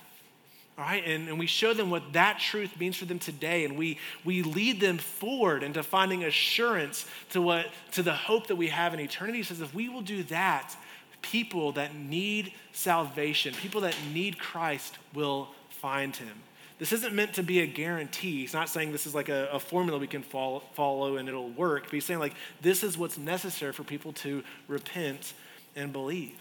all 0.78 0.84
right, 0.84 1.02
and, 1.06 1.28
and 1.28 1.38
we 1.38 1.46
show 1.46 1.72
them 1.72 1.88
what 1.88 2.12
that 2.12 2.38
truth 2.38 2.78
means 2.78 2.96
for 2.96 3.06
them 3.06 3.18
today, 3.18 3.64
and 3.64 3.78
we, 3.78 3.98
we 4.24 4.42
lead 4.42 4.78
them 4.78 4.98
forward 4.98 5.62
into 5.62 5.82
finding 5.82 6.24
assurance 6.24 7.06
to, 7.30 7.40
what, 7.40 7.66
to 7.92 8.02
the 8.02 8.12
hope 8.12 8.48
that 8.48 8.56
we 8.56 8.68
have 8.68 8.92
in 8.92 9.00
eternity. 9.00 9.38
He 9.38 9.44
says, 9.44 9.62
if 9.62 9.74
we 9.74 9.88
will 9.88 10.02
do 10.02 10.22
that, 10.24 10.76
people 11.22 11.72
that 11.72 11.94
need 11.94 12.52
salvation, 12.72 13.54
people 13.54 13.80
that 13.82 13.96
need 14.12 14.38
Christ, 14.38 14.98
will 15.14 15.48
find 15.70 16.14
him. 16.14 16.42
This 16.78 16.92
isn't 16.92 17.14
meant 17.14 17.34
to 17.34 17.42
be 17.42 17.60
a 17.60 17.66
guarantee. 17.66 18.40
He's 18.40 18.52
not 18.52 18.68
saying 18.68 18.92
this 18.92 19.06
is 19.06 19.14
like 19.14 19.30
a, 19.30 19.48
a, 19.50 19.58
formula 19.58 19.98
we 19.98 20.06
can 20.06 20.22
follow, 20.22 20.62
follow 20.74 21.16
and 21.16 21.26
it'll 21.26 21.48
work. 21.48 21.84
But 21.84 21.92
he's 21.92 22.04
saying, 22.04 22.20
like, 22.20 22.34
this 22.60 22.82
is 22.82 22.98
what's 22.98 23.16
necessary 23.16 23.72
for 23.72 23.82
people 23.82 24.12
to 24.14 24.44
repent 24.68 25.32
and 25.74 25.90
believe. 25.90 26.38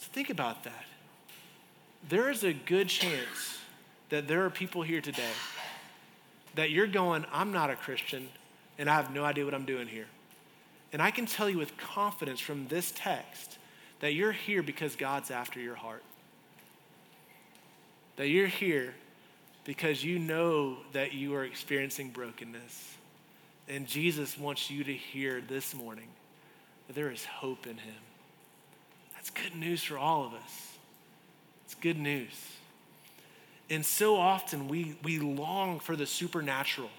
So 0.00 0.08
think 0.12 0.28
about 0.28 0.64
that. 0.64 0.84
There 2.08 2.30
is 2.30 2.44
a 2.44 2.52
good 2.52 2.88
chance 2.88 3.58
that 4.10 4.28
there 4.28 4.44
are 4.44 4.50
people 4.50 4.82
here 4.82 5.00
today 5.00 5.32
that 6.54 6.70
you're 6.70 6.86
going, 6.86 7.24
I'm 7.32 7.52
not 7.52 7.70
a 7.70 7.76
Christian 7.76 8.28
and 8.78 8.88
I 8.88 8.94
have 8.94 9.12
no 9.12 9.24
idea 9.24 9.44
what 9.44 9.54
I'm 9.54 9.64
doing 9.64 9.88
here. 9.88 10.06
And 10.92 11.02
I 11.02 11.10
can 11.10 11.26
tell 11.26 11.50
you 11.50 11.58
with 11.58 11.76
confidence 11.76 12.40
from 12.40 12.66
this 12.68 12.92
text 12.94 13.58
that 14.00 14.14
you're 14.14 14.32
here 14.32 14.62
because 14.62 14.96
God's 14.96 15.30
after 15.30 15.60
your 15.60 15.74
heart. 15.74 16.02
That 18.16 18.28
you're 18.28 18.46
here 18.46 18.94
because 19.64 20.02
you 20.02 20.18
know 20.18 20.78
that 20.92 21.12
you 21.12 21.34
are 21.34 21.44
experiencing 21.44 22.10
brokenness. 22.10 22.96
And 23.68 23.86
Jesus 23.86 24.38
wants 24.38 24.70
you 24.70 24.82
to 24.84 24.94
hear 24.94 25.42
this 25.46 25.74
morning 25.74 26.08
that 26.86 26.94
there 26.94 27.10
is 27.10 27.24
hope 27.24 27.66
in 27.66 27.76
Him. 27.76 27.94
That's 29.14 29.30
good 29.30 29.54
news 29.54 29.82
for 29.82 29.98
all 29.98 30.24
of 30.24 30.32
us. 30.32 30.67
Good 31.80 31.98
news. 31.98 32.32
And 33.70 33.84
so 33.84 34.16
often 34.16 34.68
we, 34.68 34.96
we 35.02 35.18
long 35.18 35.78
for 35.78 35.94
the 35.94 36.06
supernatural. 36.06 36.90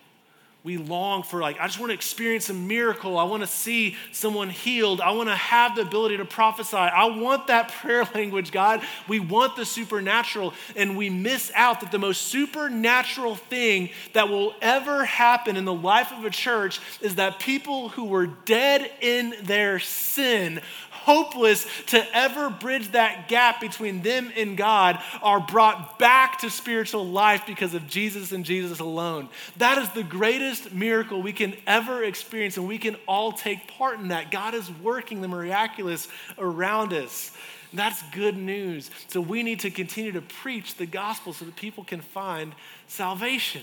We 0.62 0.76
long 0.76 1.24
for 1.24 1.40
like 1.40 1.58
i 1.62 1.68
just 1.68 1.80
want 1.80 1.92
to 1.92 1.94
experience 1.94 2.50
a 2.50 2.54
miracle. 2.54 3.18
I 3.18 3.24
want 3.24 3.44
to 3.44 3.48
see 3.48 3.96
someone 4.12 4.50
healed. 4.50 5.00
I 5.00 5.12
want 5.12 5.30
to 5.30 5.36
have 5.36 5.76
the 5.76 5.84
ability 5.84 6.18
to 6.18 6.26
prophesy. 6.26 6.76
I 6.76 7.06
want 7.06 7.48
that 7.48 7.70
prayer 7.82 8.06
language 8.14 8.52
god. 8.52 8.84
We 9.08 9.22
want 9.22 9.56
the 9.56 9.66
supernatural. 9.66 10.54
And 10.76 10.98
we 10.98 11.10
miss 11.10 11.50
out 11.56 11.80
that 11.80 11.92
the 11.92 11.98
most 11.98 12.24
supernatural 12.24 13.36
thing 13.36 13.90
that 14.14 14.28
will 14.28 14.54
ever 14.62 15.06
happen 15.06 15.56
in 15.56 15.64
the 15.64 15.74
life 15.74 16.12
of 16.12 16.26
a 16.26 16.30
church 16.30 16.82
is 17.00 17.16
that 17.16 17.40
people 17.40 17.90
who 17.90 18.04
were 18.04 18.28
dead 18.28 18.92
in 19.00 19.36
their 19.44 19.80
sin 19.80 20.62
hopeless 21.02 21.66
to 21.88 22.16
ever 22.16 22.50
bridge 22.50 22.90
that 22.90 23.28
gap 23.28 23.62
between 23.62 24.02
them 24.02 24.32
and 24.36 24.58
God 24.58 25.00
are 25.22 25.40
brought 25.40 26.00
back 26.00 26.40
to 26.40 26.50
spiritual 26.50 27.08
life 27.08 27.44
because 27.46 27.74
of 27.74 27.88
Jesus 27.88 28.32
and 28.32 28.46
Jesus 28.46 28.80
alone. 28.80 29.30
That 29.58 29.78
is 29.78 29.90
the 29.92 30.04
greatest 30.04 30.74
miracle 30.74 31.22
we 31.22 31.34
can 31.34 31.56
ever 31.66 32.04
experience, 32.04 32.58
and 32.58 32.68
we 32.68 32.78
can 32.78 32.96
all 33.08 33.32
take 33.32 33.68
part 33.68 34.00
in 34.00 34.10
that. 34.10 34.32
God 34.32 34.54
is 34.54 34.70
working 34.82 35.22
the 35.22 35.28
miraculous 35.28 36.08
around 36.38 36.94
us. 36.94 37.32
That's 37.74 38.02
good 38.12 38.36
news. 38.36 38.90
So 39.08 39.22
we 39.22 39.44
need 39.44 39.60
to 39.62 39.72
continue 39.72 40.12
to 40.14 40.22
preach 40.22 40.76
the 40.76 40.86
gospel 40.86 41.34
so 41.34 41.46
that 41.46 41.56
people 41.56 41.84
can 41.84 42.02
find 42.02 42.54
salvation. 42.88 43.62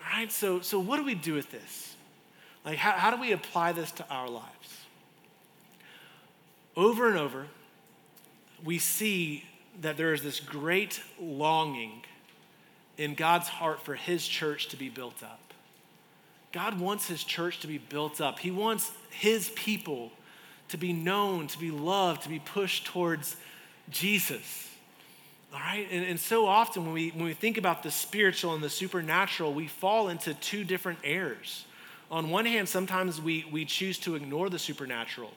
All 0.00 0.18
right, 0.18 0.32
so, 0.32 0.60
so 0.60 0.80
what 0.80 0.96
do 0.96 1.04
we 1.04 1.14
do 1.14 1.34
with 1.34 1.50
this? 1.50 1.94
Like, 2.64 2.78
how, 2.78 2.92
how 2.92 3.10
do 3.10 3.20
we 3.20 3.32
apply 3.32 3.72
this 3.72 3.90
to 3.92 4.08
our 4.08 4.28
lives? 4.28 4.81
Over 6.76 7.08
and 7.08 7.18
over, 7.18 7.46
we 8.64 8.78
see 8.78 9.44
that 9.80 9.96
there 9.96 10.12
is 10.12 10.22
this 10.22 10.40
great 10.40 11.00
longing 11.20 12.02
in 12.98 13.14
God's 13.14 13.48
heart 13.48 13.82
for 13.82 13.94
his 13.94 14.26
church 14.26 14.68
to 14.68 14.76
be 14.76 14.88
built 14.88 15.22
up. 15.22 15.40
God 16.52 16.78
wants 16.78 17.08
his 17.08 17.24
church 17.24 17.60
to 17.60 17.66
be 17.66 17.78
built 17.78 18.20
up. 18.20 18.38
He 18.38 18.50
wants 18.50 18.90
his 19.10 19.50
people 19.50 20.12
to 20.68 20.76
be 20.76 20.92
known, 20.92 21.46
to 21.48 21.58
be 21.58 21.70
loved, 21.70 22.22
to 22.22 22.28
be 22.28 22.38
pushed 22.38 22.86
towards 22.86 23.36
Jesus. 23.90 24.68
All 25.52 25.60
right? 25.60 25.86
And, 25.90 26.04
and 26.04 26.20
so 26.20 26.46
often 26.46 26.84
when 26.84 26.94
we, 26.94 27.10
when 27.10 27.24
we 27.24 27.34
think 27.34 27.56
about 27.56 27.82
the 27.82 27.90
spiritual 27.90 28.54
and 28.54 28.62
the 28.62 28.70
supernatural, 28.70 29.54
we 29.54 29.66
fall 29.66 30.08
into 30.08 30.34
two 30.34 30.64
different 30.64 30.98
errors. 31.04 31.64
On 32.10 32.28
one 32.28 32.44
hand, 32.44 32.68
sometimes 32.68 33.20
we, 33.20 33.46
we 33.50 33.64
choose 33.64 33.98
to 34.00 34.14
ignore 34.14 34.50
the 34.50 34.58
supernatural 34.58 35.32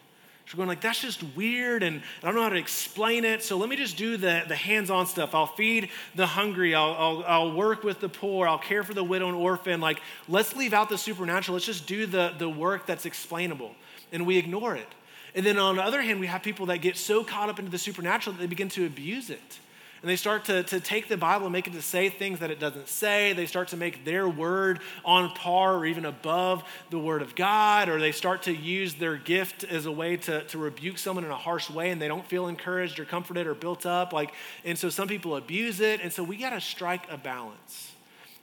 we're 0.54 0.58
going 0.58 0.68
like, 0.68 0.82
that's 0.82 1.02
just 1.02 1.24
weird 1.36 1.82
and 1.82 2.02
I 2.22 2.28
don't 2.28 2.36
know 2.36 2.44
how 2.44 2.50
to 2.50 2.56
explain 2.56 3.26
it. 3.26 3.44
So 3.44 3.58
let 3.58 3.68
me 3.68 3.76
just 3.76 3.98
do 3.98 4.16
the, 4.16 4.44
the 4.48 4.56
hands-on 4.56 5.08
stuff. 5.08 5.34
I'll 5.34 5.48
feed 5.48 5.90
the 6.14 6.28
hungry. 6.28 6.76
I'll, 6.76 6.94
I'll, 6.94 7.24
I'll 7.26 7.52
work 7.54 7.84
with 7.84 8.00
the 8.00 8.10
poor. 8.10 8.48
I'll 8.48 8.60
care 8.60 8.84
for 8.84 8.94
the 8.94 9.04
widow 9.04 9.28
and 9.28 9.36
orphan. 9.36 9.82
Like, 9.82 10.02
let's 10.28 10.56
leave 10.56 10.74
out 10.74 10.90
the 10.90 10.98
supernatural. 10.98 11.56
Let's 11.56 11.66
just 11.66 11.88
do 11.88 12.06
the, 12.06 12.34
the 12.38 12.48
work 12.48 12.86
that's 12.86 13.06
explainable. 13.06 13.72
And 14.12 14.28
we 14.28 14.38
ignore 14.38 14.76
it. 14.76 14.88
And 15.34 15.46
then 15.46 15.58
on 15.58 15.78
the 15.78 15.84
other 15.84 16.02
hand, 16.02 16.20
we 16.20 16.28
have 16.28 16.44
people 16.44 16.68
that 16.68 16.78
get 16.78 16.96
so 16.96 17.24
caught 17.24 17.50
up 17.50 17.58
into 17.58 17.72
the 17.72 17.80
supernatural 17.80 18.36
that 18.36 18.40
they 18.40 18.48
begin 18.48 18.70
to 18.70 18.86
abuse 18.86 19.30
it 19.30 19.60
and 20.06 20.12
they 20.12 20.18
start 20.18 20.46
to, 20.46 20.62
to 20.62 20.80
take 20.80 21.08
the 21.08 21.18
Bible 21.18 21.48
and 21.48 21.52
make 21.52 21.66
it 21.66 21.74
to 21.74 21.82
say 21.82 22.10
things 22.10 22.38
that 22.38 22.52
it 22.52 22.60
doesn't 22.60 22.90
say. 22.90 23.34
They 23.34 23.48
start 23.48 23.70
to 23.70 23.76
make 23.76 24.06
their 24.06 24.30
word 24.30 24.82
on 25.04 25.32
par 25.32 25.78
or 25.78 25.86
even 25.88 26.06
above 26.06 26.64
the 26.92 27.00
word 27.00 27.24
of 27.24 27.34
God, 27.34 27.90
or 27.90 28.00
they 28.00 28.12
start 28.12 28.44
to 28.44 28.56
use 28.56 28.94
their 28.94 29.18
gift 29.18 29.64
as 29.64 29.88
a 29.88 29.92
way 29.92 30.18
to, 30.18 30.44
to 30.44 30.60
rebuke 30.60 31.00
someone 31.00 31.26
in 31.26 31.32
a 31.32 31.36
harsh 31.36 31.72
way 31.72 31.90
and 31.90 32.00
they 32.00 32.08
don't 32.08 32.24
feel 32.24 32.48
encouraged 32.48 33.00
or 33.00 33.06
comforted 33.06 33.48
or 33.48 33.56
built 33.56 33.88
up. 33.88 34.14
Like, 34.14 34.36
and 34.64 34.78
so 34.78 34.90
some 34.90 35.08
people 35.08 35.38
abuse 35.38 35.80
it. 35.80 36.02
And 36.02 36.14
so 36.14 36.24
we 36.24 36.38
got 36.38 36.52
to 36.52 36.62
strike 36.62 37.12
a 37.12 37.18
balance. 37.18 37.92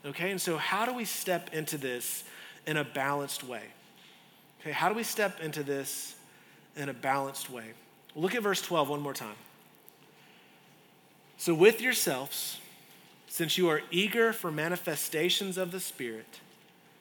Okay, 0.05 0.33
and 0.33 0.41
so 0.41 0.57
how 0.57 0.85
do 0.85 0.93
we 0.93 1.05
step 1.05 1.55
into 1.55 1.79
this 1.79 2.25
in 2.67 2.77
a 2.77 2.83
balanced 2.83 3.45
way? 3.45 3.63
Okay, 4.63 4.73
how 4.73 4.89
do 4.89 4.97
we 4.97 5.05
step 5.05 5.39
into 5.39 5.63
this 5.63 6.17
in 6.75 6.89
a 6.89 6.93
balanced 6.93 7.51
way? 7.51 7.67
Look 8.17 8.35
at 8.35 8.43
verse 8.43 8.61
12 8.63 8.89
one 8.89 9.01
more 9.01 9.15
time. 9.15 9.37
So, 11.43 11.55
with 11.55 11.81
yourselves, 11.81 12.61
since 13.27 13.59
you 13.59 13.69
are 13.69 13.83
eager 13.91 14.33
for 14.33 14.53
manifestations 14.53 15.59
of 15.59 15.73
the 15.73 15.81
Spirit, 15.81 16.39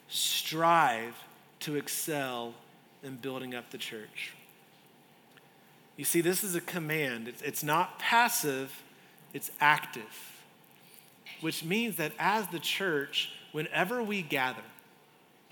strive 0.08 1.14
to 1.60 1.76
excel 1.76 2.56
in 3.04 3.18
building 3.18 3.54
up 3.54 3.70
the 3.70 3.78
church. 3.78 4.34
You 5.96 6.06
see, 6.06 6.22
this 6.22 6.44
is 6.44 6.56
a 6.56 6.60
command. 6.60 7.32
It's, 7.44 7.64
not 7.64 8.00
passive, 8.00 8.82
it's 9.32 9.52
active, 9.60 10.42
which 11.42 11.64
means 11.64 11.98
that 11.98 12.12
as 12.18 12.48
the 12.48 12.58
church, 12.58 13.32
whenever 13.52 14.02
we 14.02 14.24
gather, 14.24 14.64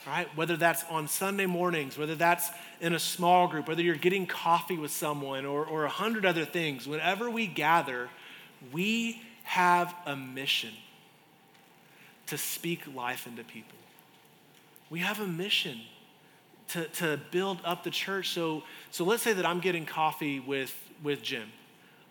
right? 0.07 0.35
Whether 0.35 0.57
that's 0.57 0.83
on 0.85 1.07
Sunday 1.07 1.45
mornings, 1.45 1.95
whether 1.95 2.15
that's 2.15 2.49
in 2.81 2.93
a 2.93 2.99
small 2.99 3.49
group, 3.49 3.67
whether 3.67 3.83
you're 3.83 3.93
getting 3.93 4.25
coffee 4.25 4.77
with 4.77 4.89
someone 4.89 5.45
or, 5.45 5.63
or 5.63 5.85
a 5.85 5.89
hundred 5.89 6.25
other 6.25 6.43
things, 6.43 6.87
whenever 6.87 7.29
we 7.29 7.45
gather, 7.45 8.09
we 8.71 9.21
have 9.43 9.93
a 10.05 10.15
mission 10.15 10.73
to 12.27 12.37
speak 12.37 12.81
life 12.93 13.25
into 13.25 13.43
people. 13.43 13.77
We 14.89 14.99
have 14.99 15.19
a 15.19 15.27
mission 15.27 15.79
to, 16.69 16.85
to 16.85 17.19
build 17.31 17.59
up 17.63 17.83
the 17.83 17.89
church. 17.89 18.29
So, 18.29 18.63
so 18.91 19.03
let's 19.03 19.23
say 19.23 19.33
that 19.33 19.45
I'm 19.45 19.59
getting 19.59 19.85
coffee 19.85 20.39
with, 20.39 20.75
with 21.03 21.21
Jim. 21.21 21.49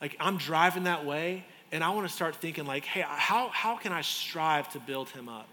Like 0.01 0.17
I'm 0.21 0.37
driving 0.37 0.85
that 0.85 1.05
way 1.05 1.45
and 1.71 1.85
I 1.85 1.91
want 1.91 2.09
to 2.09 2.13
start 2.13 2.37
thinking 2.37 2.67
like, 2.67 2.85
hey, 2.85 3.05
how, 3.07 3.49
how 3.49 3.77
can 3.77 3.93
I 3.93 4.01
strive 4.01 4.69
to 4.73 4.81
build 4.81 5.11
him 5.11 5.29
up? 5.29 5.49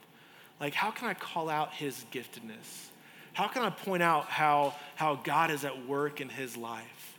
Like, 0.60 0.74
how 0.74 0.92
can 0.92 1.08
I 1.08 1.14
call 1.14 1.50
out 1.50 1.74
his 1.74 2.06
giftedness? 2.12 2.88
How 3.34 3.48
can 3.48 3.64
I 3.64 3.70
point 3.70 4.02
out 4.02 4.26
how, 4.26 4.74
how 4.96 5.16
God 5.16 5.52
is 5.52 5.66
at 5.66 5.86
work 5.86 6.22
in 6.22 6.30
his 6.30 6.56
life? 6.56 7.15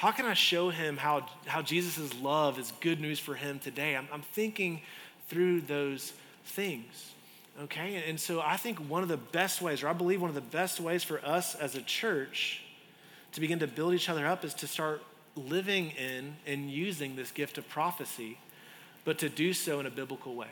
How 0.00 0.12
can 0.12 0.24
I 0.24 0.32
show 0.32 0.70
him 0.70 0.96
how, 0.96 1.26
how 1.44 1.60
Jesus' 1.60 2.14
love 2.22 2.58
is 2.58 2.72
good 2.80 3.02
news 3.02 3.18
for 3.18 3.34
him 3.34 3.58
today? 3.58 3.94
I'm, 3.94 4.08
I'm 4.10 4.22
thinking 4.22 4.80
through 5.28 5.60
those 5.60 6.14
things, 6.42 7.12
okay? 7.64 8.02
And 8.08 8.18
so 8.18 8.40
I 8.40 8.56
think 8.56 8.78
one 8.78 9.02
of 9.02 9.10
the 9.10 9.18
best 9.18 9.60
ways, 9.60 9.82
or 9.82 9.88
I 9.88 9.92
believe 9.92 10.22
one 10.22 10.30
of 10.30 10.34
the 10.34 10.40
best 10.40 10.80
ways 10.80 11.04
for 11.04 11.22
us 11.22 11.54
as 11.54 11.74
a 11.74 11.82
church 11.82 12.62
to 13.32 13.42
begin 13.42 13.58
to 13.58 13.66
build 13.66 13.92
each 13.92 14.08
other 14.08 14.26
up 14.26 14.42
is 14.42 14.54
to 14.54 14.66
start 14.66 15.02
living 15.36 15.90
in 15.90 16.34
and 16.46 16.70
using 16.70 17.14
this 17.14 17.30
gift 17.30 17.58
of 17.58 17.68
prophecy, 17.68 18.38
but 19.04 19.18
to 19.18 19.28
do 19.28 19.52
so 19.52 19.80
in 19.80 19.86
a 19.86 19.90
biblical 19.90 20.34
way. 20.34 20.48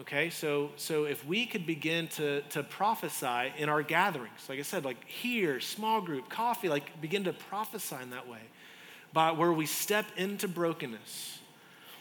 Okay, 0.00 0.28
so 0.28 0.72
so 0.76 1.04
if 1.04 1.24
we 1.24 1.46
could 1.46 1.64
begin 1.66 2.08
to 2.08 2.42
to 2.50 2.62
prophesy 2.62 3.54
in 3.56 3.70
our 3.70 3.80
gatherings, 3.82 4.46
like 4.50 4.58
I 4.58 4.62
said, 4.62 4.84
like 4.84 5.02
here, 5.06 5.60
small 5.60 6.02
group, 6.02 6.28
coffee, 6.28 6.68
like 6.68 7.00
begin 7.00 7.24
to 7.24 7.32
prophesy 7.32 7.96
in 8.02 8.10
that 8.10 8.28
way, 8.28 8.40
by 9.16 9.30
where 9.30 9.50
we 9.50 9.64
step 9.64 10.04
into 10.18 10.46
brokenness 10.46 11.38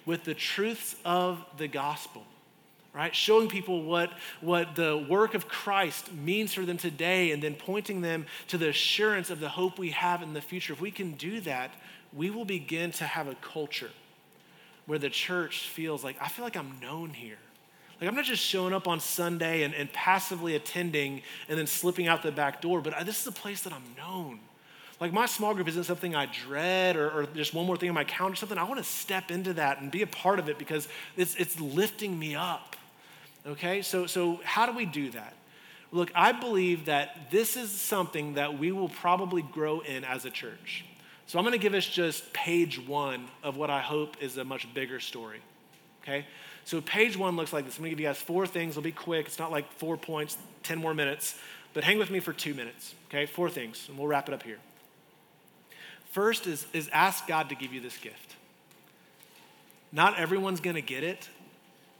with 0.05 0.25
the 0.25 0.33
truths 0.33 0.97
of 1.05 1.45
the 1.55 1.65
gospel, 1.65 2.25
right? 2.93 3.15
Showing 3.15 3.47
people 3.47 3.83
what 3.83 4.11
what 4.41 4.75
the 4.75 4.97
work 5.09 5.33
of 5.33 5.47
Christ 5.47 6.11
means 6.13 6.53
for 6.53 6.65
them 6.65 6.75
today, 6.75 7.31
and 7.31 7.41
then 7.41 7.55
pointing 7.55 8.01
them 8.01 8.25
to 8.49 8.57
the 8.57 8.67
assurance 8.67 9.29
of 9.29 9.39
the 9.39 9.47
hope 9.47 9.79
we 9.79 9.91
have 9.91 10.23
in 10.23 10.33
the 10.33 10.41
future. 10.41 10.73
If 10.73 10.81
we 10.81 10.91
can 10.91 11.13
do 11.13 11.39
that, 11.39 11.71
we 12.11 12.29
will 12.31 12.43
begin 12.43 12.91
to 12.91 13.05
have 13.05 13.29
a 13.29 13.35
culture 13.35 13.91
where 14.85 14.99
the 14.99 15.09
church 15.09 15.69
feels 15.69 16.03
like 16.03 16.17
I 16.19 16.27
feel 16.27 16.43
like 16.43 16.57
I'm 16.57 16.81
known 16.81 17.11
here. 17.11 17.37
Like, 18.01 18.09
I'm 18.09 18.15
not 18.15 18.25
just 18.25 18.43
showing 18.43 18.73
up 18.73 18.89
on 18.89 18.99
Sunday 18.99 19.63
and, 19.63 19.73
and 19.73 19.89
passively 19.93 20.55
attending 20.55 21.21
and 21.47 21.57
then 21.57 21.65
slipping 21.65 22.09
out 22.09 22.23
the 22.23 22.31
back 22.33 22.61
door, 22.61 22.81
but 22.81 22.93
I, 22.93 23.03
this 23.03 23.21
is 23.21 23.27
a 23.27 23.31
place 23.31 23.61
that 23.61 23.71
I'm 23.71 23.95
known. 23.97 24.39
Like, 24.99 25.11
my 25.11 25.25
small 25.25 25.53
group 25.53 25.67
isn't 25.67 25.83
something 25.83 26.15
I 26.15 26.27
dread 26.27 26.95
or, 26.95 27.09
or 27.09 27.25
just 27.25 27.53
one 27.53 27.65
more 27.65 27.75
thing 27.75 27.89
on 27.89 27.95
my 27.95 28.03
calendar, 28.05 28.33
or 28.33 28.37
something 28.37 28.57
I 28.57 28.63
want 28.63 28.77
to 28.77 28.83
step 28.83 29.29
into 29.29 29.53
that 29.53 29.81
and 29.81 29.91
be 29.91 30.01
a 30.01 30.07
part 30.07 30.39
of 30.39 30.47
it 30.47 30.57
because 30.57 30.87
it's, 31.17 31.35
it's 31.35 31.59
lifting 31.59 32.17
me 32.17 32.35
up. 32.35 32.75
Okay? 33.45 33.81
So, 33.81 34.07
so, 34.07 34.39
how 34.43 34.65
do 34.65 34.71
we 34.71 34.85
do 34.85 35.11
that? 35.11 35.33
Look, 35.91 36.11
I 36.15 36.31
believe 36.31 36.85
that 36.85 37.29
this 37.29 37.57
is 37.57 37.71
something 37.71 38.35
that 38.35 38.57
we 38.57 38.71
will 38.71 38.89
probably 38.89 39.41
grow 39.41 39.81
in 39.81 40.03
as 40.03 40.25
a 40.25 40.29
church. 40.29 40.85
So, 41.27 41.39
I'm 41.39 41.45
going 41.45 41.53
to 41.53 41.59
give 41.59 41.73
us 41.73 41.85
just 41.85 42.31
page 42.33 42.79
one 42.79 43.27
of 43.43 43.57
what 43.57 43.69
I 43.69 43.81
hope 43.81 44.15
is 44.21 44.37
a 44.37 44.43
much 44.45 44.73
bigger 44.73 44.99
story. 44.99 45.41
Okay? 46.03 46.25
So 46.65 46.81
page 46.81 47.15
one 47.15 47.35
looks 47.35 47.53
like 47.53 47.65
this. 47.65 47.77
I'm 47.77 47.83
gonna 47.83 47.91
give 47.91 47.99
you 47.99 48.07
guys 48.07 48.17
four 48.17 48.47
things. 48.47 48.71
It'll 48.71 48.83
be 48.83 48.91
quick. 48.91 49.27
It's 49.27 49.39
not 49.39 49.51
like 49.51 49.71
four 49.73 49.97
points, 49.97 50.37
10 50.63 50.79
more 50.79 50.93
minutes, 50.95 51.35
but 51.73 51.83
hang 51.83 51.99
with 51.99 52.09
me 52.09 52.19
for 52.19 52.33
two 52.33 52.55
minutes, 52.55 52.95
okay? 53.09 53.27
Four 53.27 53.49
things, 53.49 53.85
and 53.87 53.97
we'll 53.97 54.07
wrap 54.07 54.27
it 54.27 54.33
up 54.33 54.43
here. 54.43 54.57
First 56.15 56.47
is, 56.47 56.65
is 56.71 56.87
ask 56.93 57.27
God 57.27 57.49
to 57.49 57.55
give 57.55 57.73
you 57.73 57.81
this 57.81 57.97
gift. 57.97 58.35
Not 59.91 60.17
everyone's 60.17 60.61
gonna 60.61 60.79
get 60.79 61.03
it, 61.03 61.27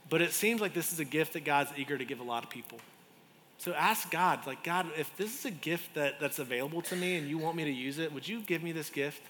but 0.09 0.22
it 0.22 0.32
seems 0.32 0.61
like 0.61 0.74
this 0.74 0.93
is 0.93 1.01
a 1.01 1.03
gift 1.03 1.34
that 1.34 1.43
God's 1.43 1.72
eager 1.76 1.97
to 1.97 2.05
give 2.05 2.22
a 2.22 2.24
lot 2.24 2.41
of 2.41 2.49
people. 2.49 2.78
So 3.57 3.74
ask 3.74 4.09
God, 4.09 4.47
like, 4.47 4.63
God, 4.63 4.88
if 4.97 5.13
this 5.18 5.38
is 5.39 5.43
a 5.43 5.51
gift 5.51 5.95
that, 5.95 6.22
that's 6.22 6.39
available 6.39 6.82
to 6.84 6.95
me 6.95 7.18
and 7.18 7.28
you 7.28 7.38
want 7.38 7.57
me 7.57 7.66
to 7.66 7.70
use 7.70 7.97
it, 7.97 8.13
would 8.13 8.26
you 8.26 8.39
give 8.39 8.63
me 8.63 8.72
this 8.72 8.89
gift? 8.89 9.22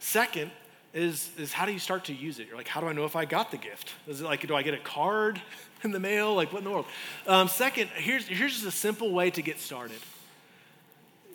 Second, 0.00 0.50
is, 0.92 1.30
is 1.38 1.50
how 1.50 1.64
do 1.64 1.72
you 1.72 1.78
start 1.78 2.04
to 2.04 2.12
use 2.12 2.38
it? 2.38 2.46
You're 2.46 2.58
like, 2.58 2.68
how 2.68 2.82
do 2.82 2.88
I 2.88 2.92
know 2.92 3.06
if 3.06 3.16
I 3.16 3.24
got 3.24 3.50
the 3.50 3.56
gift? 3.56 3.94
Is 4.06 4.20
it 4.20 4.24
like, 4.24 4.46
do 4.46 4.54
I 4.54 4.60
get 4.60 4.74
a 4.74 4.78
card 4.78 5.40
in 5.82 5.92
the 5.92 6.00
mail? 6.00 6.34
Like, 6.34 6.52
what 6.52 6.58
in 6.58 6.64
the 6.64 6.70
world? 6.70 6.86
Um, 7.26 7.48
second, 7.48 7.88
here's, 7.94 8.28
here's 8.28 8.52
just 8.52 8.66
a 8.66 8.70
simple 8.70 9.12
way 9.12 9.30
to 9.30 9.40
get 9.40 9.60
started. 9.60 10.00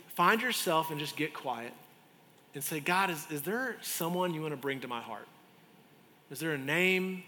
Find 0.09 0.39
yourself 0.39 0.91
and 0.91 0.99
just 0.99 1.17
get 1.17 1.33
quiet 1.33 1.73
and 2.55 2.63
say, 2.63 2.79
God, 2.79 3.09
is, 3.09 3.27
is 3.29 3.41
there 3.43 3.77
someone 3.81 4.33
you 4.33 4.41
want 4.41 4.53
to 4.53 4.57
bring 4.57 4.79
to 4.81 4.87
my 4.87 5.01
heart? 5.01 5.27
Is 6.31 6.39
there 6.39 6.51
a 6.51 6.57
name? 6.57 7.23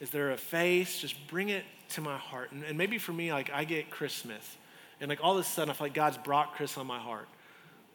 Is 0.00 0.10
there 0.10 0.32
a 0.32 0.36
face? 0.36 0.98
Just 0.98 1.26
bring 1.28 1.48
it 1.48 1.64
to 1.90 2.00
my 2.00 2.16
heart. 2.16 2.52
And, 2.52 2.64
and 2.64 2.76
maybe 2.76 2.98
for 2.98 3.12
me, 3.12 3.32
like, 3.32 3.50
I 3.52 3.64
get 3.64 3.90
Chris 3.90 4.12
Smith. 4.12 4.56
And 5.00 5.08
like 5.08 5.18
all 5.22 5.32
of 5.32 5.40
a 5.40 5.44
sudden, 5.44 5.70
I 5.70 5.74
feel 5.74 5.86
like 5.86 5.94
God's 5.94 6.18
brought 6.18 6.54
Chris 6.54 6.78
on 6.78 6.86
my 6.86 6.98
heart 6.98 7.28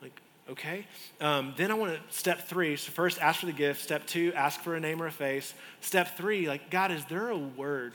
Like, 0.02 0.20
okay? 0.50 0.86
Um, 1.22 1.54
then 1.58 1.72
I 1.72 1.74
want 1.74 1.94
to, 1.94 2.16
step 2.16 2.48
three, 2.48 2.76
so 2.76 2.92
first 2.92 3.20
ask 3.20 3.40
for 3.40 3.46
the 3.46 3.52
gift. 3.52 3.82
Step 3.82 4.06
two, 4.06 4.34
ask 4.36 4.60
for 4.62 4.76
a 4.76 4.80
name 4.80 5.02
or 5.02 5.08
a 5.08 5.12
face. 5.12 5.54
Step 5.82 6.18
three, 6.18 6.48
like, 6.48 6.70
God, 6.70 6.92
is 6.92 7.04
there 7.06 7.30
a 7.30 7.38
word 7.38 7.94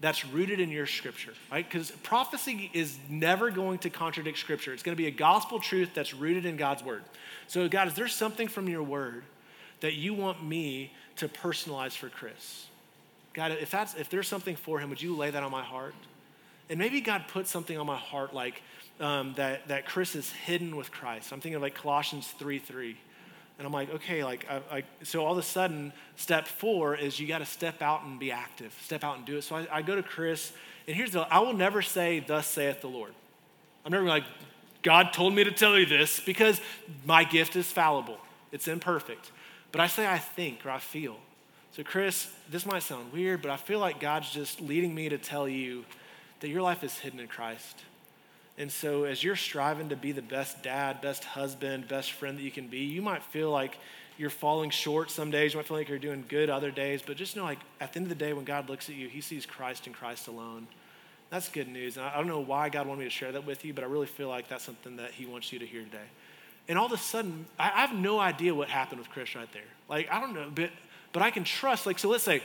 that's 0.00 0.24
rooted 0.24 0.60
in 0.60 0.70
your 0.70 0.86
scripture, 0.86 1.34
right? 1.52 1.68
Because 1.68 1.90
prophecy 1.90 2.70
is 2.72 2.98
never 3.08 3.50
going 3.50 3.78
to 3.80 3.90
contradict 3.90 4.38
scripture. 4.38 4.72
It's 4.72 4.82
going 4.82 4.96
to 4.96 5.00
be 5.00 5.08
a 5.08 5.12
gospel 5.12 5.60
truth 5.60 5.90
that's 5.94 6.14
rooted 6.14 6.46
in 6.46 6.56
God's 6.56 6.82
word. 6.82 7.02
So, 7.48 7.68
God, 7.68 7.88
is 7.88 7.94
there 7.94 8.08
something 8.08 8.48
from 8.48 8.68
your 8.68 8.82
word 8.82 9.24
that 9.80 9.94
you 9.94 10.14
want 10.14 10.42
me 10.42 10.92
to 11.16 11.28
personalize 11.28 11.92
for 11.92 12.08
Chris? 12.08 12.66
God, 13.34 13.52
if, 13.52 13.70
that's, 13.70 13.94
if 13.94 14.08
there's 14.08 14.26
something 14.26 14.56
for 14.56 14.80
him, 14.80 14.88
would 14.88 15.02
you 15.02 15.14
lay 15.14 15.30
that 15.30 15.42
on 15.42 15.50
my 15.50 15.62
heart? 15.62 15.94
And 16.70 16.78
maybe 16.78 17.00
God 17.00 17.26
put 17.28 17.46
something 17.46 17.76
on 17.76 17.86
my 17.86 17.96
heart 17.96 18.32
like, 18.34 18.62
um, 19.00 19.34
that, 19.36 19.68
that 19.68 19.86
Chris 19.86 20.14
is 20.14 20.30
hidden 20.30 20.76
with 20.76 20.90
Christ. 20.90 21.32
I'm 21.32 21.40
thinking 21.40 21.56
of 21.56 21.62
like 21.62 21.74
Colossians 21.74 22.28
3 22.38 22.58
3. 22.58 22.96
And 23.60 23.66
I'm 23.66 23.74
like, 23.74 23.92
okay, 23.96 24.24
like, 24.24 24.46
I, 24.48 24.78
I, 24.78 24.84
so 25.02 25.22
all 25.22 25.32
of 25.32 25.38
a 25.38 25.42
sudden, 25.42 25.92
step 26.16 26.48
four 26.48 26.96
is 26.96 27.20
you 27.20 27.28
got 27.28 27.40
to 27.40 27.44
step 27.44 27.82
out 27.82 28.04
and 28.04 28.18
be 28.18 28.32
active, 28.32 28.74
step 28.82 29.04
out 29.04 29.18
and 29.18 29.26
do 29.26 29.36
it. 29.36 29.42
So 29.42 29.54
I, 29.54 29.66
I 29.70 29.82
go 29.82 29.94
to 29.94 30.02
Chris, 30.02 30.54
and 30.86 30.96
here's 30.96 31.10
the 31.10 31.20
I 31.30 31.40
will 31.40 31.52
never 31.52 31.82
say, 31.82 32.20
Thus 32.20 32.46
saith 32.46 32.80
the 32.80 32.88
Lord. 32.88 33.12
I'm 33.84 33.92
never 33.92 34.06
like, 34.06 34.24
God 34.82 35.12
told 35.12 35.34
me 35.34 35.44
to 35.44 35.50
tell 35.50 35.78
you 35.78 35.84
this 35.84 36.20
because 36.20 36.58
my 37.04 37.22
gift 37.22 37.54
is 37.54 37.70
fallible, 37.70 38.16
it's 38.50 38.66
imperfect. 38.66 39.30
But 39.72 39.82
I 39.82 39.88
say, 39.88 40.06
I 40.06 40.16
think 40.16 40.64
or 40.64 40.70
I 40.70 40.78
feel. 40.78 41.18
So, 41.72 41.82
Chris, 41.82 42.32
this 42.50 42.64
might 42.64 42.82
sound 42.82 43.12
weird, 43.12 43.42
but 43.42 43.50
I 43.50 43.58
feel 43.58 43.78
like 43.78 44.00
God's 44.00 44.30
just 44.30 44.62
leading 44.62 44.94
me 44.94 45.10
to 45.10 45.18
tell 45.18 45.46
you 45.46 45.84
that 46.40 46.48
your 46.48 46.62
life 46.62 46.82
is 46.82 46.96
hidden 46.98 47.20
in 47.20 47.28
Christ. 47.28 47.84
And 48.60 48.70
so, 48.70 49.04
as 49.04 49.24
you're 49.24 49.36
striving 49.36 49.88
to 49.88 49.96
be 49.96 50.12
the 50.12 50.20
best 50.20 50.62
dad, 50.62 51.00
best 51.00 51.24
husband, 51.24 51.88
best 51.88 52.12
friend 52.12 52.36
that 52.36 52.42
you 52.42 52.50
can 52.50 52.66
be, 52.66 52.80
you 52.80 53.00
might 53.00 53.22
feel 53.22 53.50
like 53.50 53.78
you're 54.18 54.28
falling 54.28 54.68
short 54.68 55.10
some 55.10 55.30
days. 55.30 55.54
You 55.54 55.58
might 55.58 55.66
feel 55.66 55.78
like 55.78 55.88
you're 55.88 55.98
doing 55.98 56.26
good 56.28 56.50
other 56.50 56.70
days. 56.70 57.00
But 57.00 57.16
just 57.16 57.36
know, 57.36 57.44
like, 57.44 57.60
at 57.80 57.94
the 57.94 58.00
end 58.00 58.12
of 58.12 58.18
the 58.18 58.22
day, 58.22 58.34
when 58.34 58.44
God 58.44 58.68
looks 58.68 58.90
at 58.90 58.96
you, 58.96 59.08
he 59.08 59.22
sees 59.22 59.46
Christ 59.46 59.86
and 59.86 59.96
Christ 59.96 60.28
alone. 60.28 60.66
That's 61.30 61.48
good 61.48 61.68
news. 61.68 61.96
And 61.96 62.04
I 62.04 62.14
don't 62.18 62.26
know 62.26 62.40
why 62.40 62.68
God 62.68 62.86
wanted 62.86 62.98
me 62.98 63.04
to 63.06 63.10
share 63.10 63.32
that 63.32 63.46
with 63.46 63.64
you, 63.64 63.72
but 63.72 63.82
I 63.82 63.86
really 63.86 64.06
feel 64.06 64.28
like 64.28 64.48
that's 64.48 64.64
something 64.64 64.96
that 64.96 65.12
he 65.12 65.24
wants 65.24 65.50
you 65.54 65.58
to 65.58 65.66
hear 65.66 65.82
today. 65.82 65.96
And 66.68 66.78
all 66.78 66.84
of 66.84 66.92
a 66.92 66.98
sudden, 66.98 67.46
I 67.58 67.68
have 67.68 67.94
no 67.94 68.20
idea 68.20 68.54
what 68.54 68.68
happened 68.68 68.98
with 68.98 69.08
Chris 69.08 69.34
right 69.34 69.50
there. 69.54 69.62
Like, 69.88 70.12
I 70.12 70.20
don't 70.20 70.34
know, 70.34 70.52
but, 70.54 70.68
but 71.14 71.22
I 71.22 71.30
can 71.30 71.44
trust. 71.44 71.86
Like, 71.86 71.98
so 71.98 72.10
let's 72.10 72.24
say, 72.24 72.42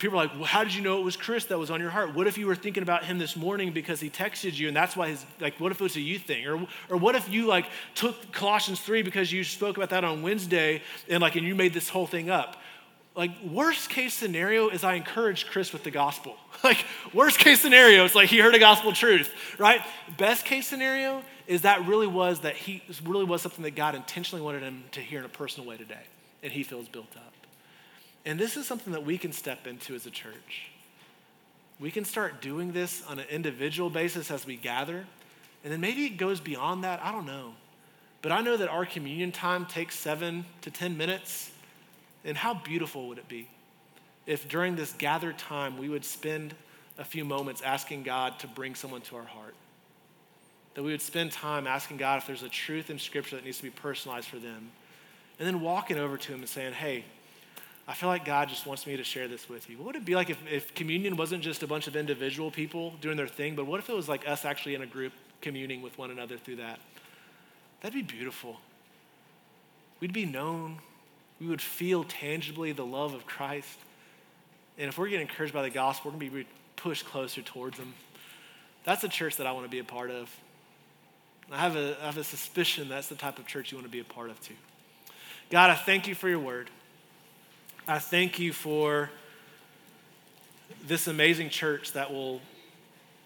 people 0.00 0.18
are 0.18 0.24
like, 0.24 0.34
well, 0.34 0.44
how 0.44 0.64
did 0.64 0.74
you 0.74 0.82
know 0.82 0.98
it 0.98 1.04
was 1.04 1.16
Chris 1.16 1.44
that 1.46 1.58
was 1.58 1.70
on 1.70 1.80
your 1.80 1.90
heart? 1.90 2.14
What 2.14 2.26
if 2.26 2.36
you 2.36 2.46
were 2.46 2.56
thinking 2.56 2.82
about 2.82 3.04
him 3.04 3.18
this 3.18 3.36
morning 3.36 3.70
because 3.70 4.00
he 4.00 4.10
texted 4.10 4.58
you 4.58 4.66
and 4.68 4.76
that's 4.76 4.96
why 4.96 5.10
his, 5.10 5.24
like, 5.38 5.60
what 5.60 5.70
if 5.70 5.80
it 5.80 5.84
was 5.84 5.96
a 5.96 6.00
you 6.00 6.18
thing? 6.18 6.46
Or, 6.46 6.66
or 6.88 6.96
what 6.96 7.14
if 7.14 7.28
you, 7.28 7.46
like, 7.46 7.66
took 7.94 8.32
Colossians 8.32 8.80
3 8.80 9.02
because 9.02 9.30
you 9.32 9.44
spoke 9.44 9.76
about 9.76 9.90
that 9.90 10.02
on 10.02 10.22
Wednesday 10.22 10.82
and, 11.08 11.20
like, 11.20 11.36
and 11.36 11.46
you 11.46 11.54
made 11.54 11.72
this 11.74 11.88
whole 11.88 12.06
thing 12.06 12.30
up? 12.30 12.56
Like, 13.14 13.30
worst 13.44 13.90
case 13.90 14.14
scenario 14.14 14.70
is 14.70 14.82
I 14.82 14.94
encouraged 14.94 15.48
Chris 15.48 15.72
with 15.72 15.84
the 15.84 15.90
gospel. 15.90 16.36
like, 16.64 16.84
worst 17.12 17.38
case 17.38 17.60
scenario, 17.60 18.04
it's 18.04 18.14
like 18.14 18.28
he 18.28 18.38
heard 18.38 18.54
a 18.54 18.58
gospel 18.58 18.92
truth, 18.92 19.32
right? 19.58 19.80
Best 20.16 20.44
case 20.44 20.66
scenario 20.66 21.22
is 21.46 21.62
that 21.62 21.86
really 21.86 22.06
was 22.06 22.40
that 22.40 22.56
he 22.56 22.82
really 23.04 23.24
was 23.24 23.42
something 23.42 23.64
that 23.64 23.74
God 23.74 23.94
intentionally 23.94 24.42
wanted 24.42 24.62
him 24.62 24.84
to 24.92 25.00
hear 25.00 25.18
in 25.18 25.24
a 25.24 25.28
personal 25.28 25.68
way 25.68 25.76
today 25.76 26.02
and 26.42 26.52
he 26.52 26.62
feels 26.62 26.88
built 26.88 27.14
up. 27.16 27.39
And 28.24 28.38
this 28.38 28.56
is 28.56 28.66
something 28.66 28.92
that 28.92 29.04
we 29.04 29.18
can 29.18 29.32
step 29.32 29.66
into 29.66 29.94
as 29.94 30.06
a 30.06 30.10
church. 30.10 30.70
We 31.78 31.90
can 31.90 32.04
start 32.04 32.42
doing 32.42 32.72
this 32.72 33.02
on 33.06 33.18
an 33.18 33.26
individual 33.30 33.88
basis 33.88 34.30
as 34.30 34.46
we 34.46 34.56
gather. 34.56 35.06
And 35.64 35.72
then 35.72 35.80
maybe 35.80 36.04
it 36.04 36.16
goes 36.16 36.40
beyond 36.40 36.84
that. 36.84 37.02
I 37.02 37.10
don't 37.12 37.26
know. 37.26 37.54
But 38.22 38.32
I 38.32 38.42
know 38.42 38.56
that 38.56 38.68
our 38.68 38.84
communion 38.84 39.32
time 39.32 39.64
takes 39.64 39.98
seven 39.98 40.44
to 40.60 40.70
10 40.70 40.96
minutes. 40.96 41.50
And 42.24 42.36
how 42.36 42.52
beautiful 42.52 43.08
would 43.08 43.18
it 43.18 43.28
be 43.28 43.48
if 44.26 44.48
during 44.48 44.76
this 44.76 44.92
gathered 44.92 45.38
time 45.38 45.78
we 45.78 45.88
would 45.88 46.04
spend 46.04 46.54
a 46.98 47.04
few 47.04 47.24
moments 47.24 47.62
asking 47.62 48.02
God 48.02 48.38
to 48.40 48.46
bring 48.46 48.74
someone 48.74 49.00
to 49.02 49.16
our 49.16 49.24
heart. 49.24 49.54
That 50.74 50.82
we 50.82 50.92
would 50.92 51.02
spend 51.02 51.32
time 51.32 51.66
asking 51.66 51.96
God 51.96 52.18
if 52.18 52.26
there's 52.26 52.42
a 52.42 52.48
truth 52.48 52.90
in 52.90 52.98
Scripture 52.98 53.36
that 53.36 53.44
needs 53.44 53.56
to 53.56 53.62
be 53.64 53.70
personalized 53.70 54.28
for 54.28 54.38
them. 54.38 54.70
And 55.38 55.48
then 55.48 55.62
walking 55.62 55.98
over 55.98 56.18
to 56.18 56.32
Him 56.32 56.40
and 56.40 56.48
saying, 56.48 56.74
hey, 56.74 57.04
I 57.90 57.94
feel 57.94 58.08
like 58.08 58.24
God 58.24 58.48
just 58.48 58.66
wants 58.66 58.86
me 58.86 58.96
to 58.96 59.02
share 59.02 59.26
this 59.26 59.48
with 59.48 59.68
you. 59.68 59.76
What 59.76 59.86
would 59.86 59.96
it 59.96 60.04
be 60.04 60.14
like 60.14 60.30
if, 60.30 60.38
if 60.48 60.72
communion 60.76 61.16
wasn't 61.16 61.42
just 61.42 61.64
a 61.64 61.66
bunch 61.66 61.88
of 61.88 61.96
individual 61.96 62.48
people 62.48 62.94
doing 63.00 63.16
their 63.16 63.26
thing, 63.26 63.56
but 63.56 63.66
what 63.66 63.80
if 63.80 63.90
it 63.90 63.96
was 63.96 64.08
like 64.08 64.28
us 64.28 64.44
actually 64.44 64.76
in 64.76 64.82
a 64.82 64.86
group 64.86 65.12
communing 65.40 65.82
with 65.82 65.98
one 65.98 66.12
another 66.12 66.38
through 66.38 66.56
that? 66.56 66.78
That'd 67.80 67.94
be 67.94 68.02
beautiful. 68.02 68.60
We'd 69.98 70.12
be 70.12 70.24
known. 70.24 70.78
We 71.40 71.48
would 71.48 71.60
feel 71.60 72.04
tangibly 72.04 72.70
the 72.70 72.86
love 72.86 73.12
of 73.12 73.26
Christ. 73.26 73.76
And 74.78 74.88
if 74.88 74.96
we're 74.96 75.08
getting 75.08 75.26
encouraged 75.26 75.52
by 75.52 75.62
the 75.62 75.70
gospel, 75.70 76.12
we're 76.12 76.18
going 76.20 76.30
to 76.30 76.36
be 76.36 76.46
pushed 76.76 77.06
closer 77.06 77.42
towards 77.42 77.76
Him. 77.76 77.92
That's 78.84 79.02
the 79.02 79.08
church 79.08 79.36
that 79.38 79.48
I 79.48 79.52
want 79.52 79.66
to 79.66 79.70
be 79.70 79.80
a 79.80 79.84
part 79.84 80.12
of. 80.12 80.32
I 81.50 81.58
have, 81.58 81.74
a, 81.74 81.96
I 82.00 82.06
have 82.06 82.18
a 82.18 82.22
suspicion 82.22 82.88
that's 82.88 83.08
the 83.08 83.16
type 83.16 83.40
of 83.40 83.48
church 83.48 83.72
you 83.72 83.78
want 83.78 83.88
to 83.88 83.90
be 83.90 83.98
a 83.98 84.04
part 84.04 84.30
of 84.30 84.40
too. 84.40 84.54
God, 85.50 85.70
I 85.70 85.74
thank 85.74 86.06
you 86.06 86.14
for 86.14 86.28
your 86.28 86.38
word. 86.38 86.70
I 87.90 87.98
thank 87.98 88.38
you 88.38 88.52
for 88.52 89.10
this 90.86 91.08
amazing 91.08 91.50
church 91.50 91.90
that 91.94 92.12
will 92.12 92.40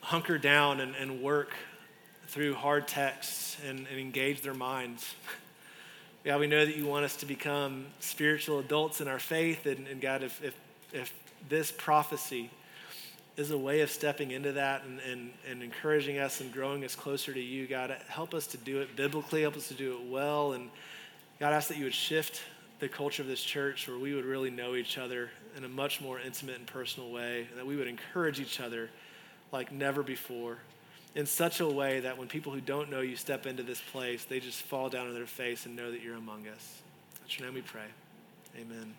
hunker 0.00 0.38
down 0.38 0.80
and, 0.80 0.94
and 0.96 1.20
work 1.20 1.50
through 2.28 2.54
hard 2.54 2.88
texts 2.88 3.58
and, 3.68 3.80
and 3.80 4.00
engage 4.00 4.40
their 4.40 4.54
minds. 4.54 5.14
God, 6.24 6.40
we 6.40 6.46
know 6.46 6.64
that 6.64 6.78
you 6.78 6.86
want 6.86 7.04
us 7.04 7.14
to 7.16 7.26
become 7.26 7.84
spiritual 8.00 8.58
adults 8.58 9.02
in 9.02 9.06
our 9.06 9.18
faith. 9.18 9.66
And, 9.66 9.86
and 9.86 10.00
God, 10.00 10.22
if, 10.22 10.42
if, 10.42 10.54
if 10.94 11.12
this 11.50 11.70
prophecy 11.70 12.48
is 13.36 13.50
a 13.50 13.58
way 13.58 13.82
of 13.82 13.90
stepping 13.90 14.30
into 14.30 14.52
that 14.52 14.84
and, 14.84 14.98
and, 15.00 15.30
and 15.46 15.62
encouraging 15.62 16.16
us 16.16 16.40
and 16.40 16.50
growing 16.50 16.86
us 16.86 16.96
closer 16.96 17.34
to 17.34 17.40
you, 17.40 17.66
God, 17.66 17.94
help 18.08 18.32
us 18.32 18.46
to 18.46 18.56
do 18.56 18.80
it 18.80 18.96
biblically, 18.96 19.42
help 19.42 19.58
us 19.58 19.68
to 19.68 19.74
do 19.74 19.92
it 19.96 20.10
well. 20.10 20.54
And 20.54 20.70
God, 21.38 21.52
ask 21.52 21.68
that 21.68 21.76
you 21.76 21.84
would 21.84 21.92
shift 21.92 22.40
the 22.84 22.88
culture 22.90 23.22
of 23.22 23.28
this 23.28 23.42
church 23.42 23.88
where 23.88 23.98
we 23.98 24.14
would 24.14 24.26
really 24.26 24.50
know 24.50 24.74
each 24.74 24.98
other 24.98 25.30
in 25.56 25.64
a 25.64 25.68
much 25.68 26.02
more 26.02 26.20
intimate 26.20 26.56
and 26.56 26.66
personal 26.66 27.10
way, 27.10 27.46
and 27.48 27.58
that 27.58 27.66
we 27.66 27.76
would 27.76 27.88
encourage 27.88 28.38
each 28.38 28.60
other 28.60 28.90
like 29.52 29.72
never 29.72 30.02
before 30.02 30.58
in 31.14 31.24
such 31.24 31.60
a 31.60 31.66
way 31.66 32.00
that 32.00 32.18
when 32.18 32.28
people 32.28 32.52
who 32.52 32.60
don't 32.60 32.90
know 32.90 33.00
you 33.00 33.16
step 33.16 33.46
into 33.46 33.62
this 33.62 33.80
place, 33.80 34.24
they 34.24 34.38
just 34.38 34.60
fall 34.60 34.90
down 34.90 35.06
on 35.06 35.14
their 35.14 35.24
face 35.24 35.64
and 35.64 35.74
know 35.74 35.90
that 35.90 36.02
you're 36.02 36.16
among 36.16 36.46
us. 36.48 36.82
That's 37.20 37.38
your 37.38 37.46
name 37.46 37.54
we 37.54 37.62
pray. 37.62 37.86
Amen. 38.60 38.94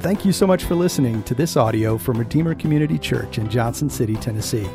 Thank 0.00 0.24
you 0.24 0.30
so 0.30 0.46
much 0.46 0.62
for 0.62 0.76
listening 0.76 1.24
to 1.24 1.34
this 1.34 1.56
audio 1.56 1.98
from 1.98 2.18
Redeemer 2.18 2.54
Community 2.54 2.98
Church 2.98 3.38
in 3.38 3.50
Johnson 3.50 3.90
City, 3.90 4.14
Tennessee. 4.14 4.68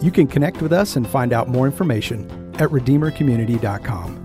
You 0.00 0.12
can 0.12 0.28
connect 0.28 0.62
with 0.62 0.72
us 0.72 0.94
and 0.94 1.08
find 1.08 1.32
out 1.32 1.48
more 1.48 1.66
information 1.66 2.30
at 2.54 2.70
redeemercommunity.com. 2.70 4.19